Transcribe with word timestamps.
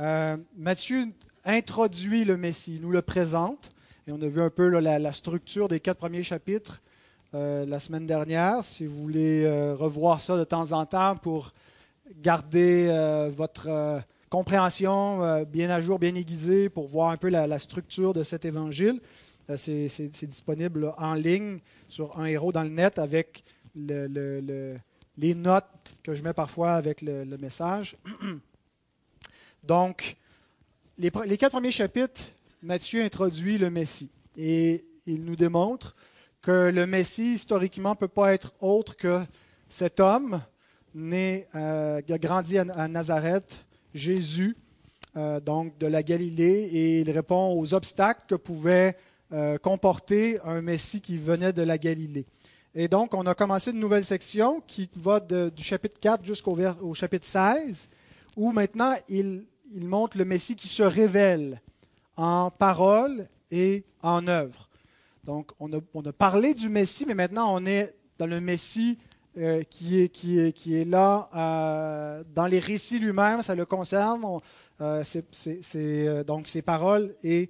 Euh, 0.00 0.36
Matthieu 0.56 1.06
introduit 1.44 2.24
le 2.24 2.36
Messie, 2.36 2.78
nous 2.82 2.90
le 2.90 3.02
présente, 3.02 3.70
et 4.06 4.12
on 4.12 4.20
a 4.20 4.28
vu 4.28 4.40
un 4.40 4.50
peu 4.50 4.68
la, 4.68 5.12
structure 5.12 5.68
des 5.68 5.80
quatre 5.80 5.98
premiers 5.98 6.22
chapitres 6.22 6.82
euh, 7.34 7.64
la 7.66 7.78
semaine 7.80 8.06
dernière. 8.06 8.64
Si 8.64 8.86
vous 8.86 9.00
voulez 9.00 9.44
euh, 9.44 9.74
revoir 9.74 10.20
ça 10.20 10.36
de 10.36 10.44
temps 10.44 10.72
en 10.72 10.84
temps 10.86 11.16
pour 11.16 11.52
garder 12.22 12.88
votre 13.34 14.02
compréhension 14.28 15.42
bien 15.44 15.70
à 15.70 15.80
jour, 15.80 15.98
bien 15.98 16.14
aiguisée, 16.14 16.68
pour 16.68 16.86
voir 16.86 17.10
un 17.10 17.16
peu 17.16 17.30
la, 17.30 17.58
structure 17.58 18.12
de 18.12 18.22
cet 18.22 18.44
évangile, 18.44 19.00
c'est 19.56 20.26
disponible 20.26 20.92
en 20.98 21.14
ligne 21.14 21.60
sur 21.88 22.18
un 22.18 22.26
héros 22.26 22.52
dans 22.52 22.62
le 22.62 22.68
net 22.68 22.98
avec 22.98 23.42
le- 23.74 24.06
le- 24.06 24.40
le- 24.40 24.76
les 25.16 25.34
notes 25.34 25.96
que 26.02 26.14
je 26.14 26.22
mets 26.22 26.34
parfois 26.34 26.72
avec 26.72 27.00
le 27.00 27.24
message. 27.38 27.96
Donc, 29.66 30.16
les, 30.98 31.10
quatre 31.10 31.52
premiers 31.52 31.70
chapitres, 31.70 32.20
Matthieu 32.62 33.02
introduit 33.02 33.56
le 33.56 33.70
Messie 33.70 34.10
et 34.36 34.84
il 35.06 35.24
nous 35.24 35.36
démontre 35.36 35.96
que 36.42 36.70
le 36.70 36.86
Messie, 36.86 37.34
historiquement, 37.34 37.90
ne 37.90 37.96
peut 37.96 38.08
pas 38.08 38.34
être 38.34 38.52
autre 38.60 38.94
que 38.96 39.22
cet 39.70 40.00
homme 40.00 40.42
né, 40.94 41.46
euh, 41.54 42.02
qui 42.02 42.12
a 42.12 42.18
grandi 42.18 42.58
à, 42.58 42.88
Nazareth, 42.88 43.64
Jésus, 43.94 44.54
euh, 45.16 45.40
donc 45.40 45.78
de 45.78 45.86
la 45.86 46.02
Galilée, 46.02 46.68
et 46.72 47.00
il 47.00 47.10
répond 47.10 47.58
aux 47.58 47.72
obstacles 47.72 48.22
que 48.28 48.34
pouvait 48.34 48.96
euh, 49.32 49.56
comporter 49.56 50.38
un 50.44 50.60
Messie 50.60 51.00
qui 51.00 51.16
venait 51.16 51.54
de 51.54 51.62
la 51.62 51.78
Galilée. 51.78 52.26
Et 52.74 52.88
donc, 52.88 53.14
on 53.14 53.24
a 53.26 53.34
commencé 53.34 53.70
une 53.70 53.80
nouvelle 53.80 54.04
section 54.04 54.62
qui 54.66 54.90
va 54.96 55.20
du 55.20 55.62
chapitre 55.62 55.98
4 56.00 56.24
jusqu'au 56.24 56.58
chapitre 56.92 57.24
16, 57.24 57.88
où 58.36 58.52
maintenant 58.52 58.94
il, 59.08 59.44
il 59.74 59.86
montre 59.86 60.16
le 60.16 60.24
Messie 60.24 60.56
qui 60.56 60.68
se 60.68 60.82
révèle 60.82 61.60
en 62.16 62.50
parole 62.50 63.28
et 63.50 63.84
en 64.02 64.26
œuvre. 64.28 64.68
Donc, 65.24 65.52
on 65.58 65.72
a, 65.72 66.12
parlé 66.12 66.54
du 66.54 66.68
Messie, 66.68 67.04
mais 67.06 67.14
maintenant 67.14 67.54
on 67.54 67.66
est 67.66 67.94
dans 68.18 68.26
le 68.26 68.40
Messie 68.40 68.98
euh, 69.36 69.62
qui, 69.64 70.00
est, 70.00 70.08
qui, 70.08 70.38
est, 70.38 70.52
qui 70.52 70.76
est 70.76 70.84
là 70.84 71.28
euh, 71.34 72.24
dans 72.34 72.46
les 72.46 72.60
récits 72.60 72.98
lui-même, 72.98 73.42
ça 73.42 73.54
le 73.54 73.64
concerne. 73.64 74.24
On- 74.24 74.40
euh, 74.80 76.24
donc 76.24 76.48
ses 76.48 76.62
paroles 76.62 77.14
et 77.22 77.48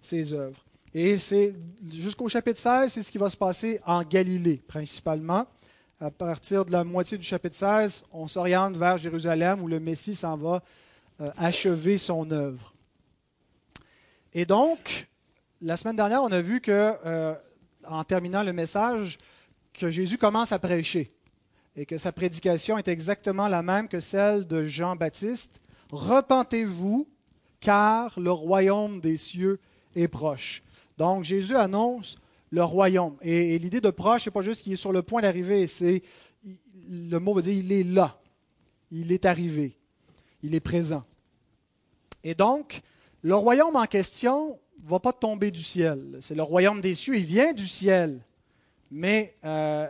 ses 0.00 0.32
œuvres. 0.32 0.64
Et 0.94 1.18
c'est 1.18 1.54
jusqu'au 1.92 2.28
chapitre 2.28 2.58
16, 2.58 2.92
c'est 2.92 3.02
ce 3.02 3.10
qui 3.12 3.18
va 3.18 3.28
se 3.28 3.36
passer 3.36 3.80
en 3.86 4.02
Galilée, 4.02 4.62
principalement. 4.66 5.46
À 6.00 6.10
partir 6.10 6.64
de 6.64 6.72
la 6.72 6.82
moitié 6.84 7.18
du 7.18 7.24
chapitre 7.24 7.56
16, 7.56 8.04
on 8.12 8.26
s'oriente 8.26 8.76
vers 8.76 8.98
Jérusalem 8.98 9.62
où 9.62 9.68
le 9.68 9.78
Messie 9.78 10.14
s'en 10.14 10.36
va 10.36 10.62
achever 11.36 11.98
son 11.98 12.30
œuvre. 12.30 12.74
Et 14.32 14.46
donc, 14.46 15.08
la 15.60 15.76
semaine 15.76 15.96
dernière, 15.96 16.22
on 16.22 16.32
a 16.32 16.40
vu 16.40 16.60
que, 16.60 16.94
euh, 17.04 17.34
en 17.86 18.04
terminant 18.04 18.42
le 18.42 18.52
message, 18.52 19.18
que 19.72 19.90
Jésus 19.90 20.18
commence 20.18 20.52
à 20.52 20.58
prêcher 20.58 21.12
et 21.76 21.86
que 21.86 21.98
sa 21.98 22.12
prédication 22.12 22.78
est 22.78 22.88
exactement 22.88 23.48
la 23.48 23.62
même 23.62 23.88
que 23.88 24.00
celle 24.00 24.46
de 24.46 24.66
Jean-Baptiste. 24.66 25.60
Repentez-vous, 25.90 27.08
car 27.60 28.18
le 28.18 28.30
royaume 28.30 29.00
des 29.00 29.16
cieux 29.16 29.60
est 29.94 30.08
proche. 30.08 30.62
Donc 30.98 31.24
Jésus 31.24 31.56
annonce 31.56 32.18
le 32.50 32.64
royaume. 32.64 33.16
Et, 33.22 33.58
l'idée 33.58 33.80
de 33.80 33.90
proche, 33.90 34.24
c'est 34.24 34.30
pas 34.30 34.42
juste 34.42 34.62
qu'il 34.62 34.72
est 34.72 34.76
sur 34.76 34.92
le 34.92 35.02
point 35.02 35.22
d'arriver, 35.22 35.66
c'est 35.66 36.02
le 36.88 37.18
mot 37.18 37.34
veut 37.34 37.42
dire 37.42 37.52
il 37.52 37.72
est 37.72 37.84
là, 37.84 38.20
il 38.90 39.12
est 39.12 39.24
arrivé, 39.24 39.78
il 40.42 40.54
est 40.54 40.60
présent. 40.60 41.04
Et 42.24 42.34
donc, 42.34 42.82
le 43.22 43.34
royaume 43.34 43.76
en 43.76 43.86
question 43.86 44.58
va 44.84 44.98
pas 44.98 45.12
tomber 45.12 45.50
du 45.50 45.62
ciel. 45.62 46.18
C'est 46.20 46.34
le 46.34 46.42
royaume 46.42 46.80
des 46.80 46.94
cieux, 46.94 47.16
il 47.16 47.24
vient 47.24 47.52
du 47.52 47.66
ciel. 47.66 48.20
Mais 48.90 49.36
euh, 49.44 49.86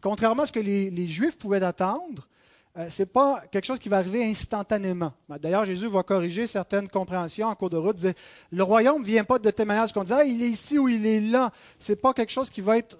contrairement 0.00 0.44
à 0.44 0.46
ce 0.46 0.52
que 0.52 0.60
les, 0.60 1.08
Juifs 1.08 1.38
pouvaient 1.38 1.62
attendre, 1.62 2.28
euh, 2.76 2.90
ce 2.90 3.02
n'est 3.02 3.06
pas 3.06 3.42
quelque 3.50 3.64
chose 3.64 3.78
qui 3.78 3.88
va 3.88 3.98
arriver 3.98 4.24
instantanément. 4.24 5.12
Ben, 5.28 5.38
D'ailleurs, 5.38 5.64
Jésus 5.64 5.88
va 5.88 6.02
corriger 6.02 6.46
certaines 6.46 6.88
compréhensions 6.88 7.48
en 7.48 7.54
cours 7.54 7.70
de 7.70 7.76
route. 7.76 7.96
Disait, 7.96 8.14
le 8.50 8.62
royaume 8.62 9.00
ne 9.00 9.06
vient 9.06 9.24
pas 9.24 9.38
de 9.38 9.64
manière 9.64 9.90
qu'on 9.92 10.04
dit, 10.04 10.12
ah, 10.12 10.24
il 10.24 10.42
est 10.42 10.48
ici 10.48 10.78
ou 10.78 10.88
il 10.88 11.06
est 11.06 11.20
là. 11.20 11.50
Ce 11.78 11.92
n'est 11.92 11.96
pas 11.96 12.12
quelque 12.12 12.32
chose 12.32 12.50
qui 12.50 12.60
va 12.60 12.76
être 12.78 12.98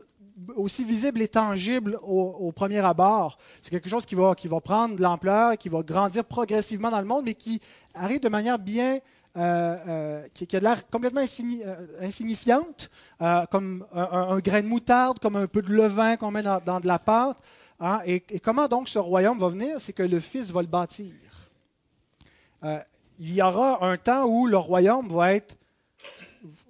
aussi 0.54 0.84
visible 0.84 1.22
et 1.22 1.28
tangible 1.28 1.98
au, 2.02 2.36
au 2.40 2.52
premier 2.52 2.78
abord. 2.80 3.38
C'est 3.62 3.70
quelque 3.70 3.88
chose 3.88 4.04
qui 4.04 4.14
va, 4.14 4.34
qui 4.34 4.48
va 4.48 4.60
prendre 4.60 4.96
de 4.96 5.02
l'ampleur, 5.02 5.56
qui 5.56 5.68
va 5.68 5.82
grandir 5.82 6.24
progressivement 6.24 6.90
dans 6.90 7.00
le 7.00 7.06
monde, 7.06 7.24
mais 7.24 7.34
qui 7.34 7.60
arrive 7.94 8.20
de 8.20 8.28
manière 8.28 8.58
bien 8.58 8.98
euh, 9.36 9.76
euh, 9.88 10.26
qui, 10.32 10.46
qui 10.46 10.56
a 10.56 10.60
l'air 10.60 10.88
complètement 10.88 11.20
euh, 11.22 11.86
insignifiante, 12.00 12.90
euh, 13.20 13.44
comme 13.50 13.86
un, 13.92 14.08
un- 14.10 14.28
un 14.30 14.38
grain 14.38 14.62
de 14.62 14.66
moutarde, 14.66 15.18
comme 15.18 15.36
un 15.36 15.46
peu 15.46 15.62
de 15.62 15.72
levain 15.72 16.16
qu'on 16.16 16.30
met 16.30 16.42
dans, 16.42 16.60
dans 16.64 16.80
de 16.80 16.86
la 16.86 16.98
pâte. 16.98 17.36
hein. 17.80 18.00
Et, 18.06 18.22
et 18.30 18.40
comment 18.40 18.66
donc 18.66 18.88
ce 18.88 18.98
royaume 18.98 19.38
va 19.38 19.48
venir? 19.48 19.80
C'est 19.80 19.92
que 19.92 20.02
le 20.02 20.20
Fils 20.20 20.50
va 20.52 20.62
le 20.62 20.68
bâtir. 20.68 21.12
Euh, 22.64 22.78
il 23.18 23.32
y 23.34 23.42
aura 23.42 23.84
un 23.86 23.96
temps 23.96 24.24
où 24.24 24.46
le 24.46 24.56
royaume 24.56 25.08
va 25.08 25.34
être 25.34 25.56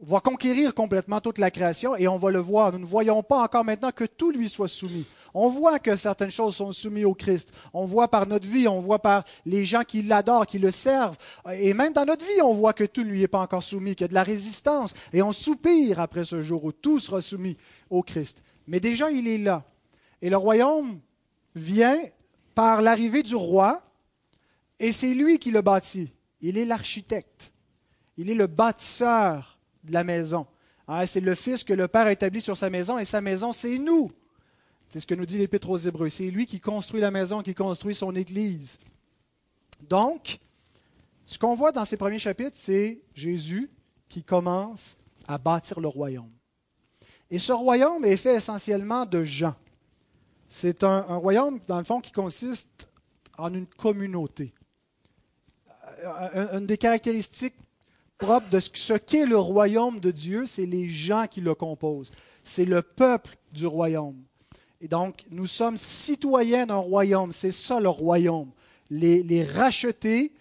va 0.03 0.21
conquérir 0.21 0.75
complètement 0.75 1.21
toute 1.21 1.39
la 1.39 1.51
création 1.51 1.97
et 1.97 2.09
on 2.09 2.17
va 2.17 2.31
le 2.31 2.39
voir. 2.39 2.73
Nous 2.73 2.79
ne 2.79 2.85
voyons 2.85 3.23
pas 3.23 3.43
encore 3.43 3.65
maintenant 3.65 3.91
que 3.93 4.05
tout 4.05 4.31
lui 4.31 4.49
soit 4.49 4.69
soumis. 4.69 5.07
On 5.35 5.49
voit 5.49 5.79
que 5.79 5.97
certaines 5.97 6.31
choses 6.31 6.57
sont 6.57 6.73
soumises 6.73 7.05
au 7.05 7.15
Christ. 7.15 7.53
On 7.75 7.85
voit 7.85 8.09
par 8.09 8.27
notre 8.27 8.49
vie, 8.49 8.69
on 8.69 8.81
voit 8.81 9.01
par 9.01 9.25
les 9.45 9.67
gens 9.67 9.85
qui 9.85 10.01
l'adorent, 10.03 10.47
qui 10.47 10.59
le 10.59 10.71
servent. 10.71 11.19
Et 11.53 11.75
même 11.75 11.93
dans 11.93 12.07
notre 12.07 12.25
vie, 12.25 12.41
on 12.43 12.55
voit 12.55 12.73
que 12.73 12.85
tout 12.85 13.03
ne 13.03 13.11
lui 13.11 13.23
est 13.23 13.29
pas 13.29 13.41
encore 13.41 13.63
soumis, 13.63 13.95
qu'il 13.95 14.05
y 14.05 14.07
a 14.07 14.09
de 14.09 14.15
la 14.15 14.23
résistance. 14.23 14.95
Et 15.13 15.21
on 15.21 15.33
soupire 15.33 16.01
après 16.01 16.25
ce 16.25 16.41
jour 16.41 16.65
où 16.65 16.73
tout 16.73 16.99
sera 16.99 17.21
soumis 17.21 17.59
au 17.91 18.03
Christ. 18.03 18.43
Mais 18.67 18.81
déjà, 18.81 19.11
il 19.11 19.29
est 19.29 19.39
là. 19.39 19.65
Et 20.23 20.31
le 20.31 20.39
royaume 20.39 21.01
vient 21.55 21.99
par 22.55 22.81
l'arrivée 22.81 23.23
du 23.23 23.35
roi 23.35 23.83
et 24.79 24.93
c'est 24.93 25.15
lui 25.15 25.39
qui 25.39 25.51
le 25.51 25.63
bâtit. 25.63 26.13
Il 26.41 26.59
est 26.59 26.65
l'architecte. 26.65 27.53
Il 28.17 28.31
est 28.31 28.35
le 28.35 28.47
bâtisseur 28.47 29.56
de 29.87 29.93
la 29.93 30.05
maison. 30.05 30.47
Hein, 30.89 31.07
c'est 31.07 31.21
le 31.21 31.35
Fils 31.35 31.65
que 31.65 31.73
le 31.73 31.89
Père 31.89 32.07
a 32.07 32.13
établi 32.13 32.41
sur 32.41 32.57
sa 32.57 32.71
maison 32.71 32.99
et 32.99 33.05
sa 33.05 33.21
maison, 33.21 33.53
c'est 33.53 33.79
nous. 33.79 34.11
C'est 34.89 35.01
ce 35.01 35.07
que 35.07 35.15
nous 35.15 35.27
dit 35.27 35.39
l'Épître 35.39 35.69
aux 35.69 35.77
Hébreux. 35.77 36.09
C'est 36.09 36.31
lui 36.31 36.47
qui 36.47 36.61
construit 36.61 37.01
la 37.01 37.11
maison, 37.11 37.43
qui 37.43 37.55
construit 37.55 37.95
son 37.95 38.15
Église. 38.15 38.79
Donc, 39.81 40.39
ce 41.25 41.39
qu'on 41.39 41.55
voit 41.55 41.73
dans 41.73 41.85
ces 41.85 41.97
premiers 41.97 42.19
chapitres, 42.19 42.57
c'est 42.59 43.01
Jésus 43.15 43.71
qui 44.09 44.23
commence 44.23 44.97
à 45.27 45.39
bâtir 45.39 45.81
le 45.81 45.89
royaume. 45.89 46.31
Et 47.31 47.41
ce 47.41 47.53
royaume 47.53 48.05
est 48.05 48.17
fait 48.17 48.37
essentiellement 48.37 49.05
de 49.05 49.25
gens. 49.25 49.57
C'est 50.49 50.85
un, 50.85 51.01
royaume, 51.17 51.59
dans 51.67 51.79
le 51.79 51.85
fond, 51.85 52.01
qui 52.01 52.13
consiste 52.13 52.89
en 53.37 53.53
une 53.53 53.67
communauté. 53.67 54.55
Euh, 56.05 56.59
Une 56.59 56.67
des 56.67 56.79
caractéristiques 56.79 57.57
propres 58.19 58.49
de 58.51 58.61
ce 58.61 58.95
qu'est 58.95 59.27
le 59.27 59.39
royaume 59.39 60.01
de 60.01 60.11
Dieu, 60.11 60.47
c'est 60.47 60.67
les 60.67 60.89
gens 60.89 61.27
qui 61.31 61.41
le 61.41 61.55
composent. 61.55 62.13
C'est 62.45 62.65
le 62.65 62.83
peuple 62.83 63.37
du 63.53 63.67
royaume. 63.67 64.17
Et 64.81 64.89
donc, 64.89 65.25
nous 65.31 65.47
sommes 65.47 65.77
citoyens 65.77 66.67
d'un 66.67 66.77
royaume. 66.77 67.33
C'est 67.33 67.51
ça 67.51 67.81
le 67.81 67.89
royaume. 67.89 68.51
Les, 68.91 69.45
rachetés 69.45 70.33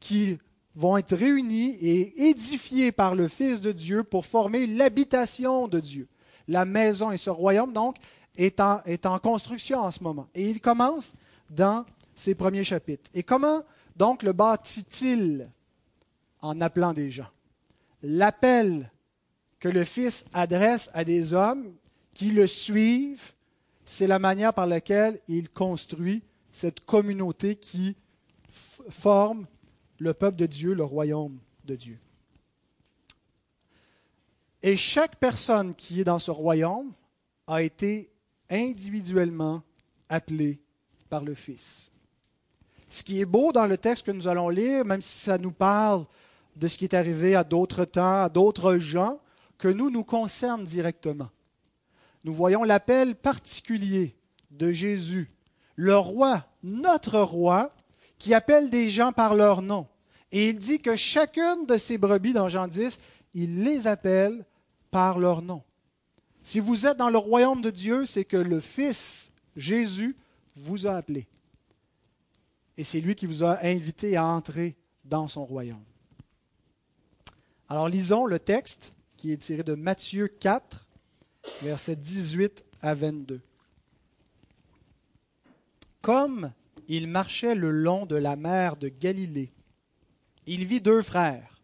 qui 0.00 0.38
vont 0.74 0.96
être 0.96 1.16
réunis 1.16 1.76
et 1.80 2.28
édifiés 2.28 2.92
par 2.92 3.14
le 3.14 3.28
Fils 3.28 3.60
de 3.60 3.72
Dieu 3.72 4.02
pour 4.02 4.26
former 4.26 4.66
l'habitation 4.66 5.68
de 5.68 5.80
Dieu. 5.80 6.08
La 6.48 6.64
maison 6.64 7.10
et 7.12 7.16
ce 7.16 7.30
royaume, 7.30 7.72
donc, 7.72 7.96
est 8.36 8.60
en, 8.60 8.82
est 8.84 9.06
en 9.06 9.18
construction 9.18 9.80
en 9.80 9.90
ce 9.90 10.02
moment. 10.02 10.28
Et 10.34 10.50
il 10.50 10.60
commence 10.60 11.14
dans 11.48 11.86
ses 12.14 12.34
premiers 12.34 12.64
chapitres. 12.64 13.10
Et 13.14 13.22
comment, 13.22 13.62
donc, 13.96 14.22
le 14.22 14.32
bâtit-il? 14.32 15.48
En 16.44 16.60
appelant 16.60 16.92
des 16.92 17.10
gens? 17.10 17.30
L'appel 18.02 18.90
que 19.58 19.68
le 19.68 19.84
Fils 19.84 20.26
adresse 20.32 20.90
à 20.92 21.04
des 21.04 21.32
hommes 21.32 21.74
qui 22.12 22.30
le 22.30 22.46
suivent, 22.46 23.32
c'est 23.84 24.06
la 24.06 24.18
manière 24.18 24.52
par 24.52 24.66
laquelle 24.66 25.20
il 25.26 25.48
construit 25.48 26.22
cette 26.52 26.84
communauté 26.84 27.56
qui 27.56 27.96
forme 28.50 29.46
le 29.98 30.12
peuple 30.12 30.36
de 30.36 30.46
Dieu, 30.46 30.74
le 30.74 30.84
royaume 30.84 31.38
de 31.64 31.76
Dieu. 31.76 31.98
Et 34.62 34.76
chaque 34.76 35.16
personne 35.16 35.74
qui 35.74 36.00
est 36.00 36.04
dans 36.04 36.18
ce 36.18 36.30
royaume 36.30 36.92
a 37.46 37.62
été 37.62 38.10
individuellement 38.50 39.62
appelée 40.08 40.60
par 41.08 41.24
le 41.24 41.34
Fils. 41.34 41.90
Ce 42.88 43.02
qui 43.02 43.20
est 43.20 43.26
beau 43.26 43.50
dans 43.50 43.66
le 43.66 43.76
texte 43.76 44.06
que 44.06 44.12
nous 44.12 44.28
allons 44.28 44.48
lire, 44.48 44.84
même 44.84 45.02
si 45.02 45.18
ça 45.18 45.38
nous 45.38 45.50
parle 45.50 46.06
de 46.56 46.68
ce 46.68 46.78
qui 46.78 46.84
est 46.84 46.94
arrivé 46.94 47.34
à 47.34 47.44
d'autres 47.44 47.84
temps, 47.84 48.22
à 48.22 48.28
d'autres 48.28 48.78
gens, 48.78 49.20
que 49.58 49.68
nous 49.68 49.90
nous 49.90 50.04
concerne 50.04 50.64
directement. 50.64 51.30
Nous 52.24 52.34
voyons 52.34 52.64
l'appel 52.64 53.14
particulier 53.14 54.16
de 54.50 54.72
Jésus, 54.72 55.30
le 55.76 55.96
roi, 55.96 56.46
notre 56.62 57.20
roi, 57.20 57.74
qui 58.18 58.34
appelle 58.34 58.70
des 58.70 58.90
gens 58.90 59.12
par 59.12 59.34
leur 59.34 59.60
nom 59.60 59.86
Et 60.32 60.48
il 60.48 60.58
dit 60.58 60.80
que 60.80 60.96
chacune 60.96 61.66
de 61.66 61.76
ces 61.76 61.98
brebis 61.98 62.32
dans 62.32 62.48
Jean 62.48 62.68
10, 62.68 62.98
il 63.34 63.64
les 63.64 63.86
appelle 63.86 64.44
par 64.90 65.18
leur 65.18 65.42
nom. 65.42 65.62
Si 66.42 66.60
vous 66.60 66.86
êtes 66.86 66.96
dans 66.96 67.10
le 67.10 67.18
royaume 67.18 67.62
de 67.62 67.70
Dieu, 67.70 68.06
c'est 68.06 68.24
que 68.24 68.36
le 68.36 68.60
Fils, 68.60 69.32
Jésus, 69.56 70.16
vous 70.54 70.86
a 70.86 70.94
appelé. 70.94 71.26
Et 72.76 72.84
c'est 72.84 73.00
lui 73.00 73.14
qui 73.14 73.26
vous 73.26 73.44
a 73.44 73.64
invité 73.64 74.16
à 74.16 74.24
entrer 74.24 74.76
dans 75.04 75.28
son 75.28 75.44
royaume. 75.44 75.84
Alors 77.74 77.88
lisons 77.88 78.24
le 78.24 78.38
texte 78.38 78.94
qui 79.16 79.32
est 79.32 79.36
tiré 79.36 79.64
de 79.64 79.74
Matthieu 79.74 80.28
4, 80.28 80.86
versets 81.62 81.96
18 81.96 82.64
à 82.80 82.94
22. 82.94 83.40
Comme 86.00 86.52
il 86.86 87.08
marchait 87.08 87.56
le 87.56 87.72
long 87.72 88.06
de 88.06 88.14
la 88.14 88.36
mer 88.36 88.76
de 88.76 88.88
Galilée, 88.88 89.50
il 90.46 90.66
vit 90.66 90.80
deux 90.80 91.02
frères, 91.02 91.60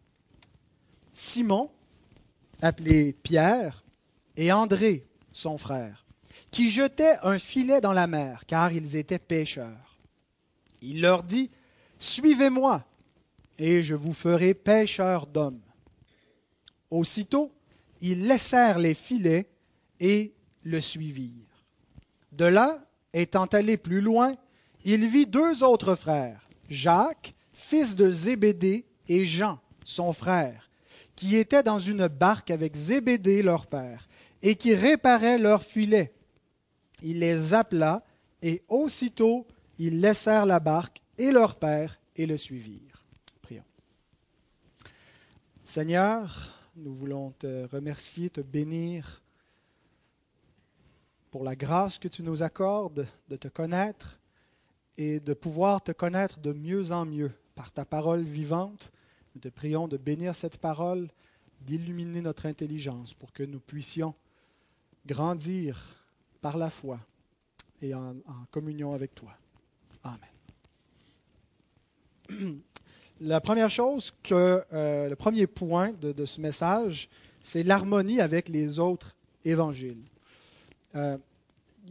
Simon, 1.13 1.71
appelé 2.61 3.13
Pierre, 3.23 3.85
et 4.35 4.51
André, 4.51 5.07
son 5.31 5.57
frère, 5.57 6.05
qui 6.51 6.69
jetaient 6.69 7.19
un 7.23 7.39
filet 7.39 7.79
dans 7.79 7.93
la 7.93 8.07
mer, 8.07 8.43
car 8.47 8.73
ils 8.73 8.97
étaient 8.97 9.17
pêcheurs. 9.17 9.97
Il 10.81 10.99
leur 10.99 11.23
dit, 11.23 11.49
Suivez-moi, 11.99 12.83
et 13.57 13.81
je 13.81 13.95
vous 13.95 14.13
ferai 14.13 14.53
pêcheurs 14.53 15.25
d'hommes. 15.25 15.61
Aussitôt, 16.91 17.51
ils 18.01 18.27
laissèrent 18.27 18.79
les 18.79 18.93
filets 18.93 19.47
et 19.99 20.33
le 20.63 20.79
suivirent. 20.79 21.65
De 22.31 22.45
là, 22.45 22.85
étant 23.13 23.45
allé 23.45 23.77
plus 23.77 24.01
loin, 24.01 24.35
il 24.83 25.07
vit 25.07 25.25
deux 25.25 25.63
autres 25.63 25.95
frères, 25.95 26.47
Jacques, 26.69 27.33
fils 27.53 27.95
de 27.95 28.11
Zébédée, 28.11 28.85
et 29.07 29.25
Jean, 29.25 29.59
son 29.83 30.13
frère, 30.13 30.69
qui 31.15 31.35
étaient 31.35 31.63
dans 31.63 31.79
une 31.79 32.07
barque 32.07 32.51
avec 32.51 32.75
Zébédée, 32.75 33.41
leur 33.41 33.67
père, 33.67 34.07
et 34.41 34.55
qui 34.55 34.73
réparaient 34.73 35.37
leurs 35.37 35.63
filets. 35.63 36.13
Il 37.01 37.19
les 37.19 37.53
appela, 37.53 38.03
et 38.41 38.61
aussitôt 38.69 39.45
ils 39.77 39.99
laissèrent 39.99 40.45
la 40.45 40.59
barque 40.59 41.01
et 41.17 41.31
leur 41.31 41.55
père 41.55 41.99
et 42.15 42.25
le 42.25 42.37
suivirent. 42.37 43.03
Prions. 43.41 43.63
Seigneur, 45.63 46.60
nous 46.75 46.93
voulons 46.93 47.31
te 47.31 47.67
remercier, 47.67 48.29
te 48.29 48.41
bénir 48.41 49.21
pour 51.29 51.43
la 51.43 51.55
grâce 51.55 51.99
que 51.99 52.07
tu 52.07 52.23
nous 52.23 52.43
accordes 52.43 53.07
de 53.29 53.35
te 53.35 53.47
connaître 53.47 54.19
et 54.97 55.19
de 55.19 55.33
pouvoir 55.33 55.83
te 55.83 55.91
connaître 55.91 56.39
de 56.39 56.53
mieux 56.53 56.91
en 56.91 57.05
mieux 57.05 57.31
par 57.55 57.71
ta 57.71 57.85
parole 57.85 58.23
vivante. 58.23 58.91
Nous 59.33 59.41
te 59.41 59.49
prions 59.49 59.87
de 59.87 59.97
bénir 59.97 60.35
cette 60.35 60.57
parole, 60.57 61.09
d'illuminer 61.61 62.21
notre 62.21 62.45
intelligence 62.45 63.13
pour 63.13 63.31
que 63.31 63.43
nous 63.43 63.59
puissions 63.59 64.13
grandir 65.05 66.05
par 66.41 66.57
la 66.57 66.69
foi 66.69 66.99
et 67.81 67.93
en, 67.95 68.15
communion 68.51 68.93
avec 68.93 69.15
toi. 69.15 69.35
Amen. 70.03 70.29
La 73.23 73.39
première 73.39 73.69
chose 73.69 74.11
que, 74.23 74.63
euh, 74.73 75.07
le 75.07 75.15
premier 75.15 75.45
point 75.45 75.91
de, 75.91 76.25
ce 76.25 76.41
message, 76.41 77.07
c'est 77.43 77.61
l'harmonie 77.61 78.19
avec 78.19 78.49
les 78.49 78.79
autres 78.79 79.15
évangiles. 79.45 80.01
Euh, 80.95 81.19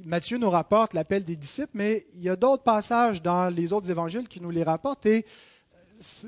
Matthieu 0.05 0.38
nous 0.38 0.50
rapporte 0.50 0.93
l'appel 0.93 1.25
des 1.25 1.37
disciples, 1.37 1.71
mais 1.75 2.05
il 2.17 2.25
y 2.25 2.29
a 2.29 2.35
d'autres 2.35 2.65
passages 2.65 3.23
dans 3.23 3.49
les 3.49 3.73
autres 3.73 3.88
évangiles 3.88 4.27
qui 4.27 4.41
nous 4.41 4.50
les 4.50 4.65
rapportent 4.65 5.06
et 5.06 5.25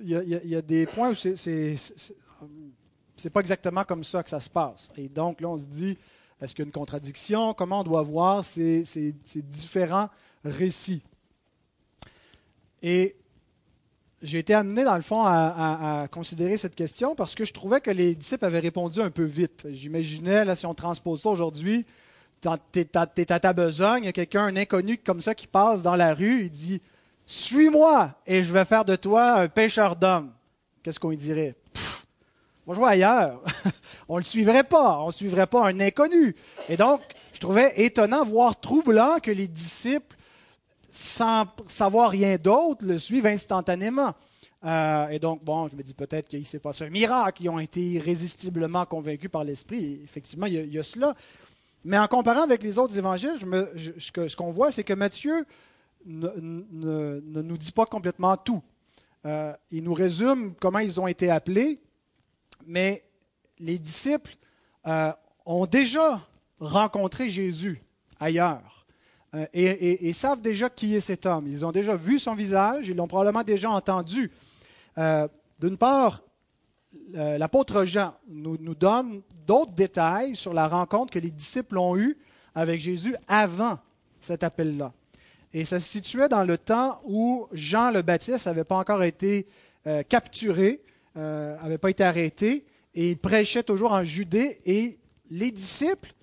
il 0.05 0.09
y 0.09 0.55
a, 0.55 0.63
des 0.63 0.87
points 0.87 1.11
où 1.11 1.15
c'est, 1.17 1.35
c'est, 1.35 3.31
pas 3.31 3.41
exactement 3.41 3.83
comme 3.83 4.05
ça 4.05 4.23
que 4.23 4.31
ça 4.31 4.39
se 4.39 4.51
passe. 4.51 4.93
Et 4.97 5.09
donc 5.09 5.41
là, 5.41 5.49
on 5.49 5.59
se 5.59 5.65
dit, 5.65 5.99
est-ce 6.41 6.55
qu'il 6.55 6.63
y 6.63 6.67
a 6.67 6.67
une 6.67 6.73
contradiction? 6.73 7.55
Comment 7.55 7.81
on 7.81 7.85
doit 7.85 8.03
voir 8.03 8.45
ces, 8.45 8.85
ces 8.85 9.43
différents 9.43 10.11
récits? 10.45 11.03
Et 12.83 13.17
j'ai 14.23 14.39
été 14.39 14.55
amené, 14.55 14.85
dans 14.85 14.95
le 14.95 15.03
fond, 15.03 15.23
à, 15.25 16.07
considérer 16.11 16.57
cette 16.57 16.75
question 16.75 17.15
parce 17.15 17.35
que 17.35 17.45
je 17.45 17.53
trouvais 17.53 17.81
que 17.81 17.91
les 17.91 18.15
disciples 18.15 18.45
avaient 18.45 18.61
répondu 18.61 19.01
un 19.01 19.11
peu 19.11 19.25
vite. 19.25 19.67
J'imaginais, 19.71 20.45
là, 20.45 20.55
si 20.55 20.67
on 20.67 20.75
transpose 20.75 21.23
ça 21.23 21.31
aujourd'hui, 21.31 21.85
tu 22.41 22.49
es, 22.79 22.97
à 22.97 23.41
ta 23.41 23.53
besogne, 23.53 24.05
il 24.05 24.07
y 24.07 24.09
a 24.09 24.13
quelqu'un, 24.13 24.45
un 24.45 24.57
inconnu 24.57 24.99
comme 24.99 25.21
ça, 25.21 25.35
qui 25.35 25.47
passe 25.47 25.83
dans 25.83 25.97
la 25.97 26.15
rue, 26.15 26.43
il 26.43 26.51
dit 26.51 26.81
Suis-moi 27.27 28.15
et 28.27 28.43
je 28.43 28.53
vais 28.53 28.65
faire 28.65 28.85
de 28.85 28.97
toi 28.97 29.35
un 29.35 29.49
pêcheur 29.49 29.97
d'hommes. 29.97 30.33
Qu'est-ce 30.83 31.01
qu'on 31.01 31.13
dirait? 31.13 31.55
Moi, 32.67 32.75
je 32.75 32.81
vois 32.81 32.91
ailleurs. 32.91 33.43
on 34.09 34.15
ne 34.15 34.21
le 34.21 34.25
suivrait 34.25 34.65
pas. 34.65 35.01
On 35.01 35.09
ne 35.09 35.13
suivrait 35.13 35.47
pas 35.47 35.67
un 35.67 35.81
inconnu. 35.81 36.35
Et 36.69 36.77
donc, 36.77 37.01
je 37.33 37.41
trouvais 37.41 37.73
étonnant, 37.77 38.25
voire 38.25 38.59
troublant, 38.59 39.19
que 39.21 39.33
les 39.33 39.49
disciples 39.49 40.17
sans 40.95 41.47
savoir 41.69 42.11
rien 42.11 42.37
d'autre, 42.37 42.85
le 42.85 42.99
suivent 42.99 43.27
instantanément. 43.27 44.13
Euh, 44.63 45.09
et 45.09 45.19
donc, 45.19 45.43
bon, 45.43 45.67
je 45.67 45.75
me 45.75 45.83
dis 45.83 45.95
peut-être 45.95 46.29
qu'il 46.29 46.47
s'est 46.47 46.59
passé 46.59 46.85
un 46.85 46.91
miracle, 46.91 47.43
ils 47.43 47.49
ont 47.49 47.59
été 47.59 47.81
irrésistiblement 47.81 48.85
convaincus 48.85 49.31
par 49.31 49.43
l'Esprit. 49.43 50.01
Effectivement, 50.05 50.45
il 50.45 50.71
y, 50.71 50.79
a, 50.79 50.83
cela. 50.83 51.15
Mais 51.83 51.99
en 51.99 52.07
comparant 52.09 52.43
avec 52.43 52.63
les 52.63 52.79
autres 52.79 52.99
évangiles, 52.99 53.39
ce 53.75 54.37
qu'on 54.37 54.51
voit, 54.51 54.71
c'est 54.71 54.85
que 54.85 54.93
Matthieu 54.93 55.47
ne, 56.05 57.21
nous 57.25 57.57
dit 57.57 57.73
pas 57.73 57.87
complètement 57.87 58.37
tout. 58.37 58.63
Euh, 59.25 59.55
il 59.71 59.85
nous 59.85 59.95
résume 59.95 60.55
comment 60.61 60.81
ils 60.81 61.01
ont 61.01 61.07
été 61.07 61.31
appelés, 61.31 61.81
mais 62.67 63.03
les 63.59 63.79
disciples 63.79 64.37
euh, 64.87 65.11
ont 65.47 65.65
déjà 65.65 66.21
rencontré 66.61 67.31
Jésus 67.31 67.81
ailleurs. 68.21 68.82
Euh, 69.35 69.47
et, 69.55 70.13
savent 70.13 70.43
déjà 70.43 70.69
qui 70.69 70.95
est 70.95 71.01
cet 71.01 71.25
homme. 71.25 71.47
Ils 71.47 71.65
ont 71.65 71.73
déjà 71.73 71.97
vu 71.97 72.19
son 72.19 72.35
visage, 72.35 72.89
ils 72.89 72.97
l'ont 72.97 73.07
probablement 73.07 73.43
déjà 73.43 73.71
entendu. 73.71 74.31
Euh, 74.99 75.27
d'une 75.59 75.79
part, 75.79 76.23
euh, 77.15 77.39
l'apôtre 77.39 77.87
Jean 77.87 78.15
nous, 78.29 78.59
nous 78.61 78.75
donne 78.75 79.23
d'autres 79.47 79.73
détails 79.73 80.37
sur 80.37 80.53
la 80.53 80.69
rencontre 80.69 81.13
que 81.13 81.19
les 81.19 81.31
disciples 81.31 81.79
ont 81.79 81.97
eue 81.97 82.19
avec 82.55 82.81
Jésus 82.81 83.17
avant 83.27 83.79
cet 84.21 84.45
appel-là. 84.45 84.93
Et 85.55 85.65
ça 85.65 85.81
se 85.81 85.89
situait 85.89 86.29
dans 86.29 86.45
le 86.45 86.59
temps 86.59 87.01
où 87.05 87.47
Jean 87.53 87.91
le 87.91 88.03
Baptiste 88.03 88.47
n'avait 88.47 88.65
pas 88.65 88.77
encore 88.77 89.03
été 89.03 89.47
capturé, 90.09 90.81
n'avait 91.15 91.79
pas 91.79 91.91
été 91.91 92.05
arrêté, 92.05 92.65
et 92.95 93.11
il 93.11 93.19
prêchait 93.19 93.63
toujours 93.63 93.93
en 93.93 94.05
Judée, 94.05 94.61
et 94.65 94.99
les 95.31 95.51
disciples 95.51 96.15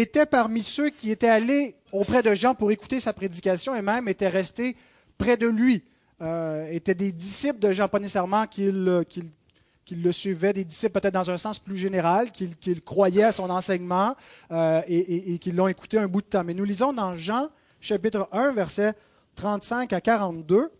étaient 0.00 0.26
parmi 0.26 0.62
ceux 0.62 0.90
qui 0.90 1.10
étaient 1.10 1.28
allés 1.28 1.76
auprès 1.92 2.22
de 2.22 2.34
Jean 2.34 2.54
pour 2.54 2.70
écouter 2.70 2.98
sa 2.98 3.12
prédication 3.12 3.74
et 3.74 3.82
même 3.82 4.08
étaient 4.08 4.28
restés 4.28 4.76
près 5.18 5.36
de 5.36 5.46
lui. 5.46 5.84
Euh, 6.22 6.68
étaient 6.70 6.94
des 6.94 7.12
disciples 7.12 7.58
de 7.58 7.72
Jean, 7.72 7.88
pas 7.88 7.98
nécessairement 7.98 8.46
qu'ils 8.46 8.84
le 8.84 10.12
suivaient, 10.12 10.52
des 10.52 10.64
disciples 10.64 11.00
peut-être 11.00 11.14
dans 11.14 11.30
un 11.30 11.36
sens 11.36 11.58
plus 11.58 11.76
général, 11.76 12.30
qu'ils 12.30 12.80
croyaient 12.80 13.24
à 13.24 13.32
son 13.32 13.50
enseignement 13.50 14.16
euh, 14.50 14.80
et, 14.86 15.34
et, 15.34 15.38
qu'ils 15.38 15.56
l'ont 15.56 15.68
écouté 15.68 15.98
un 15.98 16.08
bout 16.08 16.22
de 16.22 16.26
temps. 16.26 16.44
Mais 16.44 16.54
nous 16.54 16.64
lisons 16.64 16.92
dans 16.92 17.14
Jean 17.16 17.48
chapitre 17.80 18.28
1, 18.32 18.52
versets 18.52 18.94
35 19.34 19.92
à 19.92 20.00
42. 20.00 20.70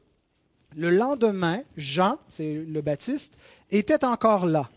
Le 0.75 0.91
lendemain, 0.91 1.61
Jean, 1.77 2.19
c'est 2.29 2.55
le 2.55 2.81
Baptiste, 2.81 3.35
était 3.71 4.05
encore 4.05 4.47
là, 4.47 4.71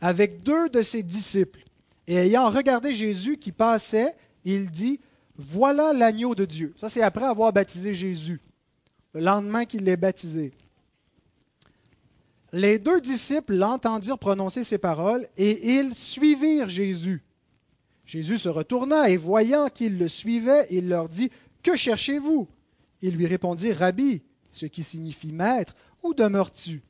avec 0.00 0.42
deux 0.42 0.70
de 0.70 0.80
ses 0.80 1.02
disciples. 1.02 1.63
Et 2.06 2.16
ayant 2.16 2.50
regardé 2.50 2.94
Jésus 2.94 3.38
qui 3.38 3.52
passait, 3.52 4.14
il 4.44 4.70
dit, 4.70 5.00
Voilà 5.36 5.92
l'agneau 5.92 6.34
de 6.34 6.44
Dieu. 6.44 6.74
Ça, 6.76 6.88
c'est 6.88 7.02
après 7.02 7.24
avoir 7.24 7.52
baptisé 7.52 7.94
Jésus, 7.94 8.40
le 9.14 9.20
lendemain 9.20 9.64
qu'il 9.64 9.84
l'ait 9.84 9.96
baptisé. 9.96 10.52
Les 12.52 12.78
deux 12.78 13.00
disciples 13.00 13.56
l'entendirent 13.56 14.18
prononcer 14.18 14.62
ces 14.62 14.78
paroles 14.78 15.26
et 15.36 15.76
ils 15.76 15.92
suivirent 15.94 16.68
Jésus. 16.68 17.24
Jésus 18.06 18.38
se 18.38 18.48
retourna 18.48 19.08
et 19.08 19.16
voyant 19.16 19.68
qu'ils 19.68 19.98
le 19.98 20.08
suivaient, 20.08 20.66
il 20.70 20.88
leur 20.88 21.08
dit, 21.08 21.30
Que 21.62 21.74
cherchez-vous? 21.74 22.46
Ils 23.02 23.16
lui 23.16 23.26
répondirent, 23.26 23.78
Rabbi, 23.78 24.22
ce 24.50 24.66
qui 24.66 24.84
signifie 24.84 25.32
maître, 25.32 25.74
où 26.02 26.14
demeures-tu? 26.14 26.82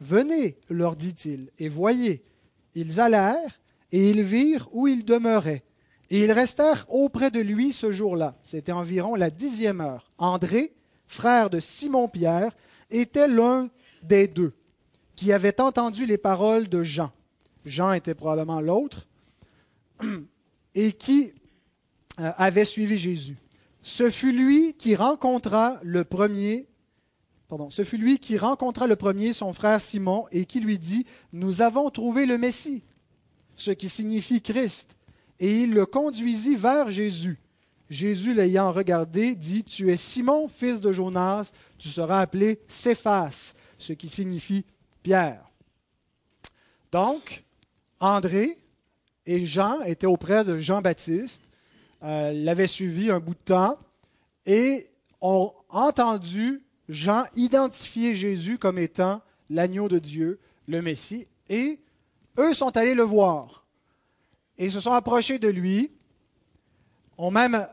Venez, 0.00 0.56
leur 0.68 0.94
dit-il, 0.94 1.50
et 1.58 1.68
voyez. 1.68 2.22
Ils 2.74 3.00
allèrent 3.00 3.58
et 3.92 4.10
ils 4.10 4.22
virent 4.22 4.68
où 4.72 4.86
il 4.86 5.04
demeurait. 5.04 5.64
Et 6.10 6.24
ils 6.24 6.32
restèrent 6.32 6.86
auprès 6.88 7.30
de 7.30 7.40
lui 7.40 7.72
ce 7.72 7.92
jour-là. 7.92 8.36
C'était 8.42 8.72
environ 8.72 9.14
la 9.14 9.30
dixième 9.30 9.80
heure. 9.80 10.10
André, 10.18 10.72
frère 11.06 11.50
de 11.50 11.60
Simon-Pierre, 11.60 12.56
était 12.90 13.28
l'un 13.28 13.68
des 14.02 14.26
deux 14.26 14.54
qui 15.16 15.32
avait 15.32 15.60
entendu 15.60 16.06
les 16.06 16.16
paroles 16.16 16.68
de 16.68 16.82
Jean. 16.82 17.10
Jean 17.64 17.92
était 17.92 18.14
probablement 18.14 18.60
l'autre, 18.60 19.06
et 20.74 20.92
qui 20.92 21.32
euh, 22.20 22.30
avait 22.36 22.64
suivi 22.64 22.98
Jésus. 22.98 23.36
Ce 23.82 24.10
fut 24.10 24.32
lui 24.32 24.74
qui 24.74 24.94
rencontra 24.94 25.78
le 25.82 26.04
premier 26.04 26.68
pardon, 27.48 27.70
ce 27.70 27.82
fut 27.82 27.96
lui 27.96 28.18
qui 28.18 28.36
rencontra 28.36 28.86
le 28.86 28.96
premier 28.96 29.32
son 29.32 29.52
frère 29.52 29.80
Simon 29.80 30.26
et 30.30 30.44
qui 30.44 30.60
lui 30.60 30.78
dit 30.78 31.06
Nous 31.32 31.62
avons 31.62 31.90
trouvé 31.90 32.26
le 32.26 32.38
Messie, 32.38 32.84
ce 33.58 33.72
qui 33.72 33.88
signifie 33.88 34.40
Christ. 34.40 34.96
Et 35.40 35.62
il 35.62 35.72
le 35.72 35.84
conduisit 35.84 36.56
vers 36.56 36.90
Jésus. 36.90 37.38
Jésus, 37.90 38.34
l'ayant 38.34 38.72
regardé, 38.72 39.34
dit 39.34 39.64
Tu 39.64 39.90
es 39.90 39.96
Simon, 39.96 40.48
fils 40.48 40.80
de 40.80 40.92
Jonas, 40.92 41.52
tu 41.78 41.88
seras 41.88 42.20
appelé 42.20 42.60
Céphas, 42.68 43.54
ce 43.78 43.92
qui 43.92 44.08
signifie 44.08 44.64
Pierre. 45.02 45.50
Donc, 46.92 47.44
André 48.00 48.58
et 49.26 49.44
Jean 49.44 49.82
étaient 49.82 50.06
auprès 50.06 50.44
de 50.44 50.58
Jean-Baptiste, 50.58 51.42
euh, 52.02 52.32
l'avaient 52.32 52.66
suivi 52.66 53.10
un 53.10 53.20
bout 53.20 53.34
de 53.34 53.44
temps 53.44 53.78
et 54.46 54.88
ont 55.20 55.52
entendu 55.68 56.62
Jean 56.88 57.24
identifier 57.36 58.14
Jésus 58.14 58.58
comme 58.58 58.78
étant 58.78 59.20
l'agneau 59.50 59.88
de 59.88 59.98
Dieu, 59.98 60.38
le 60.66 60.80
Messie, 60.82 61.26
et 61.48 61.80
eux 62.38 62.54
sont 62.54 62.76
allés 62.76 62.94
le 62.94 63.02
voir 63.02 63.66
et 64.56 64.70
se 64.70 64.80
sont 64.80 64.92
approchés 64.92 65.38
de 65.38 65.48
lui, 65.48 65.92
ont 67.16 67.30
même 67.30 67.66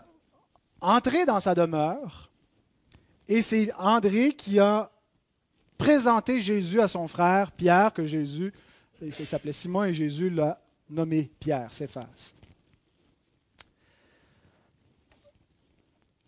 entré 0.81 1.25
dans 1.25 1.39
sa 1.39 1.55
demeure, 1.55 2.29
et 3.27 3.41
c'est 3.41 3.72
André 3.77 4.34
qui 4.34 4.60
a 4.60 4.91
présenté 5.77 6.41
Jésus 6.41 6.79
à 6.79 6.88
son 6.88 7.07
frère 7.07 7.51
Pierre, 7.51 7.93
que 7.93 8.05
Jésus, 8.05 8.53
il 9.01 9.13
s'appelait 9.13 9.51
Simon, 9.51 9.86
et 9.86 9.93
Jésus 9.93 10.29
l'a 10.29 10.62
nommé 10.89 11.31
Pierre, 11.39 11.74
Céphas. 11.74 12.34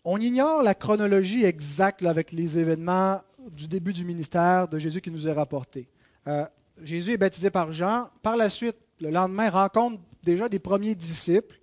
On 0.04 0.20
ignore 0.20 0.62
la 0.62 0.74
chronologie 0.74 1.44
exacte 1.44 2.02
avec 2.02 2.32
les 2.32 2.58
événements 2.58 3.22
du 3.50 3.68
début 3.68 3.92
du 3.92 4.04
ministère 4.04 4.66
de 4.68 4.78
Jésus 4.78 5.00
qui 5.00 5.10
nous 5.10 5.28
est 5.28 5.32
rapporté. 5.32 5.88
Euh, 6.26 6.46
Jésus 6.82 7.12
est 7.12 7.16
baptisé 7.16 7.50
par 7.50 7.72
Jean. 7.72 8.10
Par 8.22 8.36
la 8.36 8.50
suite, 8.50 8.76
le 9.00 9.10
lendemain, 9.10 9.50
rencontre 9.50 10.00
déjà 10.22 10.48
des 10.48 10.58
premiers 10.58 10.94
disciples 10.94 11.60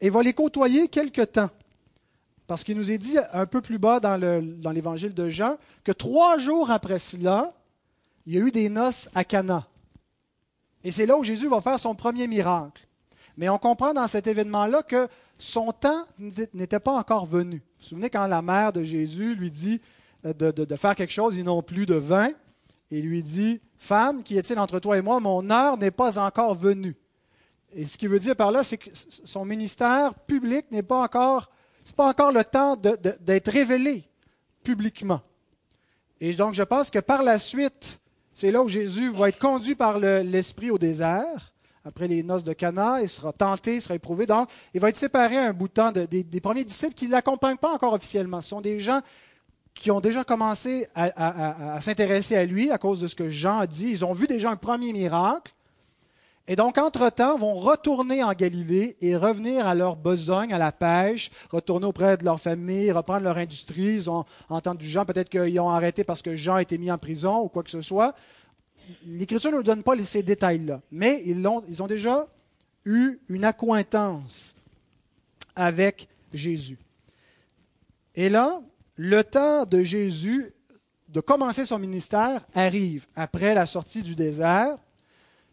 et 0.00 0.10
va 0.10 0.22
les 0.22 0.32
côtoyer 0.32 0.88
quelque 0.88 1.22
temps. 1.22 1.50
Parce 2.46 2.62
qu'il 2.62 2.76
nous 2.76 2.90
est 2.90 2.98
dit 2.98 3.16
un 3.32 3.46
peu 3.46 3.60
plus 3.60 3.78
bas 3.78 3.98
dans, 3.98 4.16
l'évangile 4.72 5.14
de 5.14 5.28
Jean 5.28 5.56
que 5.84 5.92
trois 5.92 6.38
jours 6.38 6.70
après 6.70 6.98
cela, 6.98 7.54
il 8.26 8.34
y 8.34 8.38
a 8.38 8.40
eu 8.40 8.50
des 8.50 8.68
noces 8.68 9.08
à 9.14 9.24
Cana. 9.24 9.66
Et 10.84 10.90
c'est 10.90 11.06
là 11.06 11.16
où 11.16 11.24
Jésus 11.24 11.48
va 11.48 11.60
faire 11.60 11.80
son 11.80 11.94
premier 11.94 12.28
miracle. 12.28 12.86
Mais 13.36 13.48
on 13.48 13.58
comprend 13.58 13.92
dans 13.92 14.06
cet 14.06 14.26
événement-là 14.28 14.82
que 14.82 15.08
son 15.38 15.72
temps 15.72 16.06
n'était 16.54 16.80
pas 16.80 16.92
encore 16.92 17.26
venu. 17.26 17.56
Vous 17.56 17.62
vous 17.80 17.86
souvenez 17.86 18.10
quand 18.10 18.26
la 18.26 18.42
mère 18.42 18.72
de 18.72 18.84
Jésus 18.84 19.34
lui 19.34 19.50
dit 19.50 19.80
de 20.24 20.76
faire 20.76 20.94
quelque 20.94 21.12
chose, 21.12 21.36
ils 21.36 21.44
n'ont 21.44 21.62
plus 21.62 21.86
de 21.86 21.94
vin, 21.94 22.30
et 22.90 23.00
lui 23.00 23.22
dit, 23.22 23.60
Femme, 23.78 24.22
qui 24.22 24.38
est-il 24.38 24.58
entre 24.58 24.78
toi 24.78 24.98
et 24.98 25.02
moi, 25.02 25.20
mon 25.20 25.50
heure 25.50 25.76
n'est 25.76 25.90
pas 25.90 26.18
encore 26.18 26.54
venue. 26.54 26.96
Et 27.74 27.84
ce 27.84 27.98
qu'il 27.98 28.08
veut 28.08 28.20
dire 28.20 28.36
par 28.36 28.50
là, 28.52 28.62
c'est 28.64 28.78
que 28.78 28.90
son 28.94 29.44
ministère 29.44 30.14
public 30.14 30.66
n'est 30.70 30.82
pas 30.82 31.02
encore 31.02 31.50
ce 31.86 31.92
n'est 31.92 31.96
pas 31.96 32.08
encore 32.08 32.32
le 32.32 32.42
temps 32.42 32.74
d'être 32.74 33.48
révélé 33.48 34.02
publiquement. 34.64 35.20
Et 36.20 36.34
donc, 36.34 36.54
je 36.54 36.64
pense 36.64 36.90
que 36.90 36.98
par 36.98 37.22
la 37.22 37.38
suite, 37.38 38.00
c'est 38.32 38.50
là 38.50 38.60
où 38.60 38.68
Jésus 38.68 39.10
va 39.10 39.28
être 39.28 39.38
conduit 39.38 39.76
par 39.76 40.00
l'Esprit 40.00 40.72
au 40.72 40.78
désert. 40.78 41.52
Après 41.84 42.08
les 42.08 42.24
noces 42.24 42.42
de 42.42 42.52
Cana, 42.52 43.00
il 43.02 43.08
sera 43.08 43.32
tenté, 43.32 43.76
il 43.76 43.80
sera 43.80 43.94
éprouvé. 43.94 44.26
Donc, 44.26 44.50
il 44.74 44.80
va 44.80 44.88
être 44.88 44.96
séparé 44.96 45.36
un 45.36 45.52
bout 45.52 45.68
de 45.68 45.74
temps 45.74 45.92
des, 45.92 46.40
premiers 46.40 46.64
disciples 46.64 46.94
qui 46.94 47.06
ne 47.06 47.12
l'accompagnent 47.12 47.56
pas 47.56 47.72
encore 47.72 47.92
officiellement. 47.92 48.40
Ce 48.40 48.48
sont 48.48 48.60
des 48.60 48.80
gens 48.80 49.00
qui 49.76 49.90
ont 49.90 50.00
déjà 50.00 50.24
commencé 50.24 50.88
à, 50.94 51.78
s'intéresser 51.80 52.34
à 52.34 52.44
lui 52.44 52.70
à 52.70 52.78
cause 52.78 53.00
de 53.00 53.06
ce 53.06 53.14
que 53.14 53.28
Jean 53.28 53.58
a 53.58 53.66
dit. 53.66 53.90
Ils 53.90 54.04
ont 54.04 54.12
vu 54.12 54.26
déjà 54.26 54.50
un 54.50 54.56
premier 54.56 54.92
miracle. 54.92 55.52
Et 56.48 56.56
donc, 56.56 56.78
entre-temps, 56.78 57.36
vont 57.36 57.54
retourner 57.56 58.22
en 58.22 58.32
Galilée 58.32 58.96
et 59.00 59.16
revenir 59.16 59.66
à 59.66 59.74
leur 59.74 59.96
besogne, 59.96 60.52
à 60.52 60.58
la 60.58 60.72
pêche, 60.72 61.30
retourner 61.50 61.86
auprès 61.86 62.16
de 62.16 62.24
leur 62.24 62.40
famille, 62.40 62.90
reprendre 62.92 63.24
leur 63.24 63.36
industrie. 63.36 63.96
Ils 63.96 64.10
ont 64.10 64.24
entendu 64.48 64.88
Jean, 64.88 65.04
peut-être 65.04 65.28
qu'ils 65.28 65.60
ont 65.60 65.68
arrêté 65.68 66.04
parce 66.04 66.22
que 66.22 66.34
Jean 66.34 66.54
a 66.54 66.62
été 66.62 66.78
mis 66.78 66.90
en 66.90 66.98
prison 66.98 67.40
ou 67.40 67.48
quoi 67.48 67.62
que 67.62 67.70
ce 67.70 67.80
soit. 67.80 68.14
L'Écriture 69.04 69.50
ne 69.50 69.56
nous 69.56 69.62
donne 69.64 69.82
pas 69.82 69.96
ces 70.04 70.22
détails-là, 70.22 70.80
mais 70.92 71.22
ils 71.26 71.46
ont, 71.46 71.64
ils 71.68 71.82
ont 71.82 71.88
déjà 71.88 72.28
eu 72.84 73.18
une 73.28 73.44
accointance 73.44 74.54
avec 75.56 76.08
Jésus. 76.32 76.78
Et 78.14 78.28
là, 78.28 78.60
le 78.96 79.22
temps 79.22 79.64
de 79.64 79.82
Jésus 79.82 80.52
de 81.08 81.20
commencer 81.20 81.64
son 81.64 81.78
ministère 81.78 82.44
arrive 82.54 83.06
après 83.14 83.54
la 83.54 83.66
sortie 83.66 84.02
du 84.02 84.14
désert. 84.14 84.76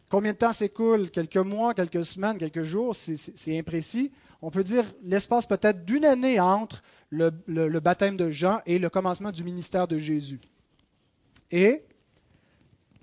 Combien 0.09 0.33
de 0.33 0.37
temps 0.37 0.53
s'écoule? 0.53 1.09
Quelques 1.09 1.37
mois, 1.37 1.73
quelques 1.73 2.05
semaines, 2.05 2.37
quelques 2.37 2.63
jours, 2.63 2.95
c'est 2.95 3.57
imprécis. 3.57 4.11
On 4.41 4.51
peut 4.51 4.63
dire 4.63 4.85
l'espace 5.03 5.45
peut-être 5.45 5.85
d'une 5.85 6.05
année 6.05 6.39
entre 6.39 6.81
le, 7.09 7.79
baptême 7.79 8.17
de 8.17 8.31
Jean 8.31 8.61
et 8.65 8.79
le 8.79 8.89
commencement 8.89 9.31
du 9.31 9.43
ministère 9.43 9.87
de 9.87 9.97
Jésus. 9.97 10.41
Et 11.51 11.83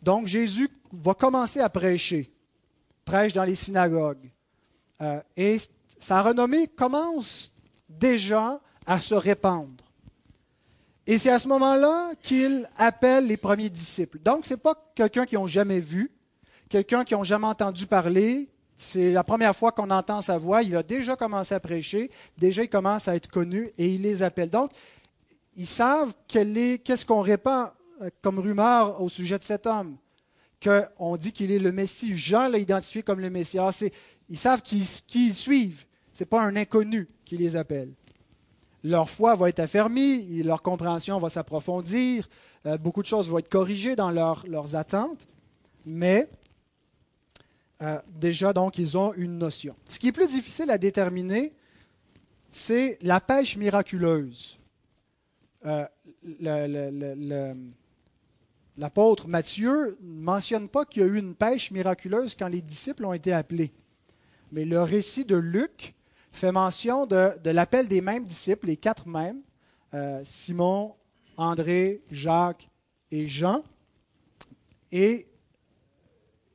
donc 0.03 0.27
Jésus 0.27 0.69
va 0.93 1.15
commencer 1.15 1.61
à 1.61 1.69
prêcher, 1.69 2.33
prêche 3.05 3.33
dans 3.33 3.45
les 3.45 3.55
synagogues. 3.55 4.31
Euh, 5.01 5.21
et 5.37 5.59
sa 5.99 6.23
renommée 6.23 6.67
commence 6.67 7.53
déjà 7.89 8.61
à 8.87 9.01
se 9.01 9.15
répandre. 9.15 9.90
Et 11.07 11.19
c'est 11.19 11.31
à 11.31 11.39
ce 11.39 11.49
moment-là 11.49 12.13
qu'il 12.23 12.69
appelle 12.77 13.27
les 13.27 13.37
premiers 13.37 13.71
disciples. 13.71 14.19
Donc, 14.19 14.47
ce 14.47 14.55
n'est 14.55 14.61
pas 14.61 14.75
quelqu'un 14.95 15.25
qu'ils 15.27 15.39
n'ont 15.39 15.47
jamais 15.47 15.81
vu, 15.81 16.11
quelqu'un 16.69 17.05
qui 17.05 17.15
n'ont 17.15 17.25
jamais 17.25 17.47
entendu 17.47 17.87
parler. 17.87 18.49
C'est 18.77 19.13
la 19.13 19.25
première 19.25 19.55
fois 19.55 19.73
qu'on 19.73 19.91
entend 19.91 20.21
sa 20.21 20.39
voix. 20.39 20.63
Il 20.63 20.77
a 20.77 20.83
déjà 20.83 21.17
commencé 21.17 21.55
à 21.55 21.61
prêcher. 21.61 22.11
Déjà, 22.39 22.63
il 22.63 22.69
commence 22.69 23.09
à 23.09 23.17
être 23.17 23.29
connu 23.29 23.71
et 23.77 23.89
il 23.89 24.03
les 24.03 24.23
appelle. 24.23 24.51
Donc, 24.51 24.71
ils 25.57 25.67
savent 25.67 26.15
qu'est-ce 26.29 27.05
qu'on 27.05 27.21
répand 27.21 27.71
euh, 28.03 28.09
comme 28.23 28.39
rumeur 28.39 29.03
au 29.03 29.09
sujet 29.09 29.39
de 29.39 29.43
cet 29.45 29.67
homme. 29.67 29.97
Qu'on 30.63 31.17
dit 31.17 31.33
qu'il 31.33 31.51
est 31.53 31.59
le 31.59 31.73
Messie. 31.73 32.17
Jean 32.17 32.49
l'a 32.49 32.59
identifié 32.59 33.03
comme 33.03 33.21
le 33.21 33.31
Messie. 33.31 33.59
Alors, 33.59 33.73
ils 34.29 34.39
savent 34.39 34.63
qui, 34.63 34.85
suivent. 35.33 35.87
Ce 36.13 36.23
n'est 36.23 36.29
pas 36.29 36.43
un 36.43 36.57
inconnu 36.57 37.09
qui 37.25 37.37
les 37.37 37.57
appelle. 37.57 37.93
Leur 38.83 39.11
foi 39.11 39.35
va 39.35 39.49
être 39.49 39.61
affermie, 39.61 40.43
leur 40.43 40.63
compréhension 40.63 41.19
va 41.19 41.29
s'approfondir, 41.29 42.29
euh, 42.67 42.79
beaucoup 42.79 43.03
de 43.03 43.07
choses 43.07 43.29
vont 43.29 43.39
être 43.39 43.51
corrigées 43.51 43.97
dans 43.97 44.11
leurs 44.11 44.77
attentes, 44.77 45.27
mais 45.85 46.29
euh, 47.83 47.99
déjà, 48.09 48.53
donc, 48.53 48.79
ils 48.79 48.99
ont 48.99 49.15
une 49.15 49.39
notion. 49.39 49.75
Ce 49.89 49.99
qui 49.99 50.09
est 50.09 50.13
plus 50.13 50.29
difficile 50.29 50.71
à 50.71 50.79
déterminer, 50.79 51.53
c'est 52.53 52.99
la 53.01 53.21
pêche 53.21 53.57
miraculeuse. 53.57 54.59
Euh, 55.67 55.87
l'apôtre 58.77 59.29
Matthieu 59.29 59.99
ne 60.01 60.21
mentionne 60.21 60.69
pas 60.69 60.85
qu'il 60.85 61.03
y 61.03 61.05
a 61.05 61.09
eu 61.09 61.19
une 61.19 61.35
pêche 61.35 61.71
miraculeuse 61.71 62.37
quand 62.39 62.49
les 62.49 62.63
disciples 62.63 63.05
ont 63.05 63.13
été 63.13 63.33
appelés. 63.33 63.73
Mais 64.53 64.65
le 64.65 64.83
récit 64.83 65.25
de 65.25 65.37
Luc 65.37 65.95
fait 66.33 66.53
mention 66.53 67.07
de, 67.07 67.33
l'appel 67.51 67.89
des 67.89 68.01
mêmes 68.01 68.25
disciples, 68.25 68.67
les 68.67 68.77
quatre 68.77 69.07
mêmes, 69.07 69.41
euh, 69.95 70.23
Simon, 70.25 70.95
André, 71.37 72.03
Jacques 72.11 72.69
et 73.11 73.27
Jean. 73.27 73.63
Et 74.93 75.27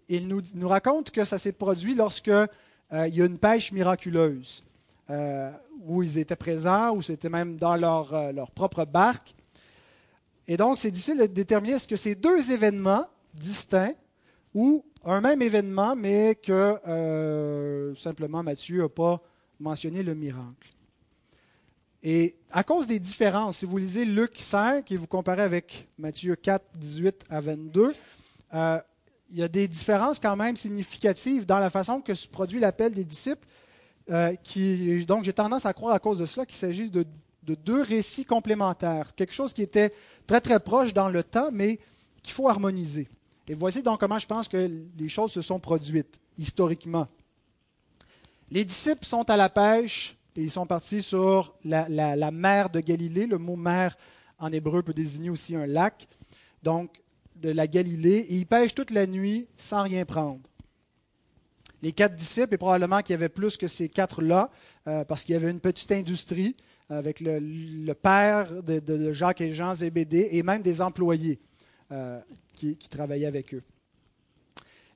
il 0.08 0.27
nous, 0.27 0.67
raconte 0.67 1.12
que 1.12 1.25
ça 1.25 1.38
s'est 1.38 1.51
produit 1.51 1.96
lorsque 1.96 2.27
euh, 2.29 2.48
y 2.91 3.22
a 3.22 3.25
une 3.25 3.38
pêche 3.39 3.72
miraculeuse, 3.72 4.63
euh, 5.10 5.51
où 5.82 6.03
ils 6.03 6.17
étaient 6.17 6.36
présents, 6.36 6.96
où 6.96 7.01
c'était 7.01 7.29
même 7.29 7.58
dans 7.58 7.75
leur, 7.75 8.32
leur, 8.32 8.51
propre 8.51 8.86
barque. 8.86 9.36
Et 10.48 10.58
donc, 10.58 10.77
c'est 10.77 10.91
difficile 10.91 11.17
de 11.17 11.25
déterminer 11.25 11.75
est-ce 11.75 11.88
que 11.88 11.96
c'est 11.96 12.15
deux 12.15 12.51
événements 12.51 13.08
distincts 13.34 13.96
ou 14.53 14.86
un 15.03 15.22
même 15.22 15.41
événement, 15.41 15.96
mais 15.96 16.36
que 16.36 17.94
simplement 17.98 18.44
Matthieu 18.44 18.84
n'a 18.84 18.89
pas 18.89 19.22
mentionné 19.60 20.04
le 20.04 20.16
miracle. 20.16 20.74
Et 22.04 22.36
à 22.52 22.64
cause 22.64 22.86
des 22.86 23.00
différences, 23.00 23.58
si 23.58 23.66
vous 23.66 23.78
lisez 23.78 24.06
Luc 24.06 24.34
5 24.38 24.92
et 24.92 24.98
vous 24.98 25.08
comparez 25.08 25.42
avec 25.42 25.88
Matthieu 25.98 26.36
4, 26.36 26.64
18 26.78 27.26
à 27.30 27.42
22, 27.42 27.94
il 29.32 29.40
y 29.40 29.44
a 29.44 29.48
des 29.48 29.68
différences 29.68 30.20
quand 30.20 30.36
même 30.36 30.56
significatives 30.56 31.46
dans 31.46 31.58
la 31.58 31.70
façon 31.70 32.02
que 32.02 32.14
se 32.14 32.28
produit 32.28 32.60
l'appel 32.60 32.94
des 32.94 33.06
disciples. 33.06 33.48
Euh, 34.12 34.36
qui, 34.36 35.04
donc, 35.06 35.24
j'ai 35.24 35.34
tendance 35.34 35.66
à 35.66 35.74
croire 35.74 35.96
à 35.96 36.00
cause 36.00 36.20
de 36.20 36.28
cela 36.28 36.46
qu'il 36.46 36.58
s'agit 36.58 36.92
de, 36.92 37.06
deux 37.44 37.82
récits 37.82 38.26
complémentaires, 38.26 39.16
quelque 39.16 39.34
chose 39.34 39.54
qui 39.54 39.62
était 39.62 39.92
très 40.28 40.42
très 40.42 40.60
proche 40.60 40.94
dans 40.94 41.10
le 41.10 41.24
temps, 41.24 41.50
mais 41.52 41.80
qu'il 42.22 42.34
faut 42.34 42.48
harmoniser. 42.48 43.08
Et 43.48 43.54
voici 43.54 43.84
donc 43.84 44.00
comment 44.00 44.18
je 44.18 44.26
pense 44.26 44.48
que 44.48 44.70
les 44.98 45.10
choses 45.10 45.32
se 45.32 45.42
sont 45.42 45.60
produites 45.60 46.20
historiquement. 46.38 47.08
Les 48.52 48.64
disciples 48.64 49.06
sont 49.06 49.28
à 49.30 49.38
la 49.38 49.50
pêche 49.50 50.18
et 50.36 50.42
ils 50.42 50.52
sont 50.52 50.68
partis 50.68 51.02
sur 51.02 51.56
la, 51.64 52.32
mer 52.32 52.70
de 52.70 52.80
Galilée. 52.80 53.25
Le 53.25 53.38
mot 53.38 53.56
mer 53.56 53.98
en 54.38 54.52
hébreu 54.52 54.84
peut 54.84 54.94
désigner 54.94 55.30
aussi 55.30 55.56
un 55.56 55.66
lac, 55.66 56.08
donc 56.62 57.02
de 57.36 57.50
la 57.50 57.68
Galilée, 57.68 58.28
et 58.30 58.36
ils 58.36 58.46
pêchent 58.46 58.75
toute 58.75 58.92
la 58.92 59.08
nuit 59.08 59.48
sans 59.58 59.84
rien 59.84 60.06
prendre. 60.06 60.42
Les 61.82 61.92
quatre 61.92 62.16
disciples, 62.16 62.54
et 62.54 62.58
probablement 62.58 63.02
qu'il 63.02 63.14
y 63.14 63.16
avait 63.16 63.30
plus 63.30 63.58
que 63.58 63.68
ces 63.68 63.90
quatre-là, 63.90 64.50
euh, 64.88 65.04
parce 65.06 65.24
qu'il 65.24 65.34
y 65.34 65.36
avait 65.36 65.52
une 65.52 65.60
petite 65.60 65.92
industrie 65.92 66.56
avec 66.90 67.20
le, 67.20 67.94
père 67.94 68.62
de, 68.62 69.12
Jacques 69.12 69.42
et 69.42 69.54
Jean 69.54 69.74
Zébédée, 69.74 70.30
et 70.32 70.44
même 70.44 70.62
des 70.62 70.82
employés 70.82 71.40
euh, 71.92 72.20
qui 72.54 72.78
travaillaient 72.90 73.25
avec 73.25 73.54
eux. 73.54 73.64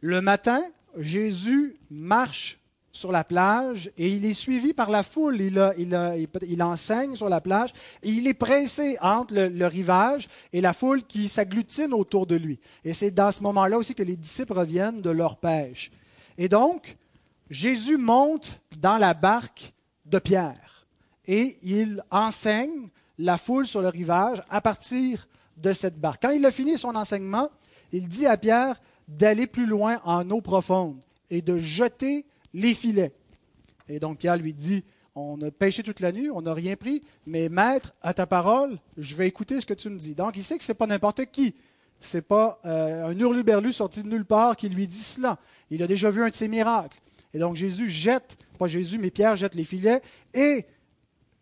Le 0.02 0.22
matin, 0.22 0.64
Jésus 0.98 1.76
marche 1.90 2.60
sur 2.92 3.12
la 3.12 3.24
plage 3.24 3.92
et 3.98 4.08
il 4.10 4.26
est 4.26 4.34
suivi 4.34 4.74
par 4.74 4.90
la 4.90 5.04
foule. 5.04 5.40
Il, 5.40 6.64
enseigne 6.64 7.16
sur 7.16 7.30
la 7.30 7.42
plage 7.42 7.72
et 8.04 8.10
il 8.10 8.28
est 8.28 8.34
pressé 8.34 8.98
entre 9.02 9.36
le, 9.36 9.68
rivage 9.68 10.28
et 10.54 10.62
la 10.62 10.74
foule 10.74 11.04
qui 11.04 11.28
s'agglutine 11.28 11.94
autour 11.94 12.26
de 12.26 12.36
lui. 12.36 12.60
Et 12.84 12.94
c'est 12.94 13.12
dans 13.12 13.32
ce 13.32 13.44
moment-là 13.44 13.78
aussi 13.78 13.96
que 13.96 14.04
les 14.04 14.16
disciples 14.16 14.54
reviennent 14.54 15.02
de 15.02 15.10
leur 15.10 15.38
pêche. 15.38 15.92
Et 16.38 16.50
donc, 16.50 16.98
Jésus 17.50 17.98
monte 17.98 18.60
dans 18.80 18.98
la 18.98 19.14
barque 19.14 19.74
de 20.06 20.20
Pierre 20.20 20.88
et 21.28 21.58
il 21.64 22.04
enseigne 22.12 22.90
la 23.18 23.38
foule 23.38 23.68
sur 23.68 23.82
le 23.82 23.90
rivage 23.90 24.42
à 24.50 24.62
partir 24.62 25.28
de 25.58 25.74
cette 25.74 26.00
barque. 26.00 26.22
Quand 26.22 26.32
il 26.32 26.46
a 26.46 26.52
fini 26.52 26.78
son 26.78 26.96
enseignement, 26.96 27.50
il 27.92 28.08
dit 28.08 28.26
à 28.26 28.38
Pierre 28.38 28.80
d'aller 29.08 29.48
plus 29.48 29.66
loin 29.66 30.00
en 30.06 30.30
eau 30.30 30.42
profonde 30.42 31.00
et 31.30 31.42
de 31.42 31.58
jeter 31.58 32.26
les 32.54 32.74
filets. 32.74 33.14
Et 33.88 34.00
donc 34.00 34.20
Pierre 34.20 34.38
lui 34.38 34.54
dit, 34.54 34.84
on 35.16 35.42
a 35.42 35.52
pêché 35.52 35.84
toute 35.84 36.00
la 36.00 36.12
nuit, 36.12 36.30
on 36.30 36.42
n'a 36.42 36.54
rien 36.54 36.76
pris, 36.76 37.04
mais 37.26 37.50
maître, 37.50 37.94
à 38.02 38.14
ta 38.14 38.26
parole, 38.26 38.78
je 38.98 39.16
vais 39.16 39.28
écouter 39.28 39.60
ce 39.60 39.66
que 39.66 39.74
tu 39.74 39.90
me 39.90 39.98
dis. 39.98 40.16
Donc 40.16 40.38
il 40.38 40.44
sait 40.44 40.58
que 40.58 40.64
ce 40.64 40.72
n'est 40.72 40.78
pas 40.78 40.88
n'importe 40.88 41.26
qui. 41.32 41.56
Ce 42.00 42.18
n'est 42.18 42.22
pas 42.22 42.62
euh, 42.66 43.08
un 43.08 43.20
hurluberlu 43.20 43.74
sorti 43.74 44.04
de 44.04 44.08
nulle 44.08 44.26
part 44.26 44.56
qui 44.56 44.70
lui 44.70 44.88
dit 44.88 45.04
cela. 45.04 45.38
Il 45.70 45.84
a 45.84 45.88
déjà 45.88 46.10
vu 46.10 46.24
un 46.24 46.30
de 46.30 46.36
ses 46.36 46.48
miracles. 46.48 47.00
Et 47.34 47.40
donc 47.40 47.56
Jésus 47.56 47.90
jette, 47.90 48.38
pas 48.58 48.68
Jésus, 48.68 48.98
mais 48.98 49.12
Pierre 49.12 49.36
jette 49.36 49.56
les 49.56 49.64
filets, 49.64 50.02
et 50.34 50.66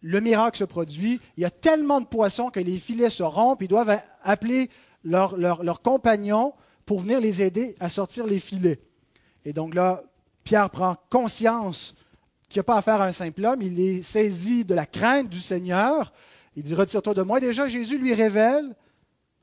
le 0.02 0.20
miracle 0.22 0.58
se 0.58 0.64
produit. 0.64 1.20
Il 1.38 1.44
y 1.44 1.46
a 1.46 1.50
tellement 1.50 2.02
de 2.02 2.06
poissons 2.06 2.50
que 2.50 2.60
les 2.60 2.78
filets 2.78 3.10
se 3.10 3.24
rompent, 3.24 3.62
ils 3.62 3.68
doivent 3.68 4.02
appeler 4.24 4.70
leurs 5.04 5.82
compagnons 5.82 6.54
pour 6.86 7.02
venir 7.02 7.20
les 7.20 7.42
aider 7.42 7.76
à 7.80 7.90
sortir 7.90 8.26
les 8.26 8.40
filets. 8.40 8.80
Et 9.46 9.54
donc 9.54 9.76
là, 9.76 10.04
Pierre 10.48 10.70
prend 10.70 10.96
conscience 11.10 11.94
qu'il 12.48 12.60
n'y 12.60 12.62
a 12.62 12.64
pas 12.64 12.78
affaire 12.78 13.02
à 13.02 13.06
un 13.06 13.12
simple 13.12 13.44
homme, 13.44 13.62
il 13.62 13.78
est 13.82 14.02
saisi 14.02 14.64
de 14.64 14.74
la 14.76 14.86
crainte 14.86 15.28
du 15.28 15.42
Seigneur. 15.42 16.14
Il 16.56 16.64
dit, 16.64 16.74
retire-toi 16.74 17.14
de 17.14 17.22
moi. 17.22 17.42
Déjà, 17.42 17.68
Jésus 17.68 17.98
lui 17.98 18.14
révèle 18.14 18.74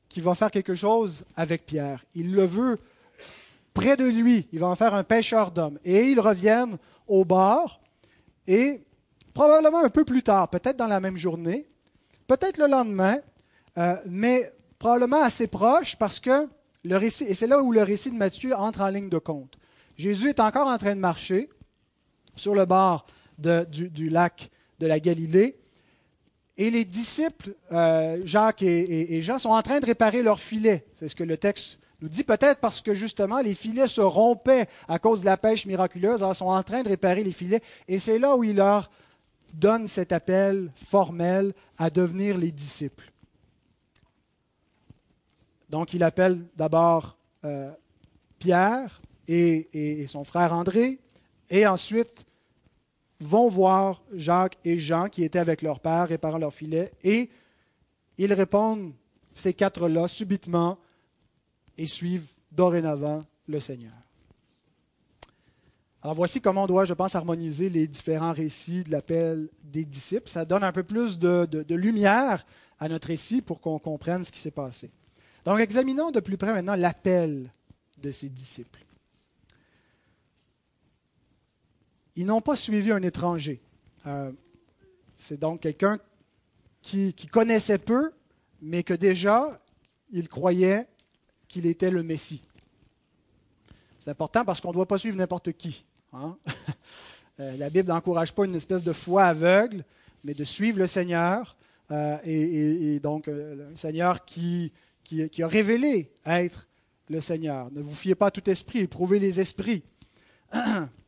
qu'il 0.09 0.23
va 0.23 0.33
faire 0.33 0.49
quelque 0.49 0.73
chose 0.73 1.23
avec 1.37 1.63
Pierre. 1.67 2.03
Il 2.15 2.33
le 2.33 2.43
veut 2.43 2.79
près 3.75 3.97
de 3.97 4.05
lui. 4.05 4.47
Il 4.51 4.57
va 4.57 4.65
en 4.65 4.73
faire 4.73 4.95
un 4.95 5.03
pêcheur 5.03 5.51
d'hommes. 5.51 5.77
Et 5.85 6.05
ils 6.05 6.19
reviennent 6.19 6.79
au 7.05 7.23
bord. 7.23 7.79
Et 8.47 8.81
probablement 9.35 9.83
un 9.83 9.91
peu 9.91 10.05
plus 10.05 10.23
tard, 10.23 10.49
peut-être 10.49 10.77
dans 10.77 10.87
la 10.87 10.99
même 10.99 11.17
journée, 11.17 11.67
peut-être 12.25 12.57
le 12.57 12.65
lendemain, 12.65 13.19
euh, 13.77 13.95
mais 14.07 14.51
probablement 14.79 15.21
assez 15.21 15.45
proche 15.45 15.97
parce 15.97 16.19
que 16.19 16.49
le 16.83 16.97
récit, 16.97 17.25
et 17.25 17.35
c'est 17.35 17.45
là 17.45 17.61
où 17.61 17.71
le 17.71 17.83
récit 17.83 18.09
de 18.09 18.17
Matthieu 18.17 18.55
entre 18.55 18.81
en 18.81 18.87
ligne 18.87 19.09
de 19.09 19.19
compte. 19.19 19.55
Jésus 19.97 20.29
est 20.29 20.39
encore 20.39 20.67
en 20.67 20.77
train 20.77 20.95
de 20.95 20.99
marcher 20.99 21.49
sur 22.35 22.55
le 22.55 22.65
bord 22.65 23.05
du, 23.37 24.09
lac 24.09 24.49
de 24.79 24.87
la 24.87 24.99
Galilée. 24.99 25.57
Et 26.57 26.69
les 26.69 26.85
disciples, 26.85 27.53
euh, 27.71 28.21
Jacques 28.23 28.61
et, 28.61 29.21
Jean, 29.21 29.39
sont 29.39 29.49
en 29.49 29.61
train 29.61 29.79
de 29.79 29.85
réparer 29.85 30.23
leurs 30.23 30.39
filets. 30.39 30.85
C'est 30.95 31.07
ce 31.07 31.15
que 31.15 31.23
le 31.23 31.37
texte 31.37 31.79
nous 32.01 32.09
dit, 32.09 32.23
peut-être 32.23 32.59
parce 32.59 32.81
que 32.81 32.93
justement 32.93 33.39
les 33.39 33.55
filets 33.55 33.87
se 33.87 34.01
rompaient 34.01 34.67
à 34.87 34.99
cause 34.99 35.21
de 35.21 35.25
la 35.25 35.37
pêche 35.37 35.65
miraculeuse. 35.65 36.21
Alors, 36.21 36.33
ils 36.33 36.37
sont 36.37 36.45
en 36.45 36.63
train 36.63 36.83
de 36.83 36.89
réparer 36.89 37.23
les 37.23 37.31
filets. 37.31 37.61
Et 37.87 37.99
c'est 37.99 38.19
là 38.19 38.35
où 38.35 38.43
il 38.43 38.57
leur 38.57 38.89
donne 39.53 39.87
cet 39.87 40.11
appel 40.11 40.71
formel 40.75 41.53
à 41.77 41.89
devenir 41.89 42.37
les 42.37 42.51
disciples. 42.51 43.11
Donc, 45.69 45.93
il 45.93 46.03
appelle 46.03 46.37
d'abord 46.55 47.17
euh, 47.43 47.69
Pierre, 48.39 49.01
et, 49.27 50.05
son 50.07 50.23
frère 50.23 50.53
André, 50.53 50.99
et 51.49 51.67
ensuite 51.67 52.25
vont 53.19 53.47
voir 53.47 54.03
Jacques 54.13 54.57
et 54.65 54.79
Jean 54.79 55.07
qui 55.07 55.23
étaient 55.23 55.39
avec 55.39 55.61
leur 55.61 55.79
père 55.79 56.07
réparant 56.07 56.37
leur 56.37 56.53
filet, 56.53 56.91
et 57.03 57.29
ils 58.17 58.33
répondent, 58.33 58.93
ces 59.33 59.53
quatre-là, 59.53 60.07
subitement, 60.07 60.77
et 61.77 61.87
suivent 61.87 62.31
dorénavant 62.51 63.21
le 63.47 63.59
Seigneur. 63.59 63.93
Alors 66.01 66.15
voici 66.15 66.39
comment 66.39 66.63
on 66.63 66.67
doit, 66.67 66.85
je 66.85 66.93
pense, 66.93 67.15
harmoniser 67.15 67.67
les 67.69 67.87
différents 67.87 68.31
récits 68.31 68.83
de 68.83 68.91
l'appel 68.91 69.49
des 69.63 69.83
disciples. 69.83 70.29
Ça 70.29 70.45
donne 70.45 70.63
un 70.63 70.71
peu 70.71 70.83
plus 70.83 71.17
de, 71.17 71.45
de 71.45 71.75
lumière 71.75 72.45
à 72.79 72.87
notre 72.87 73.07
récit 73.07 73.41
pour 73.41 73.59
qu'on 73.59 73.79
comprenne 73.79 74.23
ce 74.23 74.31
qui 74.31 74.39
s'est 74.39 74.51
passé. 74.51 74.91
Donc 75.45 75.59
examinons 75.59 76.11
de 76.11 76.19
plus 76.19 76.37
près 76.37 76.53
maintenant 76.53 76.75
l'appel 76.75 77.51
de 77.97 78.11
ces 78.11 78.29
disciples. 78.29 78.84
Ils 82.15 82.25
n'ont 82.25 82.41
pas 82.41 82.55
suivi 82.55 82.91
un 82.91 83.01
étranger. 83.01 83.61
Euh, 84.07 84.31
c'est 85.17 85.39
donc 85.39 85.61
quelqu'un 85.61 85.99
qui, 86.81 87.13
connaissait 87.31 87.77
peu, 87.77 88.11
mais 88.61 88.83
que 88.83 88.93
déjà, 88.93 89.59
il 90.11 90.29
croyait 90.29 90.87
qu'il 91.47 91.65
était 91.65 91.89
le 91.89 92.03
Messie. 92.03 92.43
C'est 93.99 94.11
important 94.11 94.45
parce 94.45 94.61
qu'on 94.61 94.69
ne 94.69 94.75
doit 94.75 94.87
pas 94.87 94.97
suivre 94.97 95.17
n'importe 95.17 95.51
qui. 95.53 95.85
Hein. 96.13 96.37
Euh, 97.41 97.57
la 97.57 97.69
Bible 97.69 97.89
n'encourage 97.89 98.31
pas 98.31 98.45
une 98.45 98.55
espèce 98.55 98.81
de 98.81 98.93
foi 98.93 99.25
aveugle, 99.25 99.83
mais 100.23 100.33
de 100.33 100.45
suivre 100.45 100.79
le 100.79 100.87
Seigneur. 100.87 101.57
Euh, 101.91 102.17
et, 102.23 102.97
donc, 103.01 103.27
le 103.27 103.75
Seigneur 103.75 104.23
qui, 104.23 104.71
qui, 105.03 105.29
qui, 105.29 105.43
a 105.43 105.47
révélé 105.49 106.13
être 106.25 106.69
le 107.09 107.19
Seigneur. 107.19 107.69
Ne 107.73 107.81
vous 107.81 107.93
fiez 107.93 108.15
pas 108.15 108.27
à 108.27 108.31
tout 108.31 108.49
esprit, 108.49 108.79
éprouvez 108.79 109.19
les 109.19 109.41
esprits. 109.41 109.83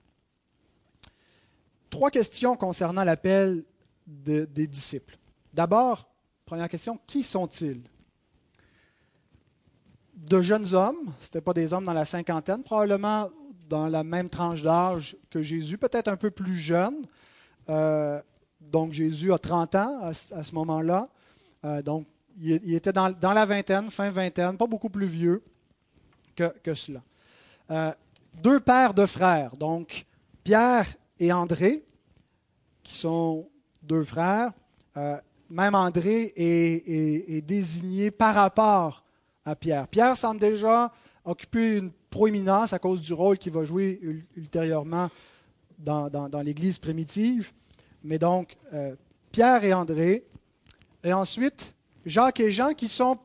trois 1.89 2.12
questions 2.12 2.56
concernant 2.56 3.04
l'appel 3.04 3.63
des 4.06 4.67
disciples. 4.67 5.17
D'abord, 5.54 6.08
première 6.45 6.69
question, 6.69 7.00
qui 7.08 7.23
sont-ils? 7.23 7.82
De 10.15 10.41
jeunes 10.41 10.73
hommes, 10.73 11.13
ce 11.19 11.26
n'étaient 11.26 11.41
pas 11.41 11.54
des 11.54 11.73
hommes 11.73 11.86
dans 11.86 11.93
la 11.93 12.06
cinquantaine, 12.06 12.63
probablement 12.63 13.30
dans 13.69 13.88
la 13.88 14.04
même 14.04 14.30
tranche 14.30 14.63
d'âge 14.63 15.17
que 15.30 15.41
Jésus, 15.41 15.78
peut-être 15.78 16.08
un 16.08 16.15
peu 16.15 16.32
plus 16.32 16.56
jeunes. 16.56 17.06
Euh, 17.69 18.21
donc 18.62 18.93
Jésus 18.93 19.34
a 19.34 19.38
30 19.38 19.76
ans 19.76 20.00
à, 20.02 20.13
ce 20.13 20.56
moment-là. 20.56 21.10
Euh, 21.65 21.82
donc 21.82 22.08
il, 22.39 22.73
était 22.73 22.93
dans, 22.93 23.13
la 23.21 23.45
vingtaine, 23.45 23.89
fin 23.89 24.10
vingtaine, 24.10 24.58
pas 24.58 24.67
beaucoup 24.67 24.89
plus 24.89 25.08
vieux 25.08 25.43
que, 26.36 26.73
cela. 26.73 27.02
Euh, 27.71 27.91
deux 28.41 28.60
pères 28.60 28.93
de 28.93 29.06
frères, 29.06 29.58
donc 29.58 30.06
Pierre 30.43 30.86
et 31.19 31.32
André, 31.32 31.84
qui 32.84 32.95
sont 32.95 33.49
deux 33.84 34.03
frères. 34.03 34.51
Euh, 34.95 35.17
même 35.49 35.75
André 35.75 36.34
est, 36.36 37.41
désigné 37.41 38.12
par 38.12 38.36
rapport 38.36 39.03
à 39.45 39.56
Pierre. 39.56 39.88
Pierre 39.88 40.17
semble 40.17 40.39
déjà 40.39 40.91
occuper 41.23 41.77
une 41.77 41.91
proéminence 42.10 42.73
à 42.73 42.80
cause 42.80 43.01
du 43.01 43.13
rôle 43.13 43.38
qu'il 43.38 43.53
va 43.53 43.63
jouer 43.63 43.99
ultérieurement 44.36 45.10
dans, 45.80 46.41
l'Église 46.43 46.80
primitive. 46.80 47.51
Mais 48.03 48.19
donc, 48.19 48.58
euh, 48.73 48.95
Pierre 49.32 49.63
et 49.63 49.73
André. 49.73 50.25
Et 51.03 51.13
ensuite, 51.13 51.73
Jacques 52.07 52.39
et 52.39 52.51
Jean 52.51 52.73
qui 52.73 52.87
sont, 52.87 53.17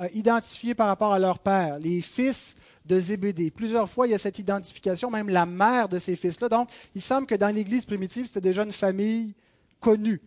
euh, 0.00 0.08
identifiés 0.14 0.74
par 0.74 0.86
rapport 0.86 1.12
à 1.12 1.18
leur 1.18 1.38
père, 1.38 1.78
les 1.78 2.00
fils 2.00 2.56
de 2.86 2.98
Zébédée. 2.98 3.50
Plusieurs 3.50 3.88
fois, 3.88 4.06
il 4.06 4.10
y 4.10 4.14
a 4.14 4.18
cette 4.18 4.38
identification, 4.38 5.10
même 5.10 5.28
la 5.28 5.44
mère 5.44 5.88
de 5.88 5.98
ces 5.98 6.16
fils-là. 6.16 6.48
Donc, 6.48 6.70
il 6.94 7.02
semble 7.02 7.26
que 7.26 7.34
dans 7.34 7.54
l'Église 7.54 7.84
primitive, 7.84 8.26
c'était 8.26 8.40
déjà 8.40 8.64
une 8.64 8.72
famille 8.72 9.34
connue. 9.78 10.20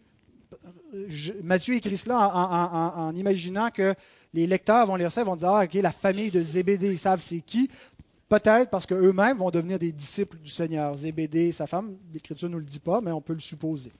Matthieu 1.41 1.73
écrit 1.73 1.97
cela 1.97 2.19
en, 2.19 3.15
imaginant 3.15 3.71
que 3.71 3.95
les 4.35 4.45
lecteurs 4.45 4.85
vont 4.85 4.95
lire 4.95 5.11
ça 5.11 5.23
vont 5.23 5.35
dire 5.35 5.49
Ah, 5.49 5.63
ok, 5.63 5.73
la 5.73 5.91
famille 5.91 6.29
de 6.29 6.43
Zébédée, 6.43 6.91
ils 6.91 6.99
savent 6.99 7.19
c'est 7.19 7.41
qui. 7.41 7.71
Peut-être 8.29 8.69
parce 8.69 8.85
qu'eux-mêmes 8.85 9.37
vont 9.37 9.49
devenir 9.49 9.79
des 9.79 9.91
disciples 9.91 10.37
du 10.37 10.51
Seigneur. 10.51 10.95
Zébédée 10.95 11.47
et 11.47 11.51
sa 11.51 11.65
femme, 11.65 11.97
l'Écriture 12.13 12.49
ne 12.49 12.53
nous 12.53 12.59
le 12.59 12.65
dit 12.65 12.79
pas, 12.79 13.01
mais 13.01 13.11
on 13.11 13.21
peut 13.21 13.33
le 13.33 13.39
supposer. 13.39 13.91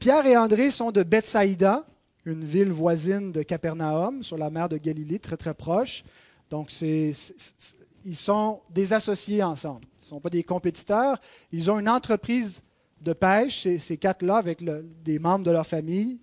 Pierre 0.00 0.26
et 0.26 0.36
André 0.36 0.72
sont 0.72 0.90
de 0.90 1.04
Bethsaïda, 1.04 1.86
une 2.24 2.44
ville 2.44 2.70
voisine 2.70 3.32
de 3.32 3.42
Capernaum, 3.42 4.22
sur 4.22 4.38
la 4.38 4.50
mer 4.50 4.68
de 4.68 4.76
Galilée, 4.76 5.18
très 5.18 5.36
très 5.36 5.54
proche. 5.54 6.04
Donc, 6.50 6.70
ils 6.80 8.16
sont 8.16 8.60
des 8.70 8.92
associés 8.92 9.42
ensemble. 9.42 9.86
Ils 9.98 10.04
ne 10.04 10.08
sont 10.08 10.20
pas 10.20 10.30
des 10.30 10.42
compétiteurs. 10.42 11.20
Ils 11.50 11.70
ont 11.70 11.78
une 11.78 11.88
entreprise 11.88 12.62
de 13.00 13.12
pêche, 13.12 13.66
ces, 13.78 13.96
quatre-là, 13.96 14.36
avec 14.36 14.62
des 15.02 15.18
membres 15.18 15.44
de 15.44 15.50
leur 15.50 15.66
famille. 15.66 16.20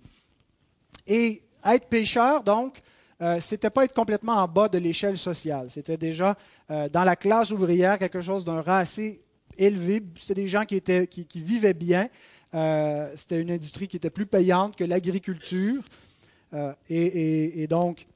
Et 1.06 1.42
Être 1.64 1.88
pécheur, 1.88 2.42
donc, 2.42 2.80
euh, 3.20 3.38
c'était 3.40 3.68
pas 3.68 3.84
être 3.84 3.92
complètement 3.92 4.36
en 4.36 4.48
bas 4.48 4.68
de 4.68 4.78
l'échelle 4.78 5.18
sociale. 5.18 5.70
C'était 5.70 5.98
déjà 5.98 6.36
euh, 6.70 6.88
dans 6.88 7.04
la 7.04 7.16
classe 7.16 7.50
ouvrière 7.50 7.98
quelque 7.98 8.22
chose 8.22 8.44
d'un 8.44 8.62
rang 8.62 8.76
assez 8.78 9.20
élevé. 9.58 10.02
C'était 10.18 10.42
des 10.42 10.48
gens 10.48 10.64
qui, 10.64 10.82
vivaient 11.34 11.74
bien. 11.74 12.08
Euh, 12.54 13.12
c'était 13.16 13.40
une 13.40 13.50
industrie 13.50 13.88
qui 13.88 13.96
était 13.96 14.10
plus 14.10 14.26
payante 14.26 14.76
que 14.76 14.84
l'agriculture. 14.84 15.82
Et, 16.88 17.66
donc, 17.68 18.06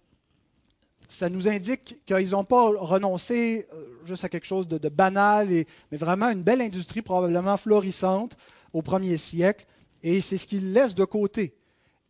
ça 1.07 1.29
nous 1.29 1.47
indique 1.47 2.05
qu'ils 2.05 2.31
n'ont 2.31 2.45
pas 2.45 2.65
renoncé 2.65 3.69
juste 4.05 4.25
à 4.25 4.29
quelque 4.29 4.47
chose 4.47 4.67
de, 4.67 4.89
banal, 4.89 5.49
mais 5.93 5.97
vraiment 5.97 6.29
une 6.31 6.43
belle 6.43 6.61
industrie 6.61 7.03
probablement 7.03 7.57
florissante 7.57 8.37
au 8.73 8.83
premier 8.83 9.17
siècle. 9.19 9.67
Et 10.03 10.21
c'est 10.21 10.37
ce 10.37 10.47
qu'ils 10.47 10.73
laissent 10.73 10.95
de 10.95 11.05
côté. 11.05 11.55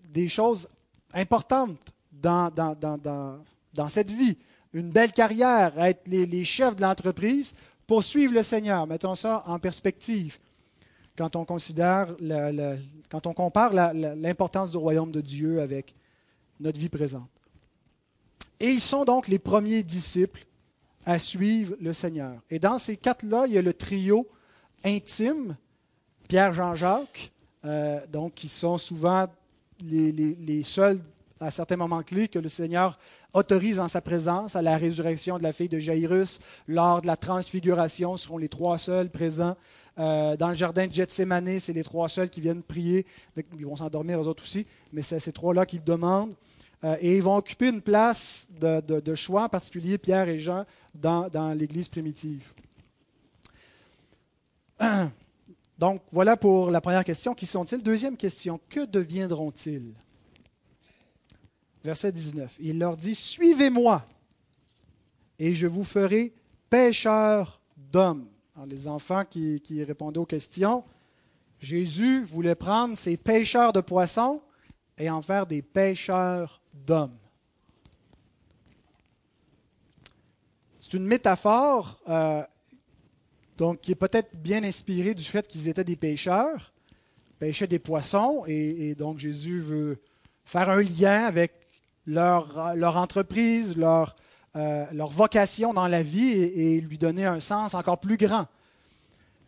Des 0.09 0.29
choses 0.29 0.69
importantes 1.13 1.93
dans, 2.11 2.51
dans, 2.51 3.89
cette 3.89 4.11
vie. 4.11 4.37
Une 4.73 4.91
belle 4.91 5.13
carrière, 5.13 5.79
être 5.79 6.09
les, 6.09 6.45
chefs 6.45 6.77
de 6.77 6.83
l'entreprise, 6.83 7.53
poursuivre 7.87 8.35
le 8.35 8.43
Seigneur. 8.43 8.87
Mettons 8.87 9.15
ça 9.15 9.45
en 9.47 9.59
perspective 9.59 10.39
quand 11.17 11.37
on 11.37 11.45
compare 13.35 13.73
l'importance 13.73 14.71
du 14.71 14.77
royaume 14.77 15.13
de 15.13 15.21
Dieu 15.21 15.61
avec 15.61 15.95
notre 16.61 16.79
vie 16.79 16.89
présente. 16.89 17.31
Et 18.61 18.69
ils 18.69 18.81
sont 18.81 19.05
donc 19.05 19.29
les 19.29 19.39
premiers 19.39 19.83
disciples 19.83 20.47
à 21.05 21.19
suivre 21.19 21.77
le 21.81 21.93
Seigneur. 21.93 22.41
Et 22.51 22.59
dans 22.59 22.79
ces 22.79 22.97
quatre-là, 22.97 23.45
il 23.47 23.55
y 23.55 23.59
a 23.59 23.63
le 23.63 23.75
trio 23.75 24.27
intime, 24.85 25.57
Pierre, 26.29 26.53
Jean-Jacques, 26.53 27.33
euh, 27.65 28.01
donc 28.09 28.35
qui 28.35 28.49
sont 28.49 28.79
souvent 28.79 29.27
les, 29.83 30.13
les, 30.13 30.63
seuls 30.63 30.99
à 31.41 31.51
certains 31.51 31.77
moments 31.77 32.03
clés 32.03 32.29
que 32.29 32.39
le 32.39 32.49
Seigneur 32.49 32.99
autorise 33.33 33.81
en 33.81 33.89
sa 33.89 34.01
présence, 34.01 34.55
à 34.55 34.63
la 34.63 34.77
résurrection 34.79 35.39
de 35.39 35.43
la 35.43 35.53
fille 35.53 35.69
de 35.69 35.79
Jairus, 35.79 36.39
lors 36.69 37.03
de 37.03 37.07
la 37.07 37.17
transfiguration, 37.17 38.17
seront 38.17 38.39
les 38.39 38.49
trois 38.49 38.79
seuls 38.79 39.11
présents. 39.11 39.57
Euh, 39.99 40.37
dans 40.37 40.49
le 40.49 40.55
jardin 40.55 40.87
de 40.87 40.93
Gethsemane, 40.93 41.61
c'est 41.61 41.73
les 41.73 41.85
trois 41.85 42.09
seuls 42.09 42.29
qui 42.29 42.41
viennent 42.41 42.63
prier. 42.63 43.07
Ils 43.59 43.67
vont 43.67 43.77
s'endormir, 43.77 44.21
eux 44.21 44.27
autres 44.27 44.43
aussi, 44.43 44.67
mais 44.93 45.03
c'est 45.03 45.21
ces 45.21 45.33
trois-là 45.33 45.67
qui 45.67 45.77
le 45.77 45.85
demandent. 45.85 46.35
Euh, 46.83 46.97
et 47.01 47.17
ils 47.17 47.23
vont 47.23 47.37
occuper 47.37 47.69
une 47.69 47.81
place 47.81 48.49
de, 48.61 49.15
choix, 49.15 49.45
en 49.45 49.49
particulier 49.49 49.97
Pierre 49.99 50.29
et 50.29 50.39
Jean, 50.39 50.65
dans, 50.95 51.29
dans 51.29 51.53
l'Église 51.53 51.89
primitive. 51.89 52.53
Donc, 55.79 56.03
voilà 56.11 56.37
pour 56.37 56.71
la 56.71 56.81
première 56.81 57.05
question. 57.05 57.35
Qui 57.35 57.47
sont-ils? 57.47 57.83
Deuxième 57.83 58.17
question, 58.17 58.61
que 58.69 58.85
deviendront-ils? 58.85 59.95
Verset 61.85 62.13
19. 62.13 62.57
Il 62.61 62.79
leur 62.79 62.97
dit, 62.97 63.15
Suivez-moi, 63.15 64.07
et 65.39 65.55
je 65.55 65.67
vous 65.67 65.85
ferai 65.85 66.33
pêcheurs 66.71 67.61
d'hommes. 67.77 68.27
Les 68.67 68.87
enfants 68.87 69.25
qui, 69.25 69.85
répondaient 69.85 70.21
aux 70.21 70.27
questions, 70.27 70.85
Jésus 71.59 72.23
voulait 72.23 72.55
prendre 72.55 72.97
ces 72.97 73.17
pêcheurs 73.17 73.73
de 73.73 73.81
poissons 73.81 74.41
et 74.97 75.11
en 75.11 75.23
faire 75.23 75.47
des 75.47 75.61
pêcheurs 75.61 76.61
d'hommes. 76.73 77.17
C'est 80.79 80.95
une 80.95 81.07
métaphore 81.07 82.01
euh, 82.09 82.43
donc, 83.57 83.81
qui 83.81 83.93
est 83.93 83.97
peut-être 83.97 84.37
bien 84.37 84.63
inspirée 84.63 85.15
du 85.15 85.25
fait 85.25 85.49
qu'ils 85.49 85.69
étaient 85.69 85.85
des 85.85 85.97
pêcheurs, 85.97 86.73
pêchaient 87.39 87.67
des 87.67 87.79
poissons, 87.79 88.45
et 88.47 88.95
donc 88.95 89.19
Jésus 89.19 89.61
veut 89.61 89.99
faire 90.45 90.71
un 90.71 90.83
lien 90.83 91.25
avec 91.25 91.53
leur, 92.07 92.75
leur 92.77 92.97
entreprise, 92.97 93.77
leur, 93.77 94.15
euh, 94.57 94.87
leur, 94.93 95.09
vocation 95.09 95.75
dans 95.75 95.89
la 95.89 96.03
vie 96.03 96.31
et, 96.31 96.81
lui 96.81 96.99
donner 96.99 97.25
un 97.25 97.41
sens 97.41 97.75
encore 97.75 97.99
plus 97.99 98.17
grand. 98.17 98.47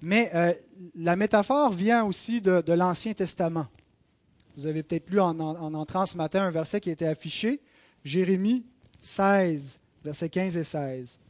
Mais 0.03 0.31
euh, 0.35 0.53
la 0.97 1.17
métaphore 1.17 1.73
vient 1.73 2.05
aussi 2.05 2.41
de, 2.41 2.73
l'Ancien 2.73 3.13
Testament. 3.13 3.67
Vous 4.57 4.67
avez 4.67 4.83
peut-être 4.83 5.11
lu 5.11 5.21
en, 5.21 5.39
en, 5.39 5.75
entrant 5.75 6.07
ce 6.07 6.17
matin 6.17 6.43
un 6.43 6.51
verset 6.51 6.81
qui 6.81 6.91
était 6.91 7.07
affiché, 7.07 7.61
Jérémie 8.05 8.65
16, 9.01 9.79
versets 10.05 10.29
15 10.29 10.57
et 10.57 10.65
16. 10.65 11.21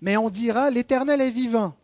Mais 0.00 0.16
on 0.16 0.30
dira, 0.30 0.70
l'Éternel 0.70 1.20
est 1.20 1.30
vivant, 1.30 1.74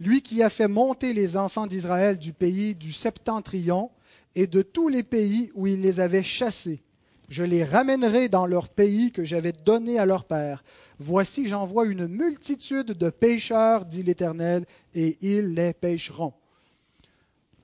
lui 0.00 0.22
qui 0.22 0.42
a 0.42 0.48
fait 0.48 0.68
monter 0.68 1.12
les 1.12 1.36
enfants 1.36 1.66
d'Israël 1.66 2.18
du 2.18 2.32
pays 2.32 2.74
du 2.74 2.92
septentrion 2.92 3.90
et 4.34 4.46
de 4.46 4.62
tous 4.62 4.88
les 4.88 5.02
pays 5.02 5.50
où 5.54 5.66
il 5.66 5.80
les 5.80 6.00
avait 6.00 6.22
chassés 6.22 6.80
je 7.28 7.44
les 7.44 7.64
ramènerai 7.64 8.28
dans 8.28 8.46
leur 8.46 8.68
pays 8.68 9.12
que 9.12 9.24
j'avais 9.24 9.52
donné 9.52 9.98
à 9.98 10.06
leur 10.06 10.24
père. 10.24 10.64
Voici, 10.98 11.46
j'envoie 11.46 11.86
une 11.86 12.08
multitude 12.08 12.92
de 12.92 13.10
pêcheurs, 13.10 13.84
dit 13.84 14.02
l'Éternel, 14.02 14.64
et 14.94 15.18
ils 15.20 15.54
les 15.54 15.72
pêcheront. 15.72 16.32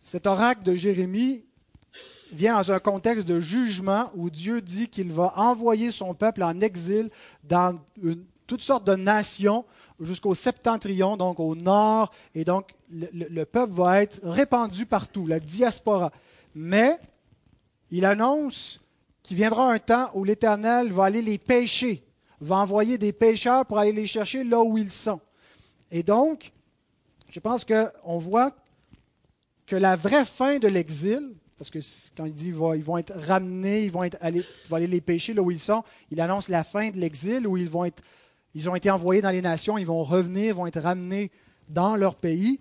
Cet 0.02 0.26
oracle 0.26 0.62
de 0.62 0.74
Jérémie 0.74 1.44
vient 2.32 2.58
dans 2.58 2.72
un 2.72 2.78
contexte 2.78 3.26
de 3.26 3.40
jugement 3.40 4.10
où 4.14 4.28
Dieu 4.28 4.60
dit 4.60 4.88
qu'il 4.88 5.10
va 5.10 5.32
envoyer 5.36 5.90
son 5.90 6.14
peuple 6.14 6.42
en 6.42 6.60
exil 6.60 7.10
dans 7.42 7.80
toutes 8.46 8.60
sortes 8.60 8.86
de 8.86 8.94
nations 8.94 9.64
jusqu'au 10.00 10.34
septentrion, 10.34 11.16
donc 11.16 11.40
au 11.40 11.54
nord, 11.54 12.12
et 12.34 12.44
donc 12.44 12.74
le, 12.90 13.08
le 13.12 13.44
peuple 13.44 13.72
va 13.72 14.02
être 14.02 14.20
répandu 14.22 14.86
partout, 14.86 15.26
la 15.26 15.40
diaspora. 15.40 16.12
Mais 16.54 16.98
il 17.90 18.04
annonce 18.04 18.80
qu'il 19.24 19.38
viendra 19.38 19.72
un 19.72 19.78
temps 19.78 20.10
où 20.14 20.22
l'Éternel 20.22 20.92
va 20.92 21.06
aller 21.06 21.22
les 21.22 21.38
pêcher, 21.38 22.04
va 22.40 22.58
envoyer 22.58 22.98
des 22.98 23.12
pêcheurs 23.12 23.66
pour 23.66 23.78
aller 23.78 23.90
les 23.90 24.06
chercher 24.06 24.44
là 24.44 24.60
où 24.60 24.78
ils 24.78 24.92
sont. 24.92 25.20
Et 25.90 26.02
donc, 26.02 26.52
je 27.30 27.40
pense 27.40 27.64
qu'on 27.64 28.18
voit 28.18 28.54
que 29.66 29.76
la 29.76 29.96
vraie 29.96 30.26
fin 30.26 30.58
de 30.58 30.68
l'exil, 30.68 31.34
parce 31.56 31.70
que 31.70 31.78
quand 32.14 32.26
il 32.26 32.34
dit 32.34 32.52
qu'ils 32.52 32.54
vont 32.54 32.98
être 32.98 33.14
ramenés, 33.16 33.84
ils 33.84 33.90
vont, 33.90 34.02
aller, 34.20 34.44
aller 34.70 34.86
les 34.86 35.00
pêcher 35.00 35.32
là 35.32 35.42
où 35.42 35.50
ils 35.50 35.58
sont, 35.58 35.82
il 36.10 36.20
annonce 36.20 36.48
la 36.48 36.62
fin 36.62 36.90
de 36.90 36.98
l'exil 36.98 37.46
où 37.46 37.56
ils 37.56 37.70
vont 37.70 37.86
être, 37.86 38.02
ils 38.54 38.68
ont 38.68 38.74
été 38.74 38.90
envoyés 38.90 39.22
dans 39.22 39.30
les 39.30 39.42
nations, 39.42 39.78
ils 39.78 39.86
vont 39.86 40.04
revenir, 40.04 40.54
vont 40.54 40.66
être 40.66 40.80
ramenés 40.80 41.30
dans 41.70 41.96
leur 41.96 42.16
pays. 42.16 42.60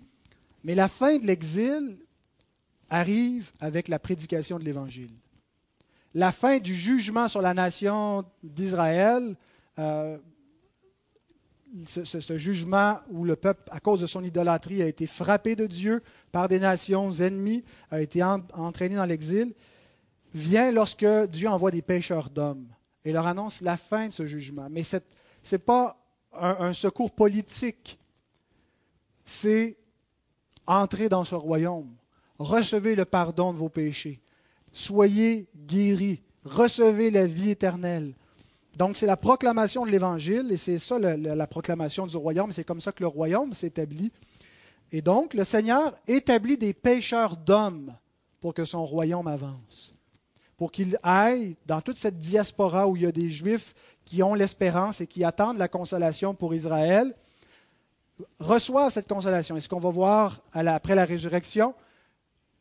Mais 0.64 0.74
la 0.74 0.88
fin 0.88 1.18
de 1.18 1.26
l'exil 1.26 1.98
arrive 2.88 3.52
avec 3.60 3.88
la 3.88 3.98
prédication 3.98 4.58
de 4.58 4.64
l'Évangile 4.64 5.10
la 6.14 6.30
fin 6.30 6.58
du 6.58 6.74
jugement 6.74 7.28
sur 7.28 7.42
la 7.42 7.54
nation 7.54 8.24
d'Israël, 8.42 9.36
euh, 9.78 10.16
ce, 11.84 12.38
jugement 12.38 13.00
où 13.10 13.24
le 13.24 13.34
peuple, 13.34 13.62
à 13.72 13.80
cause 13.80 14.00
de 14.00 14.06
son 14.06 14.22
idolâtrie, 14.22 14.80
a 14.80 14.86
été 14.86 15.06
frappé 15.06 15.56
de 15.56 15.66
Dieu 15.66 16.02
par 16.30 16.48
des 16.48 16.60
nations 16.60 17.10
ennemies, 17.12 17.64
a 17.90 18.00
été 18.00 18.22
entraîné 18.22 18.94
dans 18.94 19.04
l'exil, 19.04 19.54
vient 20.32 20.70
lorsque 20.70 21.06
Dieu 21.28 21.48
envoie 21.48 21.72
des 21.72 21.82
pêcheurs 21.82 22.30
d'hommes 22.30 22.68
et 23.04 23.12
leur 23.12 23.26
annonce 23.26 23.60
la 23.60 23.76
fin 23.76 24.08
de 24.08 24.12
ce 24.12 24.24
jugement. 24.24 24.68
Mais 24.70 24.84
ce 24.84 24.98
n'est 25.50 25.58
pas 25.58 25.98
un 26.32 26.72
secours 26.72 27.12
politique, 27.12 27.98
c'est 29.24 29.76
entrer 30.66 31.08
dans 31.08 31.24
ce 31.24 31.34
royaume, 31.34 31.94
recevez 32.38 32.94
le 32.94 33.04
pardon 33.04 33.52
de 33.52 33.58
vos 33.58 33.68
péchés, 33.68 34.20
soyez 34.74 35.46
guéris, 35.66 36.20
recevez 36.44 37.10
la 37.10 37.26
vie 37.26 37.50
éternelle. 37.50 38.12
Donc 38.76 38.96
c'est 38.96 39.06
la 39.06 39.16
proclamation 39.16 39.86
de 39.86 39.90
l'Évangile, 39.90 40.50
et 40.50 40.56
c'est 40.56 40.78
ça 40.78 40.98
la, 40.98 41.46
proclamation 41.46 42.06
du 42.06 42.16
royaume, 42.16 42.52
c'est 42.52 42.64
comme 42.64 42.80
ça 42.80 42.92
que 42.92 43.02
le 43.02 43.06
royaume 43.06 43.54
s'établit. 43.54 44.12
Et 44.92 45.00
donc 45.00 45.32
le 45.32 45.44
Seigneur 45.44 45.94
établit 46.06 46.58
des 46.58 46.74
pécheurs 46.74 47.36
d'hommes 47.36 47.94
pour 48.40 48.52
que 48.52 48.64
son 48.64 48.84
royaume 48.84 49.28
avance, 49.28 49.94
pour 50.56 50.72
qu'il 50.72 50.98
aille 51.02 51.56
dans 51.66 51.80
toute 51.80 51.96
cette 51.96 52.18
diaspora 52.18 52.88
où 52.88 52.96
il 52.96 53.02
y 53.02 53.06
a 53.06 53.12
des 53.12 53.30
Juifs 53.30 53.74
qui 54.04 54.22
ont 54.22 54.34
l'espérance 54.34 55.00
et 55.00 55.06
qui 55.06 55.24
attendent 55.24 55.58
la 55.58 55.68
consolation 55.68 56.34
pour 56.34 56.52
Israël, 56.52 57.14
reçoivent 58.40 58.92
cette 58.92 59.08
consolation. 59.08 59.56
Et 59.56 59.60
ce 59.60 59.68
qu'on 59.68 59.80
va 59.80 59.90
voir 59.90 60.42
après 60.52 60.94
la 60.94 61.04
résurrection, 61.04 61.74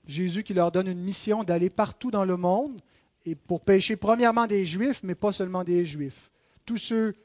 Jésus 0.08 0.44
qui 0.44 0.54
leur 0.54 0.72
donne 0.72 0.88
une 0.88 1.00
mission 1.00 1.44
d'aller 1.44 1.70
partout 1.70 2.12
dans 2.12 2.26
le 2.26 2.38
monde 2.38 2.82
et 3.26 3.36
pour 3.36 3.62
pécher 3.62 3.96
premièrement 3.96 4.48
des 4.48 4.66
Juifs, 4.66 5.02
mais 5.04 5.16
pas 5.16 5.32
seulement 5.32 5.64
des 5.64 5.86
Juifs. 5.86 6.30
Tous 6.66 6.78
ceux 6.78 7.16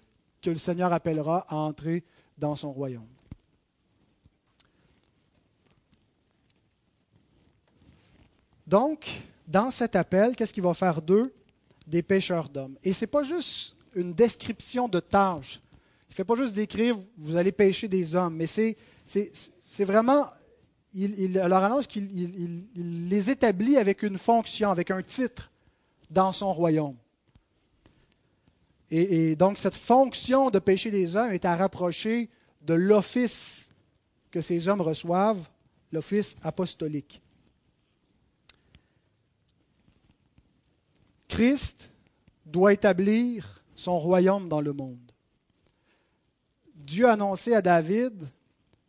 que 0.40 0.50
le 0.50 0.58
Seigneur 0.58 0.92
appellera 0.92 1.46
à 1.48 1.56
entrer 1.56 2.04
dans 2.36 2.54
son 2.54 2.72
royaume. 2.72 3.06
Donc, 8.66 9.08
dans 9.46 9.70
cet 9.70 9.96
appel, 9.96 10.36
qu'est-ce 10.36 10.52
qu'il 10.52 10.62
va 10.62 10.74
faire 10.74 11.00
d'eux 11.00 11.32
Des 11.86 12.02
pêcheurs 12.02 12.48
d'hommes? 12.48 12.76
Et 12.84 12.92
ce 12.92 13.04
n'est 13.04 13.10
pas 13.10 13.24
juste 13.24 13.76
une 13.94 14.12
description 14.12 14.88
de 14.88 15.00
tâches. 15.00 15.60
Il 16.08 16.12
ne 16.12 16.14
fait 16.14 16.24
pas 16.24 16.36
juste 16.36 16.54
décrire 16.54 16.96
vous 17.16 17.36
allez 17.36 17.50
pêcher 17.50 17.88
des 17.88 18.14
hommes, 18.14 18.36
mais 18.36 18.46
c'est 18.46 19.84
vraiment 19.84 20.28
il, 20.94 21.34
leur 21.34 21.62
annonce 21.62 21.86
qu'il 21.86 22.64
les 22.74 23.30
établit 23.30 23.76
avec 23.76 24.02
une 24.02 24.18
fonction, 24.18 24.70
avec 24.70 24.90
un 24.90 25.02
titre 25.02 25.50
dans 26.10 26.32
son 26.32 26.52
royaume. 26.52 26.96
Et, 28.90 29.36
donc 29.36 29.58
cette 29.58 29.76
fonction 29.76 30.50
de 30.50 30.58
péché 30.58 30.90
des 30.90 31.14
hommes 31.14 31.32
est 31.32 31.44
à 31.44 31.56
rapprocher 31.56 32.30
de 32.62 32.74
l'office 32.74 33.70
que 34.30 34.40
ces 34.40 34.68
hommes 34.68 34.80
reçoivent, 34.80 35.48
l'office 35.92 36.36
apostolique. 36.42 37.22
Christ 41.28 41.90
doit 42.46 42.72
établir 42.72 43.62
son 43.74 43.98
royaume 43.98 44.48
dans 44.48 44.62
le 44.62 44.72
monde. 44.72 45.12
Dieu 46.74 47.06
a 47.06 47.12
annoncé 47.12 47.54
à 47.54 47.60
David 47.60 48.30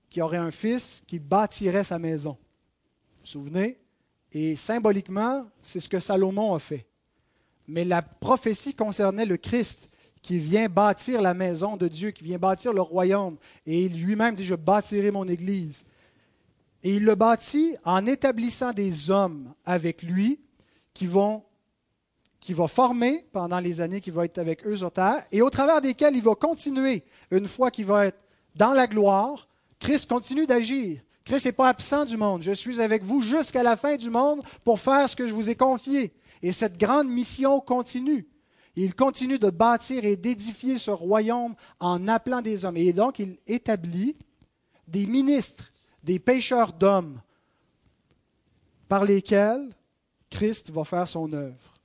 qu'il 0.09 0.23
aurait 0.23 0.37
un 0.37 0.51
fils 0.51 1.03
qui 1.07 1.19
bâtirait 1.19 1.83
sa 1.83 1.99
maison. 1.99 2.31
Vous 2.31 3.19
vous 3.21 3.27
souvenez? 3.27 3.79
Et 4.31 4.55
symboliquement, 4.55 5.47
c'est 5.61 5.79
ce 5.79 5.89
que 5.89 5.99
Salomon 5.99 6.53
a 6.53 6.59
fait. 6.59 6.85
Mais 7.67 7.85
la 7.85 8.01
prophétie 8.01 8.73
concernait 8.73 9.25
le 9.25 9.37
Christ 9.37 9.89
qui 10.21 10.37
vient 10.37 10.67
bâtir 10.67 11.21
la 11.21 11.33
maison 11.33 11.77
de 11.77 11.87
Dieu, 11.87 12.11
qui 12.11 12.23
vient 12.23 12.37
bâtir 12.37 12.73
le 12.73 12.81
royaume. 12.81 13.37
Et 13.65 13.85
il 13.85 14.03
lui-même 14.03 14.35
dit, 14.35 14.45
je 14.45 14.55
bâtirai 14.55 15.11
mon 15.11 15.27
Église. 15.27 15.85
Et 16.83 16.95
il 16.95 17.03
le 17.03 17.15
bâtit 17.15 17.75
en 17.83 18.05
établissant 18.05 18.71
des 18.71 19.11
hommes 19.11 19.53
avec 19.65 20.03
lui 20.03 20.39
qui 20.93 21.07
vont 21.07 21.43
qui 22.39 22.53
va 22.53 22.67
former 22.67 23.25
pendant 23.33 23.59
les 23.59 23.81
années 23.81 23.99
qu'il 23.99 24.13
va 24.13 24.23
être 24.23 24.37
avec 24.37 24.65
eux 24.65 24.77
sur 24.77 24.91
terre 24.93 25.25
et 25.29 25.41
au 25.41 25.49
travers 25.49 25.81
desquels 25.81 26.15
il 26.15 26.23
va 26.23 26.35
continuer 26.35 27.03
une 27.31 27.49
fois 27.49 27.69
qu'il 27.69 27.85
va 27.85 28.05
être 28.05 28.19
dans 28.55 28.71
la 28.71 28.87
gloire. 28.87 29.48
Christ 29.79 30.09
continue 30.09 30.45
d'agir. 30.45 31.01
Christ 31.23 31.45
n'est 31.45 31.51
pas 31.51 31.69
absent 31.69 32.05
du 32.05 32.17
monde. 32.17 32.41
Je 32.41 32.51
suis 32.51 32.81
avec 32.81 33.03
vous 33.03 33.21
jusqu'à 33.21 33.63
la 33.63 33.77
fin 33.77 33.95
du 33.95 34.09
monde 34.09 34.41
pour 34.63 34.79
faire 34.79 35.07
ce 35.07 35.15
que 35.15 35.27
je 35.27 35.33
vous 35.33 35.49
ai 35.49 35.55
confié. 35.55 36.13
Et 36.41 36.51
cette 36.51 36.77
grande 36.77 37.07
mission 37.07 37.59
continue. 37.59 38.27
Il 38.75 38.95
continue 38.95 39.39
de 39.39 39.49
bâtir 39.49 40.05
et 40.05 40.15
d'édifier 40.15 40.77
ce 40.77 40.91
royaume 40.91 41.55
en 41.79 42.07
appelant 42.07 42.41
des 42.41 42.65
hommes. 42.65 42.77
Et 42.77 42.93
donc, 42.93 43.19
il 43.19 43.37
établit 43.45 44.15
des 44.87 45.05
ministres, 45.05 45.71
des 46.03 46.19
pêcheurs 46.19 46.73
d'hommes 46.73 47.21
par 48.87 49.05
lesquels 49.05 49.69
Christ 50.29 50.71
va 50.71 50.83
faire 50.83 51.07
son 51.07 51.31
œuvre. 51.33 51.78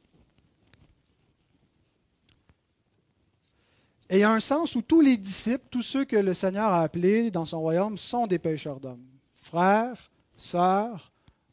Et 4.10 4.16
il 4.16 4.20
y 4.20 4.24
a 4.24 4.30
un 4.30 4.40
sens 4.40 4.76
où 4.76 4.82
tous 4.82 5.00
les 5.00 5.16
disciples, 5.16 5.64
tous 5.70 5.82
ceux 5.82 6.04
que 6.04 6.16
le 6.16 6.34
Seigneur 6.34 6.70
a 6.70 6.82
appelés 6.82 7.30
dans 7.30 7.44
son 7.44 7.60
royaume, 7.60 7.96
sont 7.96 8.26
des 8.26 8.38
pêcheurs 8.38 8.80
d'hommes. 8.80 9.04
Frères, 9.34 10.10
sœurs, 10.36 11.10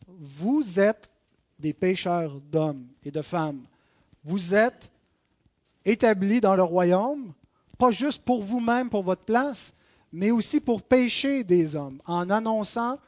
vous 0.07 0.79
êtes 0.79 1.09
des 1.59 1.73
pêcheurs 1.73 2.39
d'hommes 2.41 2.87
et 3.03 3.11
de 3.11 3.21
femmes. 3.21 3.61
Vous 4.23 4.53
êtes 4.53 4.91
établis 5.85 6.41
dans 6.41 6.55
le 6.55 6.63
royaume, 6.63 7.33
pas 7.77 7.91
juste 7.91 8.23
pour 8.23 8.43
vous-même, 8.43 8.89
pour 8.89 9.03
votre 9.03 9.23
place, 9.23 9.73
mais 10.11 10.31
aussi 10.31 10.59
pour 10.59 10.81
pêcher 10.81 11.43
des 11.43 11.75
hommes, 11.75 12.01
en 12.05 12.29
annonçant 12.29 12.99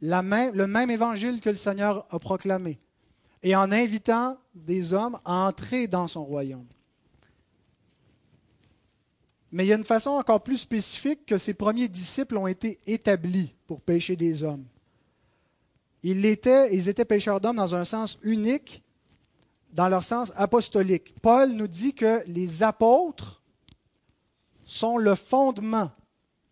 le 0.00 0.66
même 0.66 0.90
évangile 0.90 1.40
que 1.40 1.50
le 1.50 1.56
Seigneur 1.56 2.06
a 2.10 2.18
proclamé 2.18 2.78
et 3.42 3.56
en 3.56 3.72
invitant 3.72 4.38
des 4.54 4.94
hommes 4.94 5.18
à 5.24 5.46
entrer 5.46 5.86
dans 5.86 6.06
son 6.06 6.24
royaume. 6.24 6.66
Mais 9.56 9.64
il 9.64 9.68
y 9.68 9.72
a 9.72 9.76
une 9.76 9.84
façon 9.84 10.10
encore 10.10 10.42
plus 10.42 10.58
spécifique 10.58 11.24
que 11.24 11.38
ces 11.38 11.54
premiers 11.54 11.88
disciples 11.88 12.36
ont 12.36 12.46
été 12.46 12.78
établis 12.86 13.54
pour 13.66 13.80
pêcher 13.80 14.14
des 14.14 14.42
hommes. 14.42 14.66
Ils 16.02 16.26
étaient, 16.26 16.76
ils 16.76 16.90
étaient 16.90 17.06
pêcheurs 17.06 17.40
d'hommes 17.40 17.56
dans 17.56 17.74
un 17.74 17.86
sens 17.86 18.18
unique, 18.22 18.82
dans 19.72 19.88
leur 19.88 20.04
sens 20.04 20.30
apostolique. 20.36 21.14
Paul 21.22 21.52
nous 21.52 21.68
dit 21.68 21.94
que 21.94 22.22
les 22.26 22.62
apôtres 22.62 23.40
sont 24.62 24.98
le 24.98 25.14
fondement 25.14 25.90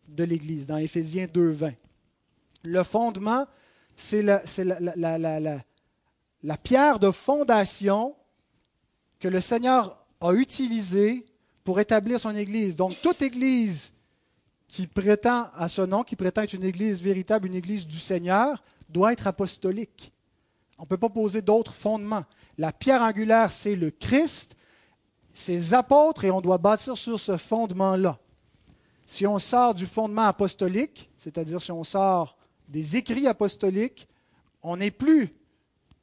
de 0.09 0.25
l'Église, 0.25 0.65
dans 0.65 0.79
Éphésiens 0.79 1.27
2.20. 1.27 1.75
Le 2.63 2.83
fondement, 2.85 3.47
c'est 3.97 4.23
la 4.23 4.41
pierre 6.63 6.99
de 6.99 7.11
fondation 7.11 8.17
que 9.21 9.29
le 9.29 9.43
Seigneur 9.43 10.07
a 10.23 10.33
utilisée 10.33 11.27
pour 11.65 11.81
établir 11.81 12.21
son 12.21 12.37
Église. 12.37 12.77
Donc 12.77 13.01
toute 13.03 13.23
Église 13.23 13.93
qui 14.69 14.87
prétend 14.87 15.49
à 15.57 15.69
ce 15.69 15.83
nom, 15.83 16.05
qui 16.05 16.15
prétend 16.15 16.43
être 16.43 16.53
une 16.53 16.65
Église 16.65 17.03
véritable, 17.03 17.47
une 17.47 17.55
Église 17.55 17.87
du 17.87 17.99
Seigneur, 17.99 18.63
doit 18.89 19.13
être 19.13 19.27
apostolique. 19.27 20.13
On 20.79 20.83
ne 20.83 20.89
peut 20.89 20.99
pas 20.99 21.09
poser 21.09 21.43
d'autres 21.43 21.73
fondements. 21.73 22.25
La 22.59 22.73
pierre 22.73 23.03
angulaire, 23.03 23.51
c'est 23.51 23.77
le 23.77 23.91
Christ, 23.91 24.57
ses 25.33 25.75
apôtres, 25.75 26.25
et 26.25 26.31
on 26.31 26.41
doit 26.41 26.59
bâtir 26.59 26.97
sur 26.97 27.19
ce 27.19 27.37
fondement-là. 27.37 28.19
Si 29.07 29.27
on 29.27 29.39
sort 29.39 29.75
du 29.75 29.87
fondement 29.87 30.27
apostolique, 30.27 31.11
c'est-à-dire 31.17 31.61
si 31.61 31.73
on 31.73 31.85
sort 31.85 32.37
des 32.69 32.97
écrits 32.97 33.27
apostoliques, 33.27 34.09
on 34.63 34.77
n'est 34.77 34.91
plus 34.91 35.35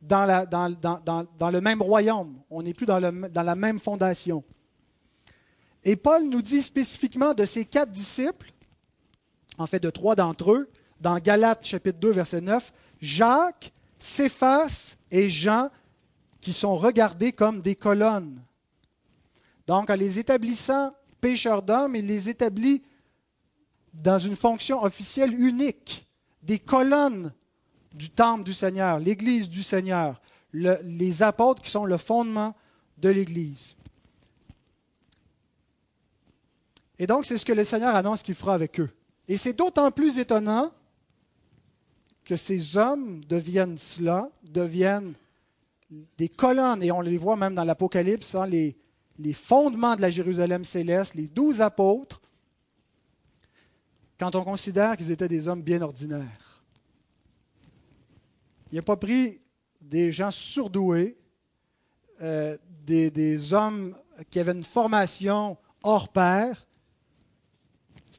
dans, 0.01 0.25
le 0.25 1.59
même 1.59 1.81
royaume, 1.81 2.41
on 2.49 2.63
n'est 2.63 2.73
plus 2.73 2.85
dans 2.85 2.99
la 2.99 3.55
même 3.55 3.79
fondation. 3.79 4.43
Et 5.83 5.95
Paul 5.95 6.25
nous 6.29 6.41
dit 6.41 6.61
spécifiquement 6.61 7.33
de 7.33 7.45
ces 7.45 7.65
quatre 7.65 7.91
disciples, 7.91 8.53
en 9.57 9.65
fait 9.65 9.79
de 9.79 9.89
trois 9.89 10.15
d'entre 10.15 10.51
eux, 10.51 10.69
dans 10.99 11.17
Galates 11.17 11.65
chapitre 11.65 11.99
2, 11.99 12.11
verset 12.11 12.41
9, 12.41 12.71
Jacques, 13.01 13.73
Céphas 13.97 14.97
et 15.09 15.29
Jean 15.29 15.69
qui 16.39 16.53
sont 16.53 16.75
regardés 16.75 17.33
comme 17.33 17.61
des 17.61 17.75
colonnes. 17.75 18.41
Donc 19.67 19.89
en 19.89 19.95
les 19.95 20.19
établissant 20.19 20.93
pécheurs 21.19 21.61
d'hommes, 21.61 21.95
il 21.95 22.07
les 22.07 22.29
établit 22.29 22.83
dans 23.93 24.17
une 24.17 24.35
fonction 24.35 24.83
officielle 24.83 25.33
unique, 25.33 26.07
des 26.41 26.59
colonnes 26.59 27.33
du 27.93 28.09
temple 28.09 28.43
du 28.43 28.53
Seigneur, 28.53 28.99
l'Église 28.99 29.49
du 29.49 29.63
Seigneur, 29.63 30.21
les 30.53 31.23
apôtres 31.23 31.61
qui 31.61 31.69
sont 31.69 31.85
le 31.85 31.97
fondement 31.97 32.55
de 32.97 33.09
l'Église. 33.09 33.75
Et 37.01 37.07
donc, 37.07 37.25
c'est 37.25 37.39
ce 37.39 37.45
que 37.47 37.51
le 37.51 37.63
Seigneur 37.63 37.95
annonce 37.95 38.21
qu'il 38.21 38.35
fera 38.35 38.53
avec 38.53 38.79
eux. 38.79 38.91
Et 39.27 39.35
c'est 39.35 39.53
d'autant 39.53 39.89
plus 39.89 40.19
étonnant 40.19 40.71
que 42.23 42.35
ces 42.35 42.77
hommes 42.77 43.25
deviennent 43.25 43.79
cela, 43.79 44.29
deviennent 44.43 45.15
des 46.19 46.29
colonnes, 46.29 46.83
et 46.83 46.91
on 46.91 47.01
les 47.01 47.17
voit 47.17 47.35
même 47.35 47.55
dans 47.55 47.63
l'Apocalypse, 47.63 48.35
hein, 48.35 48.45
les, 48.45 48.77
les 49.17 49.33
fondements 49.33 49.95
de 49.95 50.01
la 50.01 50.11
Jérusalem 50.11 50.63
céleste, 50.63 51.15
les 51.15 51.25
douze 51.25 51.59
apôtres, 51.59 52.21
quand 54.19 54.35
on 54.35 54.43
considère 54.43 54.95
qu'ils 54.95 55.09
étaient 55.09 55.27
des 55.27 55.47
hommes 55.47 55.63
bien 55.63 55.81
ordinaires. 55.81 56.63
Il 58.71 58.75
n'a 58.75 58.83
pas 58.83 58.95
pris 58.95 59.41
des 59.81 60.11
gens 60.11 60.29
surdoués, 60.29 61.17
euh, 62.21 62.55
des, 62.85 63.09
des, 63.09 63.53
hommes 63.53 63.97
qui 64.29 64.39
avaient 64.39 64.51
une 64.51 64.63
formation 64.63 65.57
hors 65.81 66.09
pair, 66.09 66.67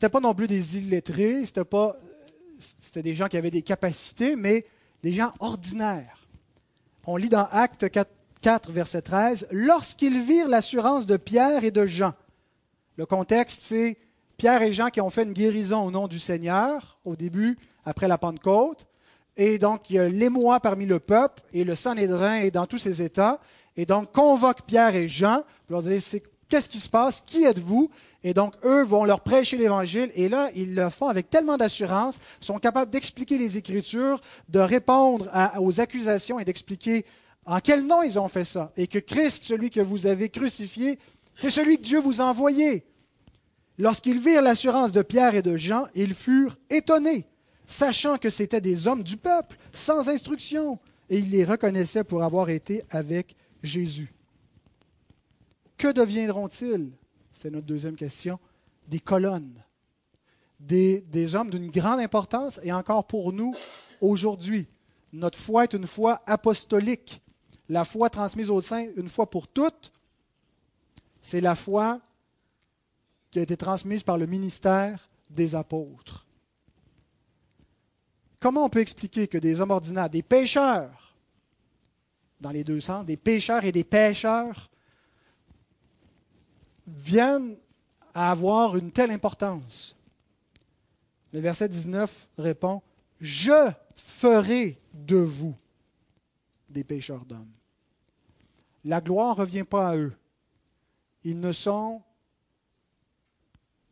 n'étaient 0.07 0.13
pas 0.13 0.21
non 0.21 0.35
plus 0.35 0.47
des 0.47 0.79
illettrés, 0.79 1.45
c'était 1.47 1.65
pas 1.65 1.97
c'était 2.79 3.03
des 3.03 3.15
gens 3.15 3.29
qui 3.29 3.37
avaient 3.37 3.51
des 3.51 3.63
capacités, 3.63 4.37
mais 4.37 4.65
des 5.03 5.13
gens 5.13 5.33
ordinaires. 5.41 6.27
On 7.07 7.17
lit 7.17 7.29
dans 7.29 7.49
Acte 7.51 7.87
4, 8.41 8.71
verset 8.71 9.03
13, 9.03 9.49
lorsqu'ils 9.51 10.23
virent 10.23 10.49
l'assurance 10.49 11.07
de 11.07 11.17
Pierre 11.17 11.65
et 11.65 11.71
de 11.71 11.87
Jean. 11.87 12.15
Le 12.97 13.07
contexte, 13.07 13.61
c'est 13.63 13.99
Pierre 14.37 14.63
et 14.63 14.73
Jean 14.73 14.89
qui 14.89 15.01
ont 15.01 15.11
fait 15.11 15.25
une 15.25 15.33
guérison 15.33 15.83
au 15.83 15.91
nom 15.91 16.09
du 16.09 16.19
Seigneur 16.19 16.99
au 17.05 17.17
début, 17.17 17.59
après 17.85 18.07
la 18.07 18.19
Pentecôte. 18.19 18.87
Et 19.37 19.59
donc, 19.59 19.91
il 19.91 19.97
y 19.97 20.11
l'émoi 20.11 20.61
parmi 20.61 20.87
le 20.87 21.01
peuple 21.01 21.43
et 21.53 21.65
le 21.65 21.75
Sanhédrin 21.75 22.37
est 22.37 22.51
dans 22.51 22.67
tous 22.67 22.79
ses 22.79 23.03
états. 23.03 23.41
Et 23.77 23.87
donc, 23.87 24.13
convoque 24.13 24.63
Pierre 24.67 24.95
et 24.95 25.09
Jean 25.09 25.43
pour 25.67 25.77
leur 25.77 25.83
dire 25.83 26.01
qu'est-ce 26.49 26.69
qui 26.69 26.81
se 26.81 26.91
passe, 26.91 27.23
qui 27.27 27.45
êtes-vous? 27.45 27.91
Et 28.25 28.35
donc, 28.35 28.55
eux 28.65 28.85
vont 28.85 29.05
leur 29.05 29.21
prêcher 29.21 29.57
l'Évangile. 29.57 30.11
Et 30.15 30.29
là, 30.29 30.51
ils 30.55 30.75
le 30.75 30.89
font 30.91 31.09
avec 31.09 31.29
tellement 31.29 31.57
d'assurance, 31.57 32.19
sont 32.41 32.59
capables 32.59 32.91
d'expliquer 32.91 33.37
les 33.37 33.59
Écritures, 33.59 34.21
de 34.49 34.61
répondre 34.61 35.29
aux 35.59 35.81
accusations 35.81 36.39
et 36.39 36.45
d'expliquer 36.45 37.05
en 37.45 37.59
quel 37.59 37.85
nom 37.85 38.03
ils 38.03 38.21
ont 38.21 38.29
fait 38.29 38.45
ça. 38.45 38.73
Et 38.77 38.87
que 38.87 39.01
Christ, 39.01 39.45
celui 39.45 39.71
que 39.71 39.81
vous 39.81 40.07
avez 40.07 40.29
crucifié, 40.29 40.99
c'est 41.37 41.51
celui 41.51 41.79
que 41.79 41.83
Dieu 41.83 41.99
vous 41.99 42.21
a 42.21 42.25
envoyé. 42.25 42.85
Lorsqu'ils 43.79 44.21
virent 44.21 44.43
l'assurance 44.43 44.93
de 44.93 45.03
Pierre 45.03 45.35
et 45.35 45.43
de 45.43 45.57
Jean, 45.57 45.89
ils 45.97 46.15
furent 46.15 46.57
étonnés, 46.71 47.27
sachant 47.67 48.19
que 48.19 48.31
c'étaient 48.31 48.61
des 48.61 48.87
hommes 48.87 49.03
du 49.03 49.17
peuple, 49.17 49.57
sans 49.73 50.09
instruction, 50.09 50.79
et 51.11 51.19
ils 51.19 51.31
les 51.31 51.45
reconnaissaient 51.45 52.05
pour 52.05 52.23
avoir 52.23 52.51
été 52.51 52.85
avec 52.91 53.35
Jésus. 53.65 54.13
Que 55.77 55.91
deviendront-ils 55.91 56.93
c'est 57.33 57.51
notre 57.51 57.67
deuxième 57.67 57.97
question, 57.97 58.39
des 58.89 59.01
colonnes, 59.01 59.63
des, 60.61 61.35
hommes 61.35 61.51
d'une 61.51 61.71
grande 61.71 62.01
importance 62.01 62.61
et 62.63 62.73
encore 62.73 63.07
pour 63.07 63.33
nous 63.33 63.55
aujourd'hui. 64.01 64.69
Notre 65.13 65.39
foi 65.39 65.65
est 65.65 65.75
une 65.75 65.87
foi 65.87 66.23
apostolique. 66.27 67.21
La 67.69 67.85
foi 67.85 68.11
transmise 68.11 68.51
au 68.51 68.61
sein 68.61 68.89
une 68.97 69.09
fois 69.09 69.29
pour 69.29 69.49
toutes, 69.49 69.93
c'est 71.21 71.41
la 71.41 71.55
foi 71.55 72.01
qui 73.31 73.39
a 73.39 73.43
été 73.43 73.57
transmise 73.57 74.03
par 74.03 74.19
le 74.19 74.27
ministère 74.27 75.09
des 75.31 75.55
apôtres. 75.55 76.27
Comment 78.41 78.65
on 78.65 78.69
peut 78.69 78.81
expliquer 78.81 79.29
que 79.29 79.39
des 79.39 79.61
hommes 79.61 79.71
ordinaires, 79.71 80.11
des 80.11 80.23
pêcheurs, 80.23 81.17
dans 82.41 82.51
les 82.51 82.65
deux 82.65 82.81
sens, 82.81 83.07
des 83.07 83.17
pêcheurs 83.17 83.65
et 83.65 83.73
des 83.73 83.85
pêcheurs, 83.85 84.72
viennent 86.93 87.57
à 88.15 88.31
avoir 88.31 88.77
une 88.77 88.93
telle 88.93 89.11
importance 89.11 89.97
Le 91.33 91.41
verset 91.41 91.69
19 91.69 92.29
répond, 92.39 92.83
Je 93.21 93.73
ferai 93.97 94.79
de 94.95 95.17
vous 95.17 95.57
des 96.69 96.85
pêcheurs 96.85 97.25
d'hommes. 97.25 97.53
La 98.85 99.01
gloire 99.01 99.37
ne 99.37 99.41
revient 99.41 99.65
pas 99.65 99.91
à 99.91 99.97
eux. 99.97 100.13
Ils 101.25 101.39
ne 101.39 101.53
sont 101.53 102.03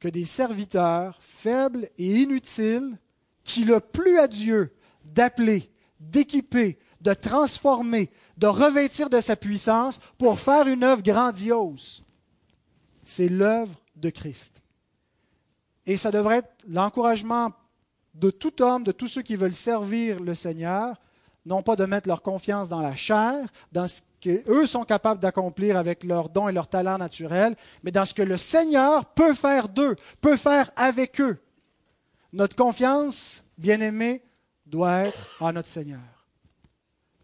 que 0.00 0.08
des 0.08 0.24
serviteurs 0.24 1.18
faibles 1.20 1.88
et 1.98 2.22
inutiles 2.22 2.98
qui 3.44 3.64
le 3.64 3.80
plus 3.80 4.18
à 4.18 4.26
Dieu 4.26 4.74
d'appeler, 5.04 5.70
d'équiper, 6.00 6.78
de 7.00 7.12
transformer, 7.12 8.10
de 8.36 8.46
revêtir 8.46 9.10
de 9.10 9.20
sa 9.20 9.36
puissance 9.36 10.00
pour 10.18 10.38
faire 10.38 10.66
une 10.66 10.82
œuvre 10.82 11.02
grandiose. 11.02 12.02
C'est 13.10 13.28
l'œuvre 13.28 13.74
de 13.96 14.08
Christ. 14.08 14.62
Et 15.84 15.96
ça 15.96 16.12
devrait 16.12 16.38
être 16.38 16.54
l'encouragement 16.68 17.50
de 18.14 18.30
tout 18.30 18.62
homme, 18.62 18.84
de 18.84 18.92
tous 18.92 19.08
ceux 19.08 19.22
qui 19.22 19.34
veulent 19.34 19.52
servir 19.52 20.20
le 20.20 20.32
Seigneur, 20.32 20.94
non 21.44 21.60
pas 21.60 21.74
de 21.74 21.84
mettre 21.86 22.08
leur 22.08 22.22
confiance 22.22 22.68
dans 22.68 22.80
la 22.80 22.94
chair, 22.94 23.48
dans 23.72 23.88
ce 23.88 24.02
qu'eux 24.20 24.64
sont 24.64 24.84
capables 24.84 25.18
d'accomplir 25.18 25.76
avec 25.76 26.04
leurs 26.04 26.28
dons 26.28 26.48
et 26.48 26.52
leurs 26.52 26.68
talents 26.68 26.98
naturels, 26.98 27.56
mais 27.82 27.90
dans 27.90 28.04
ce 28.04 28.14
que 28.14 28.22
le 28.22 28.36
Seigneur 28.36 29.04
peut 29.06 29.34
faire 29.34 29.68
d'eux, 29.68 29.96
peut 30.20 30.36
faire 30.36 30.70
avec 30.76 31.20
eux. 31.20 31.36
Notre 32.32 32.54
confiance, 32.54 33.42
bien-aimée, 33.58 34.22
doit 34.66 35.06
être 35.06 35.36
en 35.40 35.52
notre 35.52 35.66
Seigneur. 35.66 36.28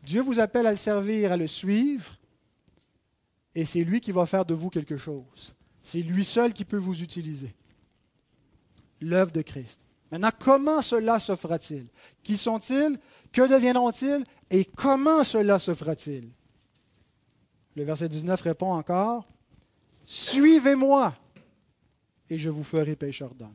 Dieu 0.02 0.20
vous 0.20 0.40
appelle 0.40 0.66
à 0.66 0.72
le 0.72 0.76
servir, 0.78 1.30
à 1.30 1.36
le 1.36 1.46
suivre, 1.46 2.16
et 3.54 3.64
c'est 3.64 3.84
lui 3.84 4.00
qui 4.00 4.10
va 4.10 4.26
faire 4.26 4.44
de 4.44 4.52
vous 4.52 4.68
quelque 4.68 4.96
chose. 4.96 5.54
C'est 5.86 6.02
lui 6.02 6.24
seul 6.24 6.52
qui 6.52 6.64
peut 6.64 6.78
vous 6.78 7.00
utiliser. 7.00 7.54
L'œuvre 9.00 9.30
de 9.30 9.40
Christ. 9.40 9.80
Maintenant, 10.10 10.32
comment 10.36 10.82
cela 10.82 11.20
se 11.20 11.36
fera-t-il? 11.36 11.86
Qui 12.24 12.36
sont-ils? 12.36 12.98
Que 13.30 13.48
deviendront-ils? 13.48 14.24
Et 14.50 14.64
comment 14.64 15.22
cela 15.22 15.60
se 15.60 15.74
fera-t-il? 15.74 16.28
Le 17.76 17.84
verset 17.84 18.08
19 18.08 18.42
répond 18.42 18.72
encore 18.72 19.28
Suivez-moi 20.04 21.14
et 22.30 22.36
je 22.36 22.50
vous 22.50 22.64
ferai 22.64 22.96
pécheur 22.96 23.32
d'hommes. 23.32 23.54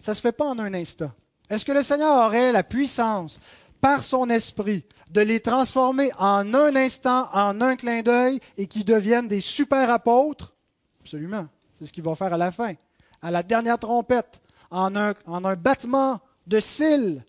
Ça 0.00 0.10
ne 0.10 0.16
se 0.16 0.20
fait 0.20 0.32
pas 0.32 0.46
en 0.46 0.58
un 0.58 0.74
instant. 0.74 1.12
Est-ce 1.48 1.64
que 1.64 1.70
le 1.70 1.84
Seigneur 1.84 2.26
aurait 2.26 2.50
la 2.50 2.64
puissance, 2.64 3.38
par 3.80 4.02
son 4.02 4.28
esprit, 4.30 4.84
de 5.10 5.20
les 5.20 5.40
transformer 5.40 6.10
en 6.18 6.52
un 6.54 6.76
instant, 6.76 7.28
en 7.32 7.60
un 7.60 7.76
clin 7.76 8.02
d'œil, 8.02 8.40
et 8.56 8.66
qu'ils 8.66 8.84
deviennent 8.84 9.28
des 9.28 9.40
super 9.40 9.90
apôtres? 9.90 10.54
Absolument. 11.00 11.46
C'est 11.74 11.86
ce 11.86 11.92
qu'il 11.92 12.04
va 12.04 12.14
faire 12.14 12.32
à 12.34 12.36
la 12.36 12.50
fin. 12.50 12.74
À 13.22 13.30
la 13.30 13.42
dernière 13.42 13.78
trompette, 13.78 14.40
en 14.70 14.94
un, 14.96 15.14
en 15.26 15.44
un 15.44 15.56
battement 15.56 16.20
de 16.46 16.60
cils, 16.60 17.24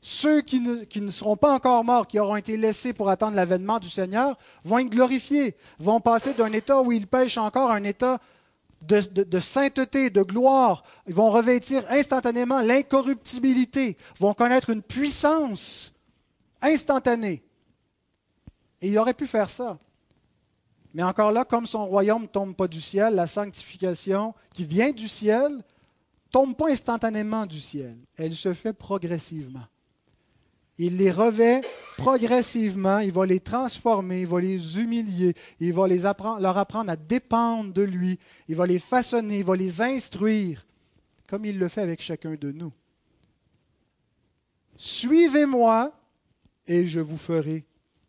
ceux 0.00 0.42
qui 0.42 0.60
ne, 0.60 0.84
qui 0.84 1.00
ne, 1.00 1.10
seront 1.10 1.36
pas 1.36 1.52
encore 1.52 1.84
morts, 1.84 2.06
qui 2.06 2.18
auront 2.18 2.36
été 2.36 2.56
laissés 2.56 2.92
pour 2.92 3.10
attendre 3.10 3.36
l'avènement 3.36 3.78
du 3.78 3.88
Seigneur, 3.88 4.38
vont 4.64 4.78
être 4.78 4.90
glorifiés, 4.90 5.56
vont 5.78 6.00
passer 6.00 6.34
d'un 6.34 6.52
état 6.52 6.80
où 6.80 6.92
ils 6.92 7.06
pêchent 7.06 7.38
encore 7.38 7.70
à 7.70 7.74
un 7.74 7.84
état 7.84 8.20
de, 8.82 9.40
sainteté, 9.40 10.10
de 10.10 10.22
gloire. 10.22 10.84
Ils 11.06 11.14
vont 11.14 11.30
revêtir 11.30 11.84
instantanément 11.90 12.60
l'incorruptibilité, 12.60 13.96
vont 14.18 14.34
connaître 14.34 14.70
une 14.70 14.82
puissance 14.82 15.92
instantanée. 16.60 17.42
Et 18.80 18.88
il 18.88 18.98
aurait 18.98 19.14
pu 19.14 19.26
faire 19.26 19.50
ça. 19.50 19.78
Mais 20.94 21.02
encore 21.02 21.32
là, 21.32 21.44
comme 21.44 21.66
son 21.66 21.86
royaume 21.86 22.22
ne 22.22 22.28
tombe 22.28 22.54
pas 22.54 22.68
du 22.68 22.80
ciel, 22.80 23.14
la 23.14 23.26
sanctification 23.26 24.34
qui 24.54 24.64
vient 24.64 24.90
du 24.90 25.08
ciel 25.08 25.62
tombe 26.30 26.56
pas 26.56 26.70
instantanément 26.70 27.46
du 27.46 27.60
ciel. 27.60 27.96
Elle 28.16 28.34
se 28.34 28.54
fait 28.54 28.72
progressivement. 28.72 29.66
Il 30.78 30.96
les 30.96 31.10
revêt 31.10 31.60
progressivement, 31.96 33.00
il 33.00 33.10
va 33.10 33.26
les 33.26 33.40
transformer, 33.40 34.20
il 34.20 34.26
va 34.28 34.40
les 34.40 34.78
humilier, 34.78 35.34
il 35.58 35.74
va 35.74 35.88
leur 35.88 36.56
apprendre 36.56 36.92
à 36.92 36.96
dépendre 36.96 37.72
de 37.72 37.82
lui, 37.82 38.18
il 38.46 38.54
va 38.54 38.64
les 38.64 38.78
façonner, 38.78 39.40
il 39.40 39.44
va 39.44 39.56
les 39.56 39.82
instruire, 39.82 40.64
comme 41.28 41.44
il 41.44 41.58
le 41.58 41.66
fait 41.66 41.82
avec 41.82 42.00
chacun 42.00 42.34
de 42.34 42.52
nous. 42.52 42.72
Suivez-moi 44.76 45.92
et 46.68 46.86
je 46.86 47.00
vous 47.00 47.18
ferai 47.18 47.64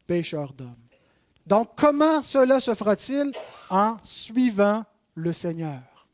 pécheur 0.06 0.54
d'hommes. 0.54 0.76
Donc 1.48 1.72
comment 1.76 2.22
cela 2.22 2.60
se 2.60 2.76
fera-t-il? 2.76 3.32
En 3.72 3.98
suivant 4.04 4.86
le 5.16 5.34
Seigneur. 5.34 6.08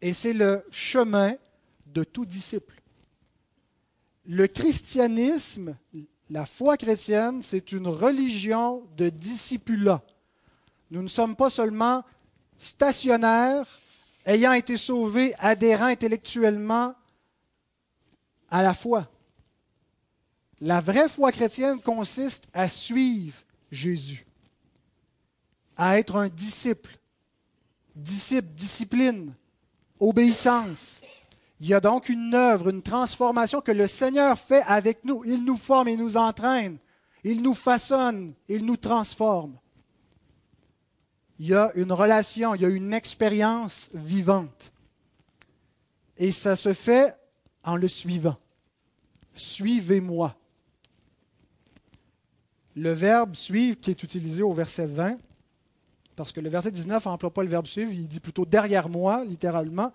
Et 0.00 0.12
c'est 0.12 0.32
le 0.32 0.64
chemin 0.72 1.34
de 1.86 2.02
tout 2.02 2.24
disciple 2.24 2.79
le 4.26 4.46
christianisme, 4.46 5.76
la 6.28 6.46
foi 6.46 6.76
chrétienne, 6.76 7.42
c'est 7.42 7.72
une 7.72 7.88
religion 7.88 8.86
de 8.96 9.08
discipulat. 9.08 10.02
Nous 10.90 11.02
ne 11.02 11.08
sommes 11.08 11.36
pas 11.36 11.50
seulement 11.50 12.04
stationnaires, 12.58 13.66
ayant 14.26 14.52
été 14.52 14.76
sauvés, 14.76 15.34
adhérents 15.38 15.86
intellectuellement 15.86 16.94
à 18.50 18.62
la 18.62 18.74
foi. 18.74 19.10
La 20.60 20.80
vraie 20.80 21.08
foi 21.08 21.32
chrétienne 21.32 21.80
consiste 21.80 22.48
à 22.52 22.68
suivre 22.68 23.38
Jésus, 23.70 24.26
à 25.76 25.98
être 25.98 26.16
un 26.16 26.28
disciple. 26.28 26.96
Disciple, 27.96 28.48
discipline, 28.54 29.34
obéissance, 29.98 31.00
il 31.60 31.68
y 31.68 31.74
a 31.74 31.80
donc 31.80 32.08
une 32.08 32.34
œuvre, 32.34 32.70
une 32.70 32.82
transformation 32.82 33.60
que 33.60 33.70
le 33.70 33.86
Seigneur 33.86 34.38
fait 34.38 34.62
avec 34.62 35.04
nous. 35.04 35.22
Il 35.26 35.44
nous 35.44 35.58
forme, 35.58 35.88
il 35.88 35.98
nous 35.98 36.16
entraîne, 36.16 36.78
il 37.22 37.42
nous 37.42 37.54
façonne, 37.54 38.32
il 38.48 38.64
nous 38.64 38.78
transforme. 38.78 39.58
Il 41.38 41.48
y 41.48 41.54
a 41.54 41.70
une 41.74 41.92
relation, 41.92 42.54
il 42.54 42.62
y 42.62 42.64
a 42.64 42.68
une 42.68 42.94
expérience 42.94 43.90
vivante. 43.92 44.72
Et 46.16 46.32
ça 46.32 46.56
se 46.56 46.72
fait 46.72 47.14
en 47.62 47.76
le 47.76 47.88
suivant. 47.88 48.36
Suivez-moi. 49.34 50.34
Le 52.74 52.92
verbe 52.92 53.34
suivre 53.34 53.78
qui 53.78 53.90
est 53.90 54.02
utilisé 54.02 54.42
au 54.42 54.54
verset 54.54 54.86
20, 54.86 55.18
parce 56.16 56.32
que 56.32 56.40
le 56.40 56.48
verset 56.48 56.70
19 56.70 57.04
n'emploie 57.04 57.32
pas 57.32 57.42
le 57.42 57.48
verbe 57.48 57.66
suivre, 57.66 57.92
il 57.92 58.08
dit 58.08 58.20
plutôt 58.20 58.46
derrière 58.46 58.88
moi, 58.88 59.24
littéralement 59.24 59.92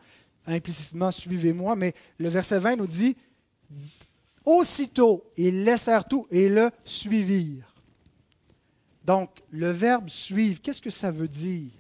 implicitement 0.48 1.12
suivez-moi, 1.12 1.76
mais 1.76 1.94
le 2.18 2.30
verset 2.30 2.60
20 2.60 2.78
nous 2.78 2.88
dit 2.88 3.16
aussitôt 4.44 5.32
ils 5.38 5.64
laissèrent 5.64 6.08
tout 6.08 6.28
et 6.32 6.50
le 6.50 6.72
suivirent. 6.84 7.74
Donc, 9.04 9.44
le 9.52 9.70
verbe 9.70 10.10
suivre, 10.10 10.62
qu'est-ce 10.62 10.82
que 10.82 10.90
ça 10.90 11.12
veut 11.12 11.28
dire? 11.28 11.72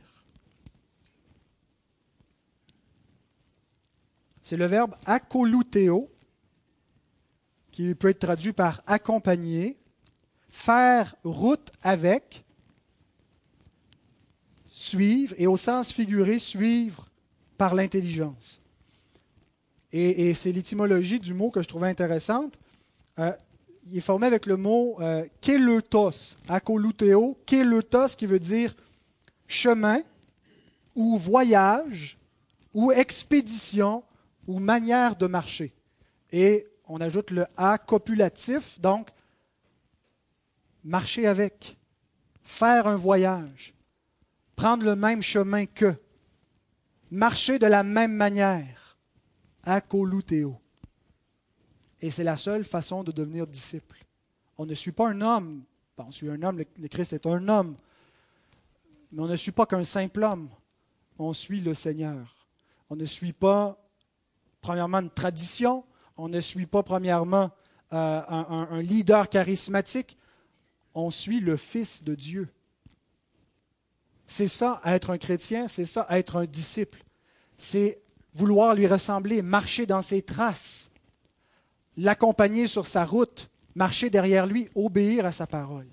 C'est 4.41 4.57
le 4.57 4.65
verbe 4.65 4.95
akoluteo, 5.05 6.11
qui 7.71 7.95
peut 7.95 8.09
être 8.09 8.19
traduit 8.19 8.53
par 8.53 8.83
accompagner, 8.85 9.77
faire 10.49 11.15
route 11.23 11.71
avec, 11.81 12.45
suivre, 14.67 15.33
et 15.39 15.47
au 15.47 15.57
sens 15.57 15.91
figuré, 15.91 16.37
suivre 16.37 17.09
par 17.57 17.75
l'intelligence. 17.75 18.61
Et, 19.91 20.33
c'est 20.33 20.51
l'étymologie 20.51 21.21
du 21.21 21.33
mot 21.33 21.49
que 21.51 21.61
je 21.61 21.69
trouvais 21.69 21.87
intéressante. 21.87 22.59
Euh, 23.17 23.31
il 23.89 23.97
est 23.97 24.01
formé 24.01 24.27
avec 24.27 24.45
le 24.45 24.57
mot 24.57 24.97
euh, 24.99 25.25
keletos, 25.39 26.37
akoluteo, 26.49 27.37
keletos 27.45 28.17
qui 28.17 28.25
veut 28.25 28.39
dire 28.39 28.75
chemin 29.47 30.01
ou 30.95 31.17
voyage 31.17 32.17
ou 32.73 32.91
expédition 32.91 34.03
ou 34.47 34.59
manière 34.59 35.15
de 35.15 35.27
marcher. 35.27 35.71
Et 36.31 36.67
on 36.87 36.99
ajoute 36.99 37.31
le 37.31 37.45
a 37.55 37.77
copulatif, 37.77 38.79
donc 38.81 39.07
marcher 40.83 41.25
avec, 41.25 41.77
faire 42.43 42.87
un 42.87 42.95
voyage, 42.95 43.73
prendre 44.55 44.83
le 44.85 44.95
même 44.95 45.21
chemin 45.21 45.65
que 45.65 45.95
marcher 47.11 47.59
de 47.59 47.67
la 47.67 47.83
même 47.83 48.13
manière. 48.13 48.97
Akoluteo. 49.63 50.59
Et 52.01 52.11
c'est 52.11 52.23
la 52.23 52.37
seule 52.37 52.63
façon 52.63 53.03
de 53.03 53.11
devenir 53.11 53.47
disciple. 53.47 54.05
On 54.57 54.65
ne 54.65 54.73
suit 54.73 54.91
pas 54.91 55.09
un 55.09 55.21
homme. 55.21 55.63
on 55.97 56.11
suit 56.11 56.29
un 56.29 56.41
homme, 56.43 56.59
le 56.59 56.87
Christ 56.87 57.13
est 57.13 57.25
un 57.25 57.47
homme. 57.47 57.75
Mais 59.11 59.21
on 59.21 59.27
ne 59.27 59.35
suit 59.35 59.51
pas 59.51 59.65
qu'un 59.65 59.83
simple 59.83 60.23
homme. 60.23 60.49
on 61.17 61.33
suit 61.33 61.61
le 61.61 61.73
Seigneur. 61.73 62.47
On 62.89 62.95
ne 62.95 63.05
suit 63.05 63.33
pas, 63.33 63.81
premièrement, 64.61 64.99
une 64.99 65.09
tradition, 65.09 65.83
on 66.17 66.29
ne 66.29 66.39
suit 66.39 66.67
pas, 66.67 66.83
premièrement, 66.83 67.51
euh, 67.93 68.21
un, 68.27 68.81
leader 68.81 69.29
charismatique, 69.29 70.17
on 70.93 71.11
suit 71.11 71.39
le 71.39 71.57
Fils 71.57 72.03
de 72.03 72.15
Dieu. 72.15 72.49
C'est 74.27 74.47
ça, 74.47 74.81
être 74.85 75.11
un 75.11 75.17
chrétien, 75.17 75.67
c'est 75.67 75.85
ça, 75.85 76.07
être 76.09 76.37
un 76.37 76.45
disciple. 76.45 77.03
C'est 77.57 78.01
vouloir 78.33 78.75
lui 78.75 78.87
ressembler, 78.87 79.41
marcher 79.41 79.85
dans 79.85 80.01
ses 80.01 80.21
traces, 80.21 80.91
l'accompagner 81.95 82.67
sur 82.67 82.87
sa 82.87 83.05
route, 83.05 83.49
marcher 83.75 84.09
derrière 84.09 84.45
lui, 84.45 84.69
obéir 84.75 85.25
à 85.25 85.31
sa 85.31 85.47
parole. 85.47 85.87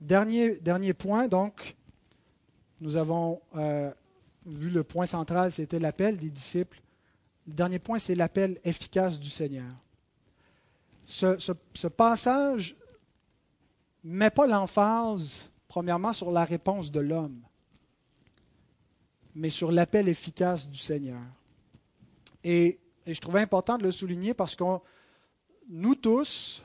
Dernier, 0.00 0.54
dernier 0.56 0.94
point, 0.94 1.26
donc, 1.26 1.76
nous 2.80 2.96
avons 2.96 3.42
euh, 3.56 3.92
vu 4.46 4.70
le 4.70 4.84
point 4.84 5.06
central, 5.06 5.50
c'était 5.52 5.80
l'appel 5.80 6.16
des 6.16 6.30
disciples. 6.30 6.80
Le 7.46 7.52
dernier 7.52 7.78
point, 7.78 7.98
c'est 7.98 8.14
l'appel 8.14 8.60
efficace 8.64 9.18
du 9.18 9.28
Seigneur. 9.28 9.74
Ce, 11.08 11.88
passage 11.88 12.76
met 14.04 14.28
pas 14.28 14.46
l'emphase, 14.46 15.50
premièrement, 15.66 16.12
sur 16.12 16.30
la 16.30 16.44
réponse 16.44 16.92
de 16.92 17.00
l'homme, 17.00 17.40
mais 19.34 19.48
sur 19.48 19.72
l'appel 19.72 20.06
efficace 20.08 20.68
du 20.68 20.76
Seigneur. 20.76 21.22
Et, 22.44 22.78
et, 23.06 23.14
je 23.14 23.20
trouvais 23.22 23.40
important 23.40 23.78
de 23.78 23.84
le 23.84 23.90
souligner 23.90 24.34
parce 24.34 24.54
que 24.54 24.64
nous 25.70 25.94
tous 25.94 26.62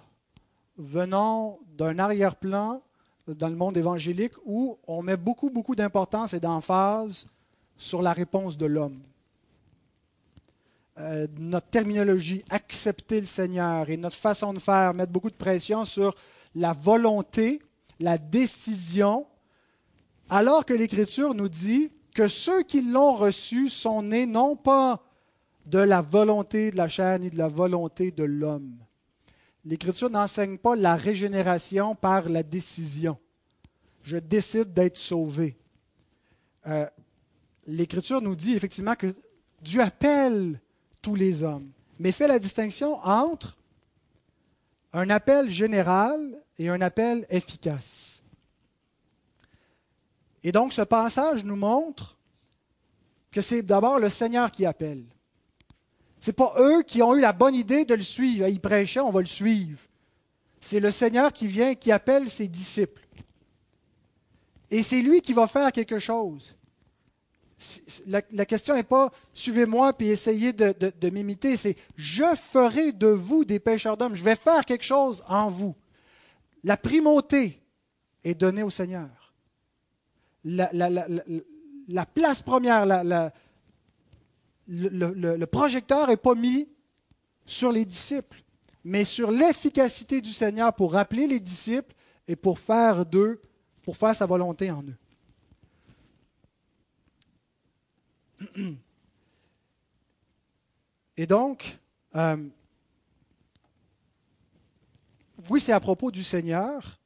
venons 0.78 1.60
d'un 1.78 1.98
arrière-plan 1.98 2.84
dans 3.28 3.48
le 3.48 3.56
monde 3.56 3.78
évangélique 3.78 4.34
où 4.44 4.78
on 4.88 5.04
met 5.04 5.16
beaucoup, 5.16 5.52
beaucoup 5.52 5.74
d'importance 5.76 6.34
et 6.34 6.42
d'emphase 6.42 7.28
sur 7.78 8.02
la 8.02 8.12
réponse 8.12 8.58
de 8.58 8.66
l'homme. 8.66 9.02
Euh, 11.00 11.26
notre 11.40 11.68
terminologie, 11.70 12.44
accepter 12.52 13.20
le 13.20 13.26
Seigneur 13.26 13.90
et 13.90 13.98
notre 13.98 14.16
façon 14.16 14.54
de 14.54 14.60
faire, 14.60 14.94
mettre 14.94 15.12
beaucoup 15.12 15.32
de 15.32 15.36
pression 15.36 15.86
sur 15.86 16.14
la 16.54 16.72
volonté, 16.72 17.60
la 18.00 18.20
décision, 18.20 19.26
alors 20.30 20.66
que 20.66 20.74
l'Écriture 20.74 21.34
nous 21.34 21.50
dit 21.50 21.90
que 22.14 22.28
ceux 22.28 22.62
qui 22.62 22.82
l'ont 22.82 23.16
reçu 23.16 23.70
sont 23.70 24.04
nés 24.04 24.28
non 24.28 24.56
pas 24.56 25.04
de 25.66 25.80
la 25.80 26.02
volonté 26.02 26.70
de 26.70 26.78
la 26.78 26.88
chair 26.88 27.18
ni 27.18 27.32
de 27.32 27.40
la 27.40 27.48
volonté 27.48 28.12
de 28.12 28.24
l'homme. 28.24 28.78
L'Écriture 29.66 30.12
n'enseigne 30.12 30.60
pas 30.60 30.76
la 30.76 30.96
régénération 30.96 31.96
par 31.96 32.30
la 32.30 32.44
décision. 32.44 33.18
Je 34.04 34.18
décide 34.18 34.74
d'être 34.74 34.98
sauvé. 34.98 35.58
Euh, 36.68 36.86
L'Écriture 37.66 38.22
nous 38.22 38.36
dit 38.36 38.54
effectivement 38.54 38.96
que 38.96 39.16
Dieu 39.62 39.82
appelle 39.82 40.60
tous 41.04 41.14
les 41.14 41.44
hommes, 41.44 41.70
mais 42.00 42.12
fait 42.12 42.28
la 42.28 42.40
distinction 42.40 42.96
entre 43.04 43.56
un 44.94 45.12
appel 45.12 45.52
général 45.52 46.20
et 46.58 46.70
un 46.70 46.82
appel 46.82 47.28
efficace. 47.30 48.24
Et 50.44 50.52
donc 50.52 50.74
ce 50.74 50.82
passage 50.82 51.44
nous 51.44 51.56
montre 51.56 52.18
que 53.32 53.42
c'est 53.42 53.62
d'abord 53.62 54.00
le 54.00 54.10
Seigneur 54.10 54.52
qui 54.52 54.66
appelle. 54.66 55.04
Ce 56.20 56.30
n'est 56.30 56.34
pas 56.34 56.54
eux 56.58 56.84
qui 56.84 57.02
ont 57.02 57.16
eu 57.16 57.22
la 57.22 57.34
bonne 57.34 57.56
idée 57.56 57.86
de 57.86 57.96
le 57.96 58.02
suivre. 58.02 58.48
Ils 58.48 58.62
prêchaient, 58.62 59.02
on 59.02 59.12
va 59.12 59.20
le 59.20 59.26
suivre. 59.26 59.80
C'est 60.62 60.80
le 60.80 60.92
Seigneur 60.92 61.34
qui 61.34 61.48
vient, 61.48 61.76
qui 61.76 61.92
appelle 61.92 62.30
ses 62.30 62.48
disciples. 62.48 63.06
Et 64.72 64.84
c'est 64.84 65.02
lui 65.02 65.22
qui 65.22 65.34
va 65.34 65.48
faire 65.48 65.72
quelque 65.72 66.00
chose. 66.00 66.56
La, 68.08 68.46
question 68.46 68.76
n'est 68.76 68.84
pas 68.84 69.12
suivez-moi 69.34 69.94
puis 69.94 70.10
essayez 70.10 70.54
de, 70.54 71.10
m'imiter, 71.10 71.58
c'est 71.58 71.76
je 71.96 72.36
ferai 72.36 72.92
de 72.92 73.08
vous 73.08 73.46
des 73.46 73.60
pêcheurs 73.60 73.98
d'hommes, 73.98 74.16
je 74.16 74.24
vais 74.24 74.36
faire 74.36 74.66
quelque 74.66 74.84
chose 74.84 75.24
en 75.28 75.50
vous. 75.50 75.76
La 76.64 76.78
primauté 76.78 77.62
est 78.24 78.36
donnée 78.36 78.64
au 78.64 78.70
Seigneur. 78.70 79.34
La, 80.46 80.70
la 80.74 82.06
place 82.06 82.42
première, 82.42 82.86
la, 82.86 83.32
le, 84.68 85.46
projecteur 85.46 86.08
n'est 86.08 86.18
pas 86.18 86.36
mis 86.36 86.68
sur 87.46 87.72
les 87.72 87.86
disciples, 87.86 88.44
mais 88.84 89.06
sur 89.06 89.32
l'efficacité 89.32 90.22
du 90.22 90.32
Seigneur 90.32 90.74
pour 90.74 90.94
rappeler 90.94 91.28
les 91.28 91.40
disciples 91.40 91.94
et 92.28 92.36
pour 92.36 92.60
faire 92.60 93.06
d'eux, 93.06 93.42
pour 93.82 93.98
faire 93.98 94.16
sa 94.16 94.26
volonté 94.26 94.72
en 94.72 94.82
eux. 94.84 94.96
Et 101.18 101.28
donc, 101.28 101.78
euh, 102.16 102.38
oui, 105.50 105.60
c'est 105.60 105.74
à 105.74 105.80
propos 105.80 106.10
du 106.12 106.24
Seigneur. 106.24 107.00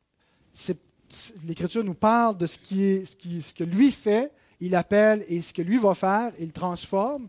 L'Écriture 1.45 1.83
nous 1.83 1.93
parle 1.93 2.37
de 2.37 2.47
ce, 2.47 2.57
qui 2.57 2.83
est, 2.83 3.05
ce, 3.05 3.15
qui, 3.15 3.41
ce 3.41 3.53
que 3.53 3.63
lui 3.63 3.91
fait, 3.91 4.31
il 4.59 4.75
appelle 4.75 5.25
et 5.27 5.41
ce 5.41 5.53
que 5.53 5.61
lui 5.61 5.77
va 5.77 5.93
faire, 5.93 6.31
il 6.39 6.51
transforme 6.51 7.27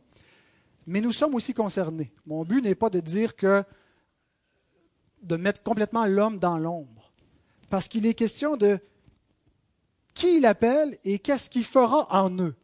mais 0.89 1.03
nous 1.03 1.13
sommes 1.13 1.35
aussi 1.35 1.53
concernés. 1.53 2.11
Mon 2.25 2.45
but 2.45 2.63
n'est 2.63 2.75
pas 2.75 2.89
de 2.89 3.01
dire 3.01 3.37
que 3.37 3.63
de 5.23 5.37
mettre 5.37 5.63
complètement 5.63 6.07
l'homme 6.07 6.39
dans 6.39 6.57
l'ombre, 6.57 7.13
parce 7.69 7.89
qu'il 7.89 8.07
est 8.07 8.15
question 8.15 8.57
de 8.57 8.81
qui 10.15 10.39
il 10.39 10.47
appelle 10.47 10.97
et 11.05 11.19
qu'est-ce 11.19 11.51
qu'il 11.51 11.65
fera 11.65 12.07
en 12.11 12.31
eux. 12.39 12.57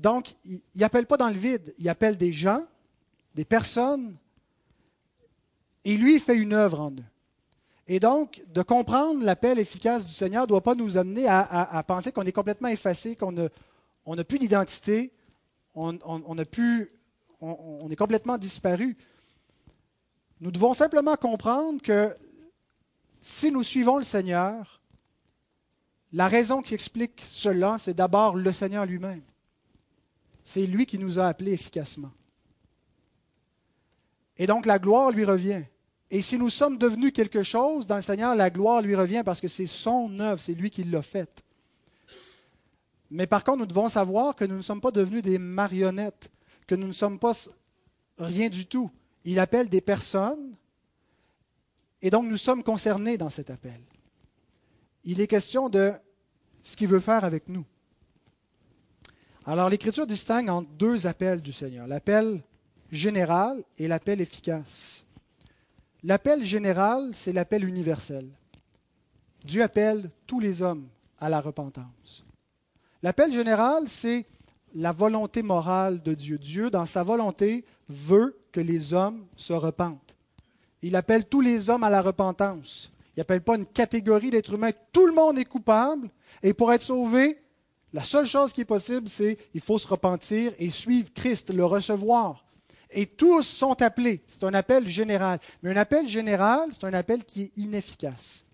Donc, 0.00 0.34
il 0.46 0.62
n'appelle 0.76 1.06
pas 1.06 1.18
dans 1.18 1.28
le 1.28 1.34
vide, 1.34 1.74
il 1.78 1.88
appelle 1.88 2.16
des 2.16 2.32
gens, 2.32 2.64
des 3.34 3.44
personnes, 3.44 4.16
et 5.84 5.96
lui 5.96 6.18
fait 6.18 6.36
une 6.36 6.54
œuvre 6.54 6.80
en 6.80 6.90
eux. 6.90 7.04
Et 7.86 8.00
donc, 8.00 8.42
de 8.48 8.62
comprendre 8.62 9.22
l'appel 9.24 9.58
efficace 9.58 10.04
du 10.04 10.12
Seigneur 10.12 10.42
ne 10.42 10.46
doit 10.48 10.62
pas 10.62 10.74
nous 10.74 10.96
amener 10.96 11.26
à, 11.28 11.84
penser 11.86 12.12
qu'on 12.12 12.22
est 12.22 12.32
complètement 12.32 12.68
effacé, 12.68 13.14
qu'on 13.16 13.32
n'a 13.32 14.24
plus 14.24 14.38
d'identité, 14.38 15.12
on, 15.74 15.98
on, 16.04 16.38
est 17.90 17.96
complètement 17.96 18.38
disparu. 18.38 18.96
Nous 20.40 20.50
devons 20.50 20.72
simplement 20.72 21.16
comprendre 21.16 21.82
que 21.82 22.16
si 23.20 23.50
nous 23.50 23.62
suivons 23.62 23.98
le 23.98 24.04
Seigneur, 24.04 24.80
la 26.12 26.28
raison 26.28 26.62
qui 26.62 26.74
explique 26.74 27.20
cela, 27.24 27.76
c'est 27.78 27.94
d'abord 27.94 28.36
le 28.36 28.52
Seigneur 28.52 28.86
lui-même. 28.86 29.22
C'est 30.44 30.66
lui 30.66 30.86
qui 30.86 30.98
nous 30.98 31.18
a 31.18 31.26
appelés 31.26 31.52
efficacement. 31.52 32.12
Et 34.36 34.46
donc 34.46 34.66
la 34.66 34.78
gloire 34.78 35.10
lui 35.10 35.24
revient. 35.24 35.62
Et 36.10 36.22
si 36.22 36.38
nous 36.38 36.50
sommes 36.50 36.78
devenus 36.78 37.12
quelque 37.12 37.42
chose 37.42 37.86
dans 37.86 37.96
le 37.96 38.02
Seigneur, 38.02 38.34
la 38.34 38.50
gloire 38.50 38.82
lui 38.82 38.96
revient 38.96 39.22
parce 39.24 39.40
que 39.40 39.48
c'est 39.48 39.66
son 39.66 40.18
œuvre, 40.18 40.40
c'est 40.40 40.54
lui 40.54 40.70
qui 40.70 40.82
l'a 40.82 41.02
faite. 41.02 41.44
Mais 43.10 43.26
par 43.26 43.44
contre, 43.44 43.58
nous 43.58 43.66
devons 43.66 43.88
savoir 43.88 44.34
que 44.34 44.44
nous 44.44 44.56
ne 44.56 44.62
sommes 44.62 44.80
pas 44.80 44.90
devenus 44.90 45.22
des 45.22 45.38
marionnettes, 45.38 46.30
que 46.66 46.74
nous 46.74 46.86
ne 46.86 46.92
sommes 46.92 47.18
pas 47.18 47.32
rien 48.18 48.48
du 48.48 48.66
tout. 48.66 48.90
Il 49.24 49.38
appelle 49.38 49.68
des 49.68 49.80
personnes 49.80 50.56
et 52.02 52.10
donc 52.10 52.26
nous 52.26 52.36
sommes 52.36 52.62
concernés 52.62 53.18
dans 53.18 53.30
cet 53.30 53.50
appel. 53.50 53.80
Il 55.04 55.20
est 55.20 55.26
question 55.26 55.68
de 55.68 55.92
ce 56.62 56.76
qu'il 56.76 56.88
veut 56.88 57.00
faire 57.00 57.24
avec 57.24 57.48
nous. 57.48 57.64
Alors 59.50 59.68
l'Écriture 59.68 60.06
distingue 60.06 60.48
entre 60.48 60.70
deux 60.78 61.08
appels 61.08 61.42
du 61.42 61.50
Seigneur, 61.50 61.88
l'appel 61.88 62.40
général 62.92 63.64
et 63.78 63.88
l'appel 63.88 64.20
efficace. 64.20 65.04
L'appel 66.04 66.44
général, 66.44 67.10
c'est 67.12 67.32
l'appel 67.32 67.64
universel. 67.64 68.28
Dieu 69.44 69.64
appelle 69.64 70.08
tous 70.24 70.38
les 70.38 70.62
hommes 70.62 70.86
à 71.18 71.28
la 71.28 71.40
repentance. 71.40 72.24
L'appel 73.02 73.32
général, 73.32 73.88
c'est 73.88 74.24
la 74.72 74.92
volonté 74.92 75.42
morale 75.42 76.00
de 76.00 76.14
Dieu. 76.14 76.38
Dieu, 76.38 76.70
dans 76.70 76.86
sa 76.86 77.02
volonté, 77.02 77.64
veut 77.88 78.38
que 78.52 78.60
les 78.60 78.92
hommes 78.92 79.26
se 79.34 79.52
repentent. 79.52 80.14
Il 80.80 80.94
appelle 80.94 81.24
tous 81.24 81.40
les 81.40 81.70
hommes 81.70 81.82
à 81.82 81.90
la 81.90 82.02
repentance. 82.02 82.92
Il 83.16 83.18
n'appelle 83.18 83.42
pas 83.42 83.56
une 83.56 83.66
catégorie 83.66 84.30
d'êtres 84.30 84.54
humains. 84.54 84.70
Tout 84.92 85.06
le 85.06 85.12
monde 85.12 85.40
est 85.40 85.44
coupable. 85.44 86.08
Et 86.40 86.54
pour 86.54 86.72
être 86.72 86.84
sauvé, 86.84 87.36
la 87.92 88.04
seule 88.04 88.26
chose 88.26 88.52
qui 88.52 88.60
est 88.60 88.66
possible, 88.66 89.08
c'est 89.08 89.36
il 89.52 89.60
faut 89.60 89.78
se 89.78 89.88
repentir 89.88 90.52
et 90.58 90.70
suivre 90.70 91.12
Christ, 91.12 91.52
le 91.52 91.64
recevoir. 91.64 92.44
Et 92.90 93.06
tous 93.06 93.42
sont 93.42 93.80
appelés. 93.82 94.22
C'est 94.26 94.44
un 94.44 94.54
appel 94.54 94.88
général. 94.88 95.38
Mais 95.62 95.70
un 95.70 95.76
appel 95.76 96.08
général, 96.08 96.68
c'est 96.72 96.84
un 96.84 96.94
appel 96.94 97.24
qui 97.24 97.42
est 97.42 97.52
inefficace. 97.56 98.44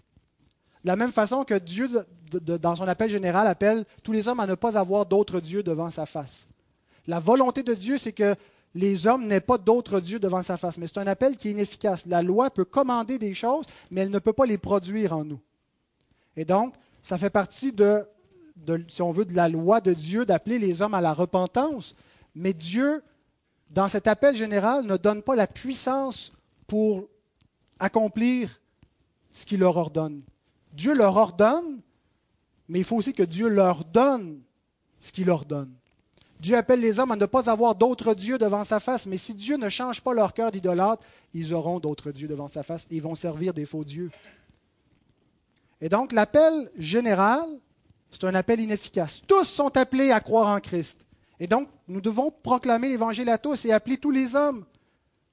De 0.85 0.89
la 0.89 0.97
même 0.97 1.13
façon 1.13 1.45
que 1.45 1.55
Dieu, 1.55 1.89
dans 2.31 2.77
son 2.77 2.89
appel 2.89 3.11
général, 3.11 3.47
appelle 3.47 3.85
tous 4.03 4.13
les 4.13 4.29
hommes 4.29 4.41
à 4.41 4.47
ne 4.47 4.55
pas 4.55 4.79
avoir 4.79 5.07
d'autres 5.07 5.41
dieux 5.41 5.63
devant 5.63 5.91
sa 5.91 6.07
face. 6.07 6.47
La 7.07 7.19
volonté 7.19 7.63
de 7.63 7.75
Dieu, 7.75 7.99
c'est 7.99 8.13
que 8.13 8.35
les 8.75 9.07
hommes 9.07 9.27
n'aient 9.27 9.41
pas 9.41 9.59
d'autres 9.59 10.01
dieux 10.01 10.19
devant 10.19 10.43
sa 10.43 10.57
face. 10.57 10.77
Mais 10.77 10.87
c'est 10.87 10.99
un 10.99 11.07
appel 11.07 11.37
qui 11.37 11.49
est 11.49 11.53
inefficace. 11.53 12.05
La 12.07 12.23
loi 12.23 12.51
peut 12.51 12.65
commander 12.65 13.19
des 13.19 13.33
choses, 13.33 13.65
mais 13.91 14.03
elle 14.03 14.11
ne 14.11 14.19
peut 14.19 14.35
pas 14.35 14.47
les 14.47 14.59
produire 14.59 15.15
en 15.15 15.25
nous. 15.25 15.41
Et 16.37 16.45
donc, 16.45 16.75
ça 17.03 17.17
fait 17.17 17.31
partie 17.31 17.73
de, 17.73 18.05
si 18.89 19.03
on 19.03 19.11
veut, 19.11 19.25
de 19.25 19.35
la 19.35 19.49
loi 19.49 19.81
de 19.81 19.93
Dieu 19.93 20.25
d'appeler 20.25 20.59
les 20.59 20.83
hommes 20.83 20.95
à 20.95 21.01
la 21.01 21.13
repentance. 21.13 21.95
Mais 22.35 22.53
Dieu, 22.53 23.03
dans 23.71 23.89
cet 23.89 24.07
appel 24.07 24.37
général, 24.37 24.87
ne 24.87 24.97
donne 24.97 25.23
pas 25.23 25.37
la 25.37 25.47
puissance 25.47 26.33
pour 26.67 27.09
accomplir 27.79 28.61
ce 29.33 29.47
qu'il 29.47 29.61
leur 29.61 29.77
ordonne. 29.77 30.23
Dieu 30.73 30.95
leur 30.95 31.17
ordonne, 31.17 31.81
mais 32.69 32.81
il 32.81 32.85
faut 32.85 32.97
aussi 32.97 33.13
que 33.13 33.23
Dieu 33.23 33.49
leur 33.49 33.85
donne 33.85 34.41
ce 35.01 35.13
qu'il 35.13 35.27
leur 35.27 35.45
donne. 35.45 35.73
Dieu 36.41 36.57
appelle 36.57 36.81
les 36.81 36.99
hommes 36.99 37.13
à 37.13 37.17
ne 37.17 37.27
pas 37.27 37.49
avoir 37.51 37.75
d'autres 37.75 38.15
dieux 38.15 38.39
devant 38.39 38.65
sa 38.65 38.81
face, 38.81 39.07
mais 39.07 39.17
si 39.17 39.35
Dieu 39.35 39.57
ne 39.57 39.69
change 39.69 40.03
pas 40.03 40.13
leur 40.13 40.35
cœur 40.35 40.51
d'idolâtre, 40.51 41.07
ils 41.33 41.55
auront 41.55 41.81
d'autres 41.81 42.13
dieux 42.13 42.29
devant 42.29 42.49
sa 42.49 42.63
face 42.63 42.87
et 42.91 42.97
ils 42.97 43.03
vont 43.03 43.15
servir 43.15 43.55
des 43.55 43.65
faux 43.65 43.85
dieux. 43.85 44.11
Et 45.81 45.89
donc 45.89 46.13
l'appel 46.13 46.71
général, 46.77 47.45
c'est 48.19 48.27
un 48.27 48.35
appel 48.35 48.61
inefficace. 48.61 49.21
Tous 49.27 49.45
sont 49.45 49.77
appelés 49.77 50.11
à 50.11 50.21
croire 50.21 50.49
en 50.49 50.61
Christ. 50.61 51.05
Et 51.39 51.47
donc 51.47 51.69
nous 51.87 52.01
devons 52.01 52.31
proclamer 52.31 52.89
l'évangile 52.89 53.29
à 53.29 53.37
tous 53.37 53.67
et 53.67 53.73
appeler 53.73 53.99
tous 53.99 54.11
les 54.11 54.35
hommes 54.35 54.65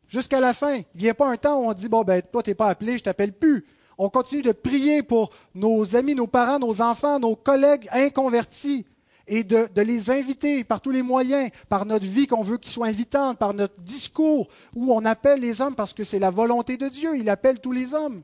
jusqu'à 0.07 0.41
la 0.41 0.53
fin. 0.53 0.75
Il 0.75 0.85
ne 0.95 0.99
vient 0.99 1.13
pas 1.13 1.29
un 1.29 1.37
temps 1.37 1.61
où 1.61 1.69
on 1.69 1.73
dit, 1.73 1.87
bon, 1.87 2.03
ben, 2.03 2.21
toi, 2.21 2.43
tu 2.43 2.49
n'es 2.49 2.55
pas 2.55 2.67
appelé, 2.67 2.97
je 2.97 3.03
t'appelle 3.03 3.31
plus. 3.31 3.65
On 3.97 4.09
continue 4.09 4.41
de 4.41 4.51
prier 4.51 5.01
pour 5.01 5.31
nos 5.55 5.95
amis, 5.95 6.13
nos 6.13 6.27
parents, 6.27 6.59
nos 6.59 6.81
enfants, 6.81 7.19
nos 7.19 7.35
collègues 7.35 7.87
inconvertis 7.91 8.85
et 9.27 9.45
de, 9.45 9.69
les 9.81 10.11
inviter 10.11 10.65
par 10.65 10.81
tous 10.81 10.91
les 10.91 11.03
moyens, 11.03 11.51
par 11.69 11.85
notre 11.85 12.05
vie 12.05 12.27
qu'on 12.27 12.41
veut 12.41 12.57
qu'ils 12.57 12.73
soient 12.73 12.87
invitants, 12.87 13.33
par 13.33 13.53
notre 13.53 13.81
discours 13.81 14.49
où 14.75 14.93
on 14.93 15.05
appelle 15.05 15.39
les 15.39 15.61
hommes 15.61 15.75
parce 15.75 15.93
que 15.93 16.03
c'est 16.03 16.19
la 16.19 16.31
volonté 16.31 16.75
de 16.75 16.89
Dieu, 16.89 17.17
il 17.17 17.29
appelle 17.29 17.61
tous 17.61 17.71
les 17.71 17.93
hommes. 17.93 18.23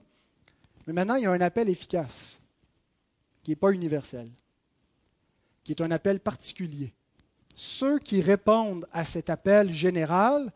Mais 0.86 0.93
maintenant, 0.93 1.16
il 1.16 1.24
y 1.24 1.28
a 1.28 1.32
un 1.32 1.41
appel 1.41 1.70
efficace 1.70 2.41
qui 3.43 3.51
n'est 3.51 3.55
pas 3.55 3.72
universel, 3.72 4.30
qui 5.70 5.74
est 5.74 5.86
un 5.86 5.91
appel 5.91 6.20
particulier. 6.20 6.91
Ceux 7.55 7.99
qui 7.99 8.24
répondent 8.24 8.88
à 8.91 9.05
cet 9.05 9.30
appel 9.30 9.72
général 9.72 10.51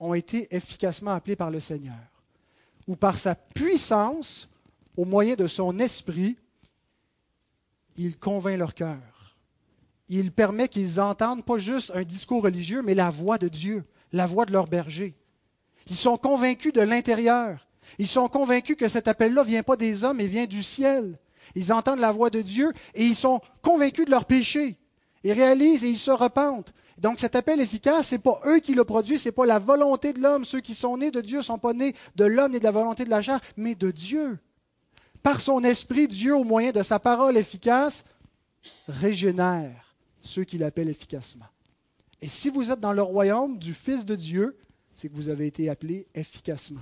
ont 0.00 0.14
été 0.14 0.52
efficacement 0.52 1.12
appelés 1.12 1.36
par 1.36 1.52
le 1.52 1.60
Seigneur, 1.60 1.94
ou 2.88 2.96
par 2.96 3.18
sa 3.18 3.36
puissance, 3.36 4.48
au 4.96 5.04
moyen 5.04 5.36
de 5.36 5.46
son 5.46 5.78
esprit, 5.78 6.36
il 7.96 8.18
convainc 8.18 8.58
leur 8.58 8.74
cœur 8.74 8.98
il 10.08 10.32
permet 10.32 10.68
qu'ils 10.68 11.00
entendent 11.00 11.44
pas 11.44 11.58
juste 11.58 11.92
un 11.94 12.02
discours 12.02 12.42
religieux, 12.42 12.82
mais 12.82 12.94
la 12.94 13.10
voix 13.10 13.38
de 13.38 13.48
Dieu, 13.48 13.84
la 14.12 14.26
voix 14.26 14.46
de 14.46 14.52
leur 14.52 14.66
berger. 14.66 15.14
Ils 15.88 15.96
sont 15.96 16.16
convaincus 16.16 16.72
de 16.72 16.80
l'intérieur. 16.80 17.68
Ils 17.98 18.06
sont 18.06 18.28
convaincus 18.28 18.76
que 18.76 18.88
cet 18.88 19.06
appel-là 19.06 19.42
ne 19.42 19.48
vient 19.48 19.62
pas 19.62 19.76
des 19.76 20.04
hommes, 20.04 20.16
mais 20.16 20.26
vient 20.26 20.46
du 20.46 20.62
ciel. 20.62 21.18
Ils 21.54 21.72
entendent 21.72 22.00
la 22.00 22.12
voix 22.12 22.30
de 22.30 22.42
Dieu 22.42 22.72
et 22.94 23.04
ils 23.04 23.14
sont 23.14 23.40
convaincus 23.62 24.04
de 24.04 24.10
leur 24.10 24.24
péché. 24.24 24.78
Ils 25.24 25.32
réalisent 25.32 25.84
et 25.84 25.88
ils 25.88 25.98
se 25.98 26.10
repentent. 26.10 26.72
Donc 26.98 27.20
cet 27.20 27.36
appel 27.36 27.60
efficace, 27.60 28.08
ce 28.08 28.14
n'est 28.14 28.20
pas 28.20 28.40
eux 28.46 28.58
qui 28.58 28.74
le 28.74 28.84
produisent, 28.84 29.22
ce 29.22 29.28
n'est 29.28 29.32
pas 29.32 29.46
la 29.46 29.58
volonté 29.58 30.12
de 30.12 30.20
l'homme. 30.20 30.44
Ceux 30.44 30.60
qui 30.60 30.74
sont 30.74 30.96
nés 30.96 31.10
de 31.10 31.20
Dieu 31.20 31.38
ne 31.38 31.42
sont 31.42 31.58
pas 31.58 31.72
nés 31.72 31.94
de 32.16 32.24
l'homme 32.24 32.54
et 32.54 32.58
de 32.58 32.64
la 32.64 32.70
volonté 32.70 33.04
de 33.04 33.10
la 33.10 33.22
chair, 33.22 33.40
mais 33.56 33.74
de 33.74 33.90
Dieu. 33.90 34.38
Par 35.22 35.40
son 35.40 35.62
esprit, 35.64 36.08
Dieu, 36.08 36.34
au 36.36 36.44
moyen 36.44 36.72
de 36.72 36.82
sa 36.82 36.98
parole 36.98 37.36
efficace, 37.36 38.04
régénère 38.88 39.96
ceux 40.22 40.44
qui 40.44 40.58
l'appellent 40.58 40.88
efficacement. 40.88 41.46
Et 42.20 42.28
si 42.28 42.50
vous 42.50 42.70
êtes 42.72 42.80
dans 42.80 42.92
le 42.92 43.02
royaume 43.02 43.58
du 43.58 43.74
Fils 43.74 44.04
de 44.04 44.16
Dieu, 44.16 44.56
c'est 44.94 45.08
que 45.08 45.14
vous 45.14 45.28
avez 45.28 45.46
été 45.46 45.70
appelé 45.70 46.06
efficacement. 46.14 46.80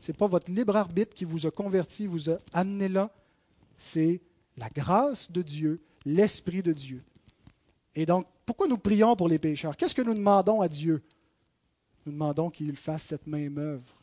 Ce 0.00 0.12
n'est 0.12 0.16
pas 0.16 0.26
votre 0.26 0.52
libre 0.52 0.76
arbitre 0.76 1.14
qui 1.14 1.24
vous 1.24 1.46
a 1.46 1.50
converti, 1.50 2.06
vous 2.06 2.30
a 2.30 2.38
amené 2.52 2.88
là. 2.88 3.10
C'est 3.78 4.20
la 4.56 4.68
grâce 4.70 5.30
de 5.30 5.42
Dieu, 5.42 5.80
l'Esprit 6.04 6.62
de 6.62 6.72
Dieu. 6.72 7.04
Et 7.94 8.06
donc, 8.06 8.26
pourquoi 8.44 8.68
nous 8.68 8.78
prions 8.78 9.16
pour 9.16 9.28
les 9.28 9.38
pécheurs? 9.38 9.76
Qu'est-ce 9.76 9.94
que 9.94 10.02
nous 10.02 10.14
demandons 10.14 10.60
à 10.60 10.68
Dieu? 10.68 11.02
Nous 12.04 12.12
demandons 12.12 12.50
qu'il 12.50 12.76
fasse 12.76 13.04
cette 13.04 13.26
même 13.26 13.58
œuvre. 13.58 14.02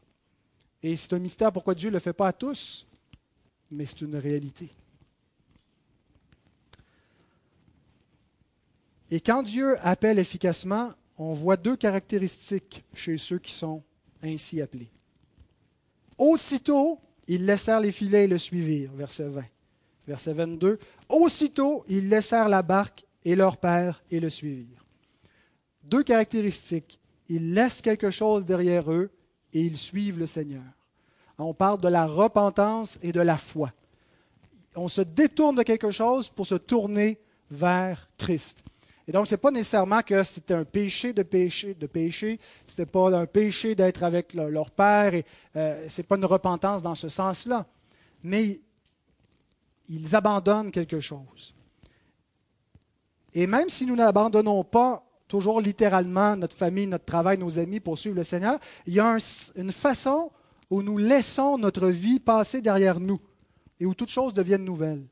Et 0.81 0.95
c'est 0.95 1.13
un 1.13 1.19
mystère 1.19 1.51
pourquoi 1.51 1.75
Dieu 1.75 1.89
ne 1.89 1.93
le 1.93 1.99
fait 1.99 2.13
pas 2.13 2.27
à 2.27 2.33
tous, 2.33 2.85
mais 3.71 3.85
c'est 3.85 4.01
une 4.01 4.17
réalité. 4.17 4.69
Et 9.09 9.21
quand 9.21 9.43
Dieu 9.43 9.77
appelle 9.85 10.19
efficacement, 10.19 10.91
on 11.17 11.33
voit 11.33 11.55
deux 11.55 11.77
caractéristiques 11.77 12.83
chez 12.93 13.17
ceux 13.17 13.39
qui 13.39 13.51
sont 13.51 13.83
ainsi 14.21 14.61
appelés. 14.61 14.91
Aussitôt, 16.17 16.99
ils 17.27 17.45
laissèrent 17.45 17.79
les 17.79 17.91
filets 17.91 18.25
et 18.25 18.27
le 18.27 18.37
suivirent, 18.37 18.91
verset 18.93 19.29
20. 19.29 19.43
Verset 20.07 20.33
22, 20.33 20.79
aussitôt, 21.09 21.85
ils 21.87 22.09
laissèrent 22.09 22.49
la 22.49 22.61
barque 22.61 23.05
et 23.23 23.35
leur 23.35 23.57
père 23.57 24.03
et 24.11 24.19
le 24.19 24.29
suivirent. 24.29 24.85
Deux 25.83 26.03
caractéristiques. 26.03 26.99
Ils 27.29 27.53
laissent 27.53 27.81
quelque 27.81 28.11
chose 28.11 28.45
derrière 28.45 28.91
eux 28.91 29.09
et 29.53 29.61
ils 29.61 29.77
suivent 29.77 30.19
le 30.19 30.27
Seigneur. 30.27 30.63
On 31.37 31.53
parle 31.53 31.79
de 31.79 31.87
la 31.87 32.05
repentance 32.05 32.99
et 33.01 33.11
de 33.11 33.21
la 33.21 33.37
foi. 33.37 33.71
On 34.75 34.87
se 34.87 35.01
détourne 35.01 35.55
de 35.55 35.63
quelque 35.63 35.91
chose 35.91 36.29
pour 36.29 36.47
se 36.47 36.55
tourner 36.55 37.19
vers 37.49 38.09
Christ. 38.17 38.63
Et 39.07 39.11
donc, 39.11 39.27
ce 39.27 39.33
n'est 39.33 39.39
pas 39.39 39.51
nécessairement 39.51 40.01
que 40.01 40.23
c'était 40.23 40.53
un 40.53 40.63
péché 40.63 41.11
de 41.11 41.23
péché, 41.23 41.73
de 41.73 41.87
péché. 41.87 42.39
Ce 42.67 42.73
n'était 42.73 42.89
pas 42.89 43.15
un 43.17 43.25
péché 43.25 43.75
d'être 43.75 44.03
avec 44.03 44.33
leur 44.33 44.71
père. 44.71 45.13
Et, 45.13 45.25
euh, 45.55 45.87
ce 45.89 46.01
n'est 46.01 46.07
pas 46.07 46.15
une 46.15 46.25
repentance 46.25 46.81
dans 46.81 46.95
ce 46.95 47.09
sens-là. 47.09 47.65
Mais 48.23 48.61
ils 49.89 50.15
abandonnent 50.15 50.71
quelque 50.71 50.99
chose. 50.99 51.53
Et 53.33 53.47
même 53.47 53.69
si 53.69 53.85
nous 53.85 53.95
n'abandonnons 53.95 54.63
pas 54.63 55.03
toujours 55.27 55.61
littéralement 55.61 56.35
notre 56.35 56.55
famille, 56.55 56.87
notre 56.87 57.05
travail, 57.05 57.37
nos 57.37 57.57
amis 57.57 57.79
pour 57.79 57.97
suivre 57.97 58.15
le 58.15 58.23
Seigneur, 58.23 58.59
il 58.85 58.93
y 58.93 58.99
a 58.99 59.17
une 59.55 59.71
façon 59.71 60.31
où 60.69 60.83
nous 60.83 60.97
laissons 60.97 61.57
notre 61.57 61.87
vie 61.87 62.19
passer 62.19 62.61
derrière 62.61 62.99
nous 62.99 63.19
et 63.79 63.85
où 63.85 63.93
toutes 63.93 64.09
choses 64.09 64.33
deviennent 64.33 64.63
nouvelles. 64.63 65.05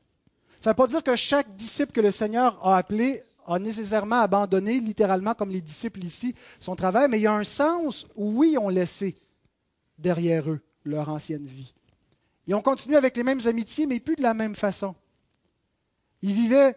Ça 0.60 0.70
ne 0.70 0.72
veut 0.72 0.76
pas 0.76 0.86
dire 0.86 1.02
que 1.02 1.16
chaque 1.16 1.56
disciple 1.56 1.92
que 1.92 2.00
le 2.00 2.12
Seigneur 2.12 2.64
a 2.64 2.76
appelé 2.76 3.22
a 3.46 3.58
nécessairement 3.58 4.20
abandonné, 4.20 4.78
littéralement 4.78 5.34
comme 5.34 5.50
les 5.50 5.60
disciples 5.60 6.04
ici, 6.04 6.34
son 6.60 6.76
travail, 6.76 7.08
mais 7.08 7.18
il 7.18 7.22
y 7.22 7.26
a 7.26 7.34
un 7.34 7.44
sens 7.44 8.06
où 8.14 8.38
oui, 8.38 8.52
ils 8.52 8.58
ont 8.58 8.68
laissé 8.68 9.16
derrière 9.98 10.48
eux 10.48 10.60
leur 10.84 11.08
ancienne 11.08 11.46
vie. 11.46 11.74
Ils 12.46 12.54
ont 12.54 12.62
continué 12.62 12.96
avec 12.96 13.16
les 13.16 13.22
mêmes 13.22 13.40
amitiés, 13.46 13.86
mais 13.86 14.00
plus 14.00 14.16
de 14.16 14.22
la 14.22 14.34
même 14.34 14.54
façon. 14.54 14.94
Ils 16.22 16.34
vivaient 16.34 16.76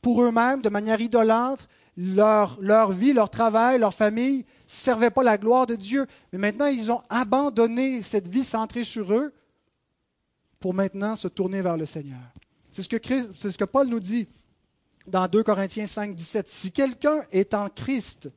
pour 0.00 0.22
eux-mêmes 0.22 0.62
de 0.62 0.68
manière 0.68 1.00
idolâtre. 1.00 1.68
Leur, 1.96 2.90
vie, 2.92 3.12
leur 3.12 3.28
travail, 3.28 3.78
leur 3.78 3.92
famille 3.92 4.38
ne 4.38 4.44
servaient 4.66 5.10
pas 5.10 5.22
la 5.22 5.36
gloire 5.36 5.66
de 5.66 5.74
Dieu. 5.74 6.06
Mais 6.32 6.38
maintenant, 6.38 6.66
ils 6.66 6.90
ont 6.90 7.02
abandonné 7.10 8.02
cette 8.02 8.28
vie 8.28 8.44
centrée 8.44 8.84
sur 8.84 9.12
eux 9.12 9.34
pour 10.58 10.72
maintenant 10.72 11.16
se 11.16 11.28
tourner 11.28 11.60
vers 11.60 11.76
le 11.76 11.84
Seigneur. 11.84 12.20
C'est 12.70 12.82
ce 12.82 13.32
c'est 13.36 13.50
ce 13.50 13.58
que 13.58 13.64
Paul 13.64 13.88
nous 13.88 14.00
dit 14.00 14.26
dans 15.06 15.28
2 15.28 15.42
Corinthiens 15.42 15.86
5, 15.86 16.14
17. 16.14 16.48
Si 16.48 16.72
quelqu'un 16.72 17.22
est 17.30 17.52
en 17.52 17.68
Christ, 17.68 18.30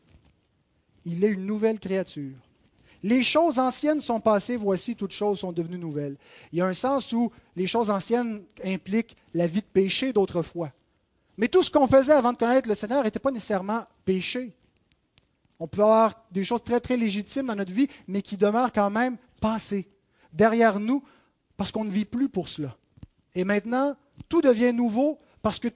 il 1.06 1.24
est 1.24 1.32
une 1.32 1.46
nouvelle 1.46 1.80
créature. 1.80 2.36
Les 3.06 3.22
choses 3.22 3.60
anciennes 3.60 4.02
sont 4.02 4.20
passées, 4.20 4.58
voici, 4.58 4.96
toutes 4.96 5.12
choses 5.12 5.38
sont 5.38 5.52
devenues 5.52 5.78
nouvelles. 5.78 6.18
Il 6.52 6.58
y 6.58 6.62
a 6.62 6.66
un 6.66 6.74
sens 6.74 7.14
où 7.14 7.32
les 7.56 7.68
choses 7.68 7.92
anciennes 7.92 8.42
impliquent 8.64 9.16
la 9.36 9.46
vie 9.46 9.62
de 9.62 9.68
péché 9.72 10.12
d'autrefois. 10.12 10.72
Mais 11.38 11.48
tout 11.48 11.62
ce 11.62 11.70
qu'on 11.70 11.86
faisait 11.86 12.14
avant 12.14 12.34
de 12.34 12.38
connaître 12.38 12.68
le 12.68 12.74
Seigneur 12.74 13.04
n'était 13.04 13.20
pas 13.20 13.30
nécessairement 13.30 13.86
péché. 14.06 14.58
On 15.60 15.68
peut 15.68 15.84
avoir 15.84 16.16
des 16.32 16.44
choses 16.44 16.64
très, 16.64 16.80
très 16.80 16.98
légitimes 16.98 17.46
dans 17.46 17.56
notre 17.56 17.72
vie, 17.72 17.88
mais 18.08 18.24
qui 18.24 18.38
demeurent 18.38 18.74
quand 18.74 18.90
même 18.90 19.18
passées, 19.40 19.88
derrière 20.34 20.80
nous, 20.80 21.04
parce 21.58 21.72
qu'on 21.72 21.86
ne 21.86 21.92
vit 21.92 22.06
plus 22.06 22.28
pour 22.28 22.48
cela. 22.48 22.76
Et 23.36 23.44
maintenant, 23.44 23.96
tout 24.30 24.42
devient 24.42 24.74
nouveau 24.74 25.20
parce 25.44 25.60
que 25.60 25.68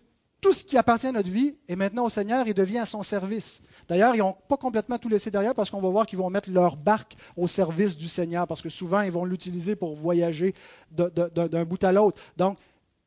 tout 0.42 0.54
ce 0.54 0.64
qui 0.64 0.78
appartient 0.78 1.08
à 1.08 1.12
notre 1.12 1.30
vie 1.30 1.56
est 1.68 1.76
maintenant 1.76 2.06
au 2.06 2.10
Seigneur 2.10 2.48
et 2.48 2.54
devient 2.54 2.80
à 2.80 2.86
son 2.86 3.04
service. 3.04 3.62
D'ailleurs, 3.88 4.16
ils 4.16 4.20
n'ont 4.20 4.36
pas 4.48 4.58
complètement 4.58 4.98
tout 4.98 5.10
laissé 5.10 5.30
derrière 5.30 5.54
parce 5.54 5.70
qu'on 5.70 5.82
va 5.82 5.90
voir 5.90 6.06
qu'ils 6.06 6.20
vont 6.20 6.30
mettre 6.30 6.50
leur 6.50 6.78
barque 6.78 7.16
au 7.36 7.48
service 7.48 7.98
du 7.98 8.08
Seigneur 8.08 8.48
parce 8.48 8.62
que 8.62 8.70
souvent, 8.70 9.02
ils 9.02 9.12
vont 9.12 9.26
l'utiliser 9.26 9.76
pour 9.76 9.96
voyager 9.96 10.54
d'un 10.92 11.66
bout 11.66 11.84
à 11.84 11.92
l'autre. 11.92 12.22
Donc, 12.38 12.58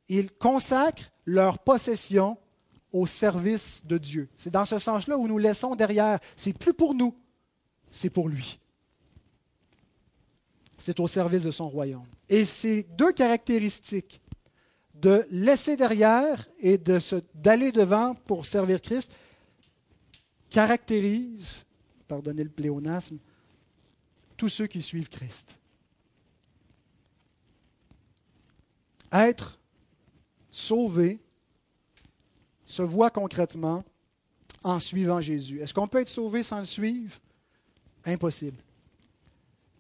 ils 0.09 0.31
consacrent 0.31 1.11
leur 1.25 1.59
possession 1.59 2.37
au 2.93 3.07
service 3.07 3.83
de 3.87 3.97
Dieu. 3.97 4.29
C'est 4.37 4.51
dans 4.51 4.67
ce 4.67 4.79
sens-là 4.79 5.17
où 5.17 5.27
nous 5.27 5.39
laissons 5.39 5.75
derrière. 5.75 6.19
C'est 6.37 6.53
plus 6.53 6.75
pour 6.75 6.95
nous, 6.95 7.15
c'est 7.91 8.11
pour 8.11 8.29
lui. 8.29 8.59
C'est 10.77 11.01
au 11.01 11.07
service 11.07 11.45
de 11.45 11.51
son 11.51 11.69
royaume. 11.69 12.07
Et 12.29 12.45
ces 12.45 12.83
deux 12.83 13.13
caractéristiques 13.13 14.22
de 15.03 15.27
laisser 15.31 15.77
derrière 15.77 16.49
et 16.61 16.79
d'aller 17.35 17.73
devant 17.73 18.15
pour 18.15 18.47
servir 18.47 18.81
Christ 18.81 19.13
caractérise, 20.49 21.65
pardonnez 22.07 22.45
le 22.45 22.51
pléonasme, 22.51 23.19
tous 24.37 24.49
ceux 24.49 24.69
qui 24.69 24.81
suivent 24.81 25.09
Christ. 25.09 25.59
Être 29.11 29.59
sauvé 30.51 31.21
se 32.65 32.83
voit 32.83 33.11
concrètement 33.11 33.85
en 34.63 34.79
suivant 34.79 35.21
Jésus. 35.21 35.61
Est-ce 35.61 35.75
qu'on 35.75 35.89
peut 35.89 36.01
être 36.01 36.09
sauvé 36.09 36.43
sans 36.43 36.61
le 36.61 36.65
suivre? 36.65 37.19
Impossible. 38.05 38.63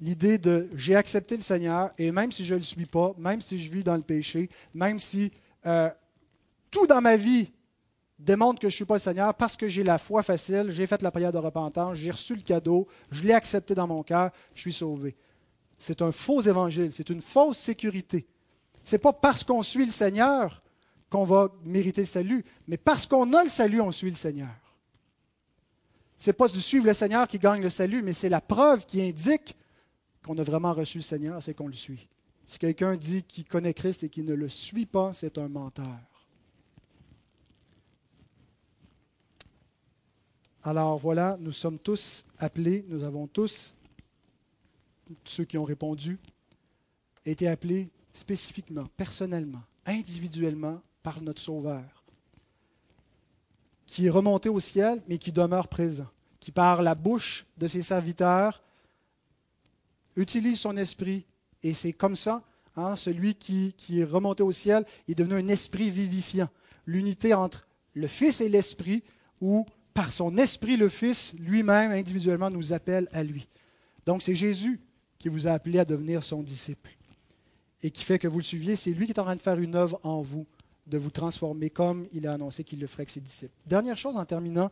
L'idée 0.03 0.37
de 0.37 0.69
j'ai 0.75 0.97
accepté 0.97 1.37
le 1.37 1.43
Seigneur 1.43 1.93
et 1.97 2.11
même 2.11 2.33
si 2.33 2.45
je 2.45 2.55
ne 2.55 2.59
le 2.59 2.65
suis 2.65 2.87
pas, 2.87 3.15
même 3.19 3.41
si 3.41 3.63
je 3.63 3.71
vis 3.71 3.85
dans 3.85 3.95
le 3.95 4.03
péché, 4.03 4.51
même 4.75 4.99
si 4.99 5.31
euh, 5.65 5.89
tout 6.73 6.89
dans 6.89 7.01
ma 7.01 7.15
vie 7.15 7.53
démontre 8.19 8.59
que 8.59 8.69
je 8.69 8.75
ne 8.75 8.79
suis 8.79 8.85
pas 8.85 8.95
le 8.95 9.01
Seigneur 9.01 9.33
parce 9.33 9.57
que 9.57 9.69
j'ai 9.69 9.85
la 9.85 9.99
foi 9.99 10.25
facile, 10.25 10.67
j'ai 10.71 10.89
fait 10.89 11.03
la 11.03 11.13
prière 11.13 11.31
de 11.31 11.39
repentance, 11.39 11.97
j'ai 11.99 12.11
reçu 12.11 12.35
le 12.35 12.43
cadeau, 12.43 12.89
je 13.13 13.23
l'ai 13.23 13.33
accepté 13.33 13.77
dans 13.77 13.87
mon 13.87 14.03
cœur, 14.03 14.33
je 14.57 14.63
suis 14.63 14.73
sauvé. 14.73 15.15
C'est 15.79 16.03
un 16.03 16.11
faux 16.11 16.41
évangile, 16.41 16.91
c'est 16.91 17.09
une 17.09 17.23
fausse 17.23 17.59
sécurité. 17.59 18.27
Ce 18.83 18.97
n'est 18.97 19.01
pas 19.01 19.13
parce 19.13 19.45
qu'on 19.45 19.63
suit 19.63 19.87
le 19.87 19.93
Seigneur 19.93 20.65
qu'on 21.11 21.25
va 21.25 21.49
mériter 21.65 22.01
le 22.01 22.07
salut, 22.09 22.45
mais 22.67 22.77
parce 22.77 23.07
qu'on 23.07 23.33
a 23.35 23.45
le 23.45 23.51
salut, 23.51 23.81
on 23.81 23.93
suit 23.93 24.11
le 24.11 24.17
Seigneur. 24.17 24.49
Ce 26.19 26.31
n'est 26.31 26.35
pas 26.35 26.49
de 26.49 26.57
suivre 26.57 26.87
le 26.87 26.95
Seigneur 26.95 27.29
qui 27.29 27.39
gagne 27.39 27.63
le 27.63 27.71
salut, 27.71 28.03
mais 28.03 28.15
c'est 28.15 28.29
la 28.29 28.41
preuve 28.41 28.85
qui 28.85 29.01
indique 29.01 29.57
qu'on 30.23 30.39
a 30.39 30.43
vraiment 30.43 30.73
reçu 30.73 30.99
le 30.99 31.03
Seigneur, 31.03 31.43
c'est 31.43 31.55
qu'on 31.55 31.67
le 31.67 31.73
suit. 31.73 32.09
Si 32.47 32.59
quelqu'un 32.59 32.97
dit 32.97 33.23
qu'il 33.23 33.45
connaît 33.45 33.75
Christ 33.75 34.05
et 34.05 34.09
qu'il 34.09 34.25
ne 34.25 34.35
le 34.35 34.49
suit 34.49 34.87
pas, 34.87 35.13
c'est 35.15 35.39
un 35.39 35.49
menteur. 35.49 35.99
Alors 40.65 40.97
voilà, 40.99 41.37
nous 41.41 41.53
sommes 41.53 41.79
tous 41.79 42.25
appelés, 42.39 42.85
nous 42.89 43.03
avons 43.03 43.27
tous, 43.27 43.75
ceux 45.25 45.45
qui 45.45 45.59
ont 45.59 45.65
répondu, 45.65 46.19
été 47.27 47.49
appelés 47.49 47.91
spécifiquement, 48.13 48.87
personnellement, 48.97 49.63
individuellement 49.87 50.81
par 51.03 51.21
notre 51.21 51.41
Sauveur, 51.41 52.05
qui 53.87 54.07
est 54.07 54.11
remonté 54.11 54.49
au 54.49 54.61
ciel, 54.61 55.03
mais 55.09 55.19
qui 55.19 55.33
demeure 55.33 55.67
présent, 55.67 56.07
qui 56.39 56.53
par 56.53 56.83
la 56.83 56.95
bouche 56.95 57.45
de 57.59 57.67
ses 57.67 57.83
serviteurs 57.83 58.63
utilise 60.17 60.61
son 60.61 60.77
esprit, 60.77 61.25
et 61.63 61.75
c'est 61.75 61.93
comme 61.93 62.17
ça, 62.17 62.43
hein, 62.77 62.97
celui 62.97 63.35
qui, 63.35 63.75
qui 63.77 64.01
est 64.01 64.05
remonté 64.05 64.43
au 64.43 64.53
ciel 64.53 64.85
est 65.09 65.15
devenu 65.15 65.35
un 65.35 65.49
esprit 65.49 65.91
vivifiant. 65.91 66.49
L'unité 66.87 67.35
entre 67.35 67.67
le 67.95 68.09
Fils 68.09 68.41
et 68.41 68.49
l'Esprit, 68.49 69.05
où 69.41 69.67
par 69.95 70.13
son 70.13 70.37
esprit, 70.39 70.77
le 70.77 70.89
Fils 70.89 71.35
lui-même, 71.39 71.93
individuellement, 71.93 72.51
nous 72.51 72.73
appelle 72.73 73.09
à 73.13 73.23
lui. 73.23 73.49
Donc 74.07 74.23
c'est 74.23 74.35
Jésus 74.35 74.81
qui 75.19 75.29
vous 75.29 75.47
a 75.47 75.53
appelé 75.53 75.79
à 75.79 75.85
devenir 75.85 76.23
son 76.23 76.43
disciple 76.43 76.91
et 77.83 77.91
qui 77.91 78.05
fait 78.05 78.19
que 78.19 78.29
vous 78.29 78.39
le 78.39 78.45
suiviez. 78.45 78.77
C'est 78.77 78.91
lui 78.91 79.07
qui 79.07 79.13
est 79.13 79.19
en 79.19 79.25
train 79.25 79.37
de 79.37 79.41
faire 79.41 79.59
une 79.59 79.75
œuvre 79.75 80.01
en 80.03 80.23
vous, 80.23 80.47
de 80.87 80.99
vous 80.99 81.11
transformer 81.11 81.71
comme 81.71 82.09
il 82.13 82.27
a 82.27 82.33
annoncé 82.33 82.65
qu'il 82.65 82.81
le 82.81 82.87
ferait 82.87 83.03
avec 83.03 83.11
ses 83.11 83.21
disciples. 83.21 83.55
Dernière 83.67 83.99
chose 83.99 84.17
en 84.17 84.25
terminant, 84.25 84.71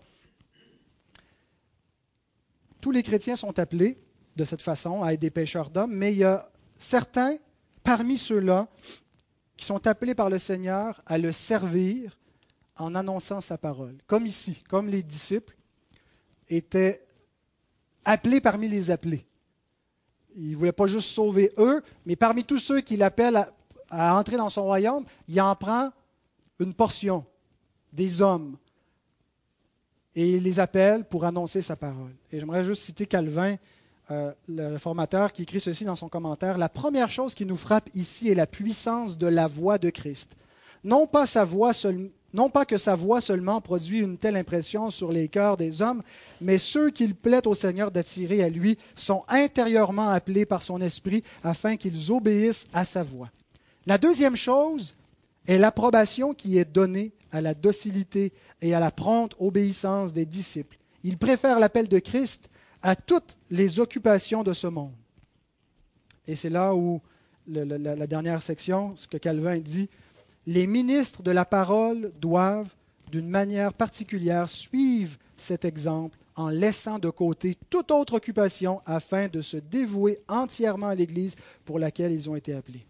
tous 2.81 2.91
les 2.91 3.03
chrétiens 3.03 3.37
sont 3.37 3.59
appelés 3.59 3.99
de 4.41 4.45
cette 4.47 4.63
façon 4.63 5.03
à 5.03 5.13
être 5.13 5.21
des 5.21 5.31
pêcheurs 5.31 5.71
d'hommes, 5.71 5.95
mais 5.95 6.13
il 6.13 6.19
y 6.19 6.25
a 6.25 6.51
certains 6.77 7.37
parmi 7.85 8.17
ceux-là 8.17 8.69
qui 9.57 9.67
sont 9.67 9.87
appelés 9.87 10.15
par 10.15 10.31
le 10.31 10.39
Seigneur 10.39 11.03
à 11.05 11.19
le 11.19 11.31
servir 11.31 12.19
en 12.77 12.95
annonçant 12.95 13.43
sa 13.43 13.59
parole. 13.59 13.99
Comme 14.07 14.27
ici, 14.27 14.63
comme 14.69 14.89
les 14.89 15.03
disciples 15.03 15.55
étaient 16.49 17.07
appelés 18.05 18.41
parmi 18.41 18.69
les 18.69 18.91
appelés. 18.91 19.27
Il 20.35 20.53
ne 20.53 20.57
voulait 20.57 20.73
pas 20.73 20.87
juste 20.87 21.11
sauver 21.11 21.53
eux, 21.59 21.83
mais 22.07 22.17
parmi 22.17 22.45
tous 22.45 22.59
ceux 22.59 22.81
qu'il 22.81 23.03
appelle 23.03 23.37
à, 23.37 23.53
à, 23.91 24.15
entrer 24.15 24.39
dans 24.39 24.49
son 24.49 24.63
royaume, 24.63 25.05
il 25.29 25.39
en 25.41 25.55
prend 25.55 25.91
une 26.59 26.73
portion, 26.73 27.27
des 27.93 28.23
hommes, 28.23 28.57
et 30.15 30.37
il 30.37 30.43
les 30.43 30.61
appelle 30.61 31.05
pour 31.05 31.25
annoncer 31.25 31.61
sa 31.61 31.77
parole. 31.77 32.15
Et 32.33 32.41
j'aimerais 32.41 32.65
juste 32.65 32.83
citer 32.83 33.07
Calvin, 33.07 33.57
euh, 34.11 34.33
le 34.49 34.69
réformateur, 34.69 35.33
qui 35.33 35.43
écrit 35.43 35.61
ceci 35.61 35.85
dans 35.85 35.97
son 35.97 36.09
commentaire. 36.09 36.59
La 36.59 36.69
première 36.69 37.11
chose 37.11 37.35
qui 37.35 37.47
nous 37.47 37.57
frappe 37.57 37.89
ici 37.95 38.29
est 38.29 38.35
la 38.35 38.47
puissance 38.47 39.19
de 39.19 39.27
la 39.27 39.47
voix 39.47 39.79
de 39.79 39.91
Christ. 39.91 40.37
Non 40.85 41.07
pas 41.07 41.27
sa 41.27 41.45
voix 41.45 41.73
seulement 41.73 42.09
non 42.33 42.49
pas 42.49 42.65
que 42.65 42.79
sa 42.79 42.95
voix 42.95 43.21
seulement 43.21 43.61
produit 43.61 43.99
une 43.99 44.17
telle 44.17 44.37
impression 44.37 44.91
sur 44.91 45.11
les 45.11 45.29
cœurs 45.29 45.57
des 45.57 45.83
hommes, 45.83 46.03
mais 46.41 46.59
ceux 46.59 46.91
qu'il 46.91 47.15
plaît 47.15 47.47
au 47.47 47.55
Seigneur 47.55 47.91
d'attirer 47.91 48.43
à 48.43 48.49
lui 48.49 48.79
sont 48.95 49.25
intérieurement 49.29 50.11
appelés 50.11 50.47
par 50.47 50.63
son 50.63 50.81
esprit 50.81 51.25
afin 51.43 51.77
qu'ils 51.77 52.13
obéissent 52.13 52.69
à 52.73 52.85
sa 52.85 53.03
voix. 53.03 53.31
La 53.87 53.99
deuxième 53.99 54.37
chose 54.37 54.95
est 55.47 55.59
l'approbation 55.59 56.33
qui 56.35 56.59
est 56.59 56.71
donnée 56.71 57.13
à 57.33 57.41
la 57.41 57.55
docilité 57.55 58.33
et 58.61 58.75
à 58.75 58.81
la 58.81 58.91
prompte 58.91 59.35
obéissance 59.39 60.13
des 60.13 60.27
disciples. 60.27 60.79
Ils 61.03 61.19
préfèrent 61.19 61.59
l'appel 61.59 61.89
de 61.89 61.99
Christ 61.99 62.49
à 62.83 62.97
toutes 62.97 63.37
les 63.51 63.81
occupations 63.81 64.43
de 64.43 64.53
ce 64.53 64.67
monde. 64.67 64.95
Et 66.27 66.37
c'est 66.37 66.51
là 66.51 66.75
où 66.75 67.01
la, 67.47 67.65
la 67.65 68.07
dernière 68.07 68.43
section, 68.43 68.97
ce 68.97 69.09
que 69.09 69.17
Calvin 69.17 69.59
dit, 69.59 69.89
les 70.47 70.67
ministres 70.67 71.23
de 71.23 71.31
la 71.31 71.45
parole 71.45 72.13
doivent, 72.21 72.75
d'une 73.11 73.29
manière 73.29 73.75
particulière, 73.75 74.49
suivre 74.49 75.19
cet 75.37 75.65
exemple 75.65 76.19
en 76.37 76.49
laissant 76.49 76.99
de 76.99 77.11
côté 77.11 77.57
toute 77.69 77.91
autre 77.91 78.15
occupation 78.15 78.81
afin 78.87 79.29
de 79.29 79.41
se 79.41 79.57
dévouer 79.57 80.21
entièrement 80.29 80.89
à 80.89 80.95
l'Église 80.95 81.37
pour 81.65 81.79
laquelle 81.79 82.13
ils 82.13 82.31
ont 82.31 82.37
été 82.37 82.55
appelés. 82.55 82.87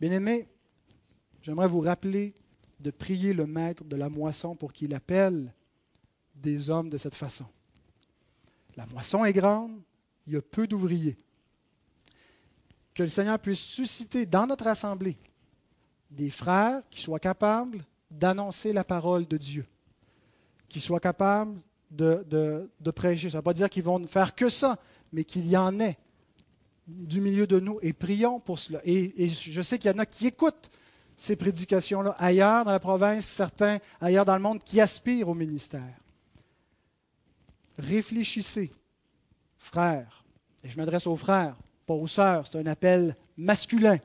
Bien-aimés, 0.00 0.46
j'aimerais 1.42 1.68
vous 1.68 1.80
rappeler 1.80 2.34
de 2.80 2.90
prier 2.90 3.32
le 3.32 3.46
maître 3.46 3.84
de 3.84 3.96
la 3.96 4.08
moisson 4.08 4.54
pour 4.54 4.72
qu'il 4.72 4.94
appelle 4.94 5.52
des 6.34 6.68
hommes 6.68 6.90
de 6.90 6.98
cette 6.98 7.14
façon. 7.14 7.46
La 8.76 8.86
moisson 8.86 9.24
est 9.24 9.32
grande, 9.32 9.80
il 10.26 10.34
y 10.34 10.36
a 10.36 10.42
peu 10.42 10.66
d'ouvriers. 10.66 11.16
Que 12.94 13.02
le 13.02 13.08
Seigneur 13.08 13.38
puisse 13.38 13.60
susciter 13.60 14.26
dans 14.26 14.46
notre 14.46 14.66
assemblée 14.66 15.16
des 16.10 16.30
frères 16.30 16.82
qui 16.90 17.00
soient 17.00 17.20
capables 17.20 17.84
d'annoncer 18.10 18.72
la 18.72 18.84
parole 18.84 19.26
de 19.26 19.36
Dieu, 19.36 19.66
qui 20.68 20.80
soient 20.80 21.00
capables 21.00 21.60
de, 21.90 22.68
prêcher. 22.94 23.30
Ça 23.30 23.36
ne 23.36 23.40
veut 23.40 23.44
pas 23.44 23.54
dire 23.54 23.68
qu'ils 23.68 23.82
vont 23.82 24.04
faire 24.06 24.34
que 24.34 24.48
ça, 24.48 24.78
mais 25.12 25.24
qu'il 25.24 25.46
y 25.46 25.56
en 25.56 25.78
ait 25.80 25.98
du 26.86 27.20
milieu 27.20 27.46
de 27.46 27.58
nous 27.58 27.78
et 27.82 27.92
prions 27.92 28.40
pour 28.40 28.58
cela. 28.58 28.80
Et 28.84 29.28
je 29.28 29.62
sais 29.62 29.78
qu'il 29.78 29.90
y 29.90 29.94
en 29.94 29.98
a 29.98 30.06
qui 30.06 30.26
écoutent 30.26 30.70
ces 31.16 31.36
prédications-là 31.36 32.14
ailleurs 32.18 32.64
dans 32.64 32.72
la 32.72 32.80
province, 32.80 33.24
certains 33.24 33.78
ailleurs 34.00 34.24
dans 34.24 34.36
le 34.36 34.42
monde 34.42 34.62
qui 34.62 34.80
aspirent 34.80 35.28
au 35.28 35.34
ministère. 35.34 35.94
Réfléchissez, 37.78 38.72
frères, 39.56 40.24
et 40.62 40.70
je 40.70 40.76
m'adresse 40.76 41.06
aux 41.06 41.16
frères, 41.16 41.56
pas 41.86 41.94
aux 41.94 42.06
sœurs, 42.06 42.46
c'est 42.46 42.58
un 42.58 42.66
appel 42.66 43.14
masculin 43.36 43.98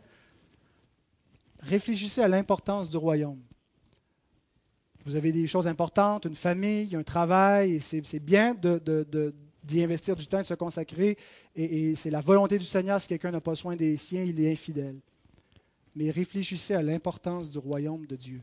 réfléchissez 1.62 2.22
à 2.22 2.28
l'importance 2.28 2.90
du 2.90 2.98
royaume. 2.98 3.40
Vous 5.06 5.16
avez 5.16 5.32
des 5.32 5.48
choses 5.48 5.68
importantes, 5.68 6.26
une 6.26 6.36
famille, 6.36 6.96
un 6.96 7.04
travail, 7.04 7.76
et 7.76 7.80
c'est 7.80 8.20
bien 8.20 8.54
d'y 8.54 9.84
investir 9.84 10.16
du 10.16 10.28
temps, 10.28 10.40
de 10.40 10.46
se 10.46 10.54
consacrer, 10.54 11.18
et, 11.56 11.96
c'est 11.96 12.12
la 12.12 12.22
volonté 12.22 12.58
du 12.58 12.66
Seigneur, 12.66 13.02
si 13.02 13.08
quelqu'un 13.08 13.32
n'a 13.32 13.42
pas 13.42 13.56
soin 13.56 13.76
des 13.76 13.98
siens, 13.98 14.24
il 14.24 14.40
est 14.40 14.52
infidèle. 14.52 15.00
Mais 15.96 16.12
réfléchissez 16.12 16.74
à 16.74 16.82
l'importance 16.82 17.50
du 17.50 17.58
royaume 17.58 18.06
de 18.06 18.16
Dieu. 18.16 18.42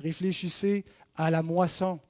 Réfléchissez 0.00 0.84
à 1.14 1.30
la 1.30 1.42
moisson 1.42 2.00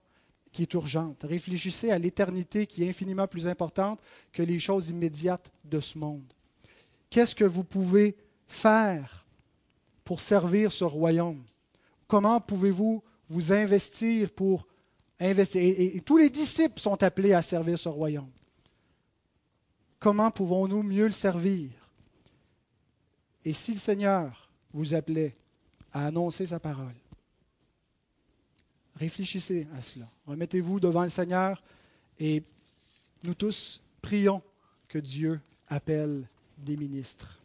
qui 0.57 0.62
est 0.62 0.72
urgente. 0.72 1.22
Réfléchissez 1.22 1.90
à 1.90 1.98
l'éternité 1.98 2.66
qui 2.66 2.82
est 2.82 2.88
infiniment 2.88 3.26
plus 3.26 3.46
importante 3.46 4.00
que 4.32 4.42
les 4.42 4.59
choses 4.59 4.88
immédiates 4.88 5.52
de 5.64 5.80
ce 5.80 5.98
monde. 5.98 6.32
Qu'est-ce 7.11 7.34
que 7.34 7.44
vous 7.44 7.62
pouvez 7.62 8.16
faire 8.48 9.26
pour 10.02 10.18
servir 10.18 10.72
ce 10.72 10.84
royaume? 10.84 11.44
Comment 12.07 12.40
pouvez-vous 12.40 13.04
vous 13.28 13.52
investir 13.52 14.30
pour 14.30 14.66
investir? 15.20 15.61
Et, 15.62 16.00
tous 16.00 16.16
les 16.16 16.30
disciples 16.30 16.80
sont 16.80 17.02
appelés 17.02 17.34
à 17.34 17.42
servir 17.42 17.78
ce 17.78 17.90
royaume. 17.90 18.32
Comment 19.98 20.30
pouvons-nous 20.30 20.82
mieux 20.82 21.07
le 21.07 21.12
servir? 21.12 21.68
Et 23.44 23.52
si 23.52 23.74
le 23.74 23.78
Seigneur 23.78 24.50
vous 24.72 24.94
appelait 24.94 25.36
à 25.92 26.07
annoncer 26.07 26.46
sa 26.46 26.59
parole, 26.59 26.94
réfléchissez 28.97 29.66
à 29.76 29.82
cela. 29.82 30.09
Remettez-vous 30.26 30.80
devant 30.80 31.03
le 31.03 31.11
Seigneur 31.11 31.62
et 32.18 32.42
nous 33.22 33.34
tous 33.34 33.82
prions 34.03 34.42
que 34.88 34.99
Dieu 34.99 35.40
appelle 35.68 36.26
des 36.59 36.76
ministres. 36.76 37.40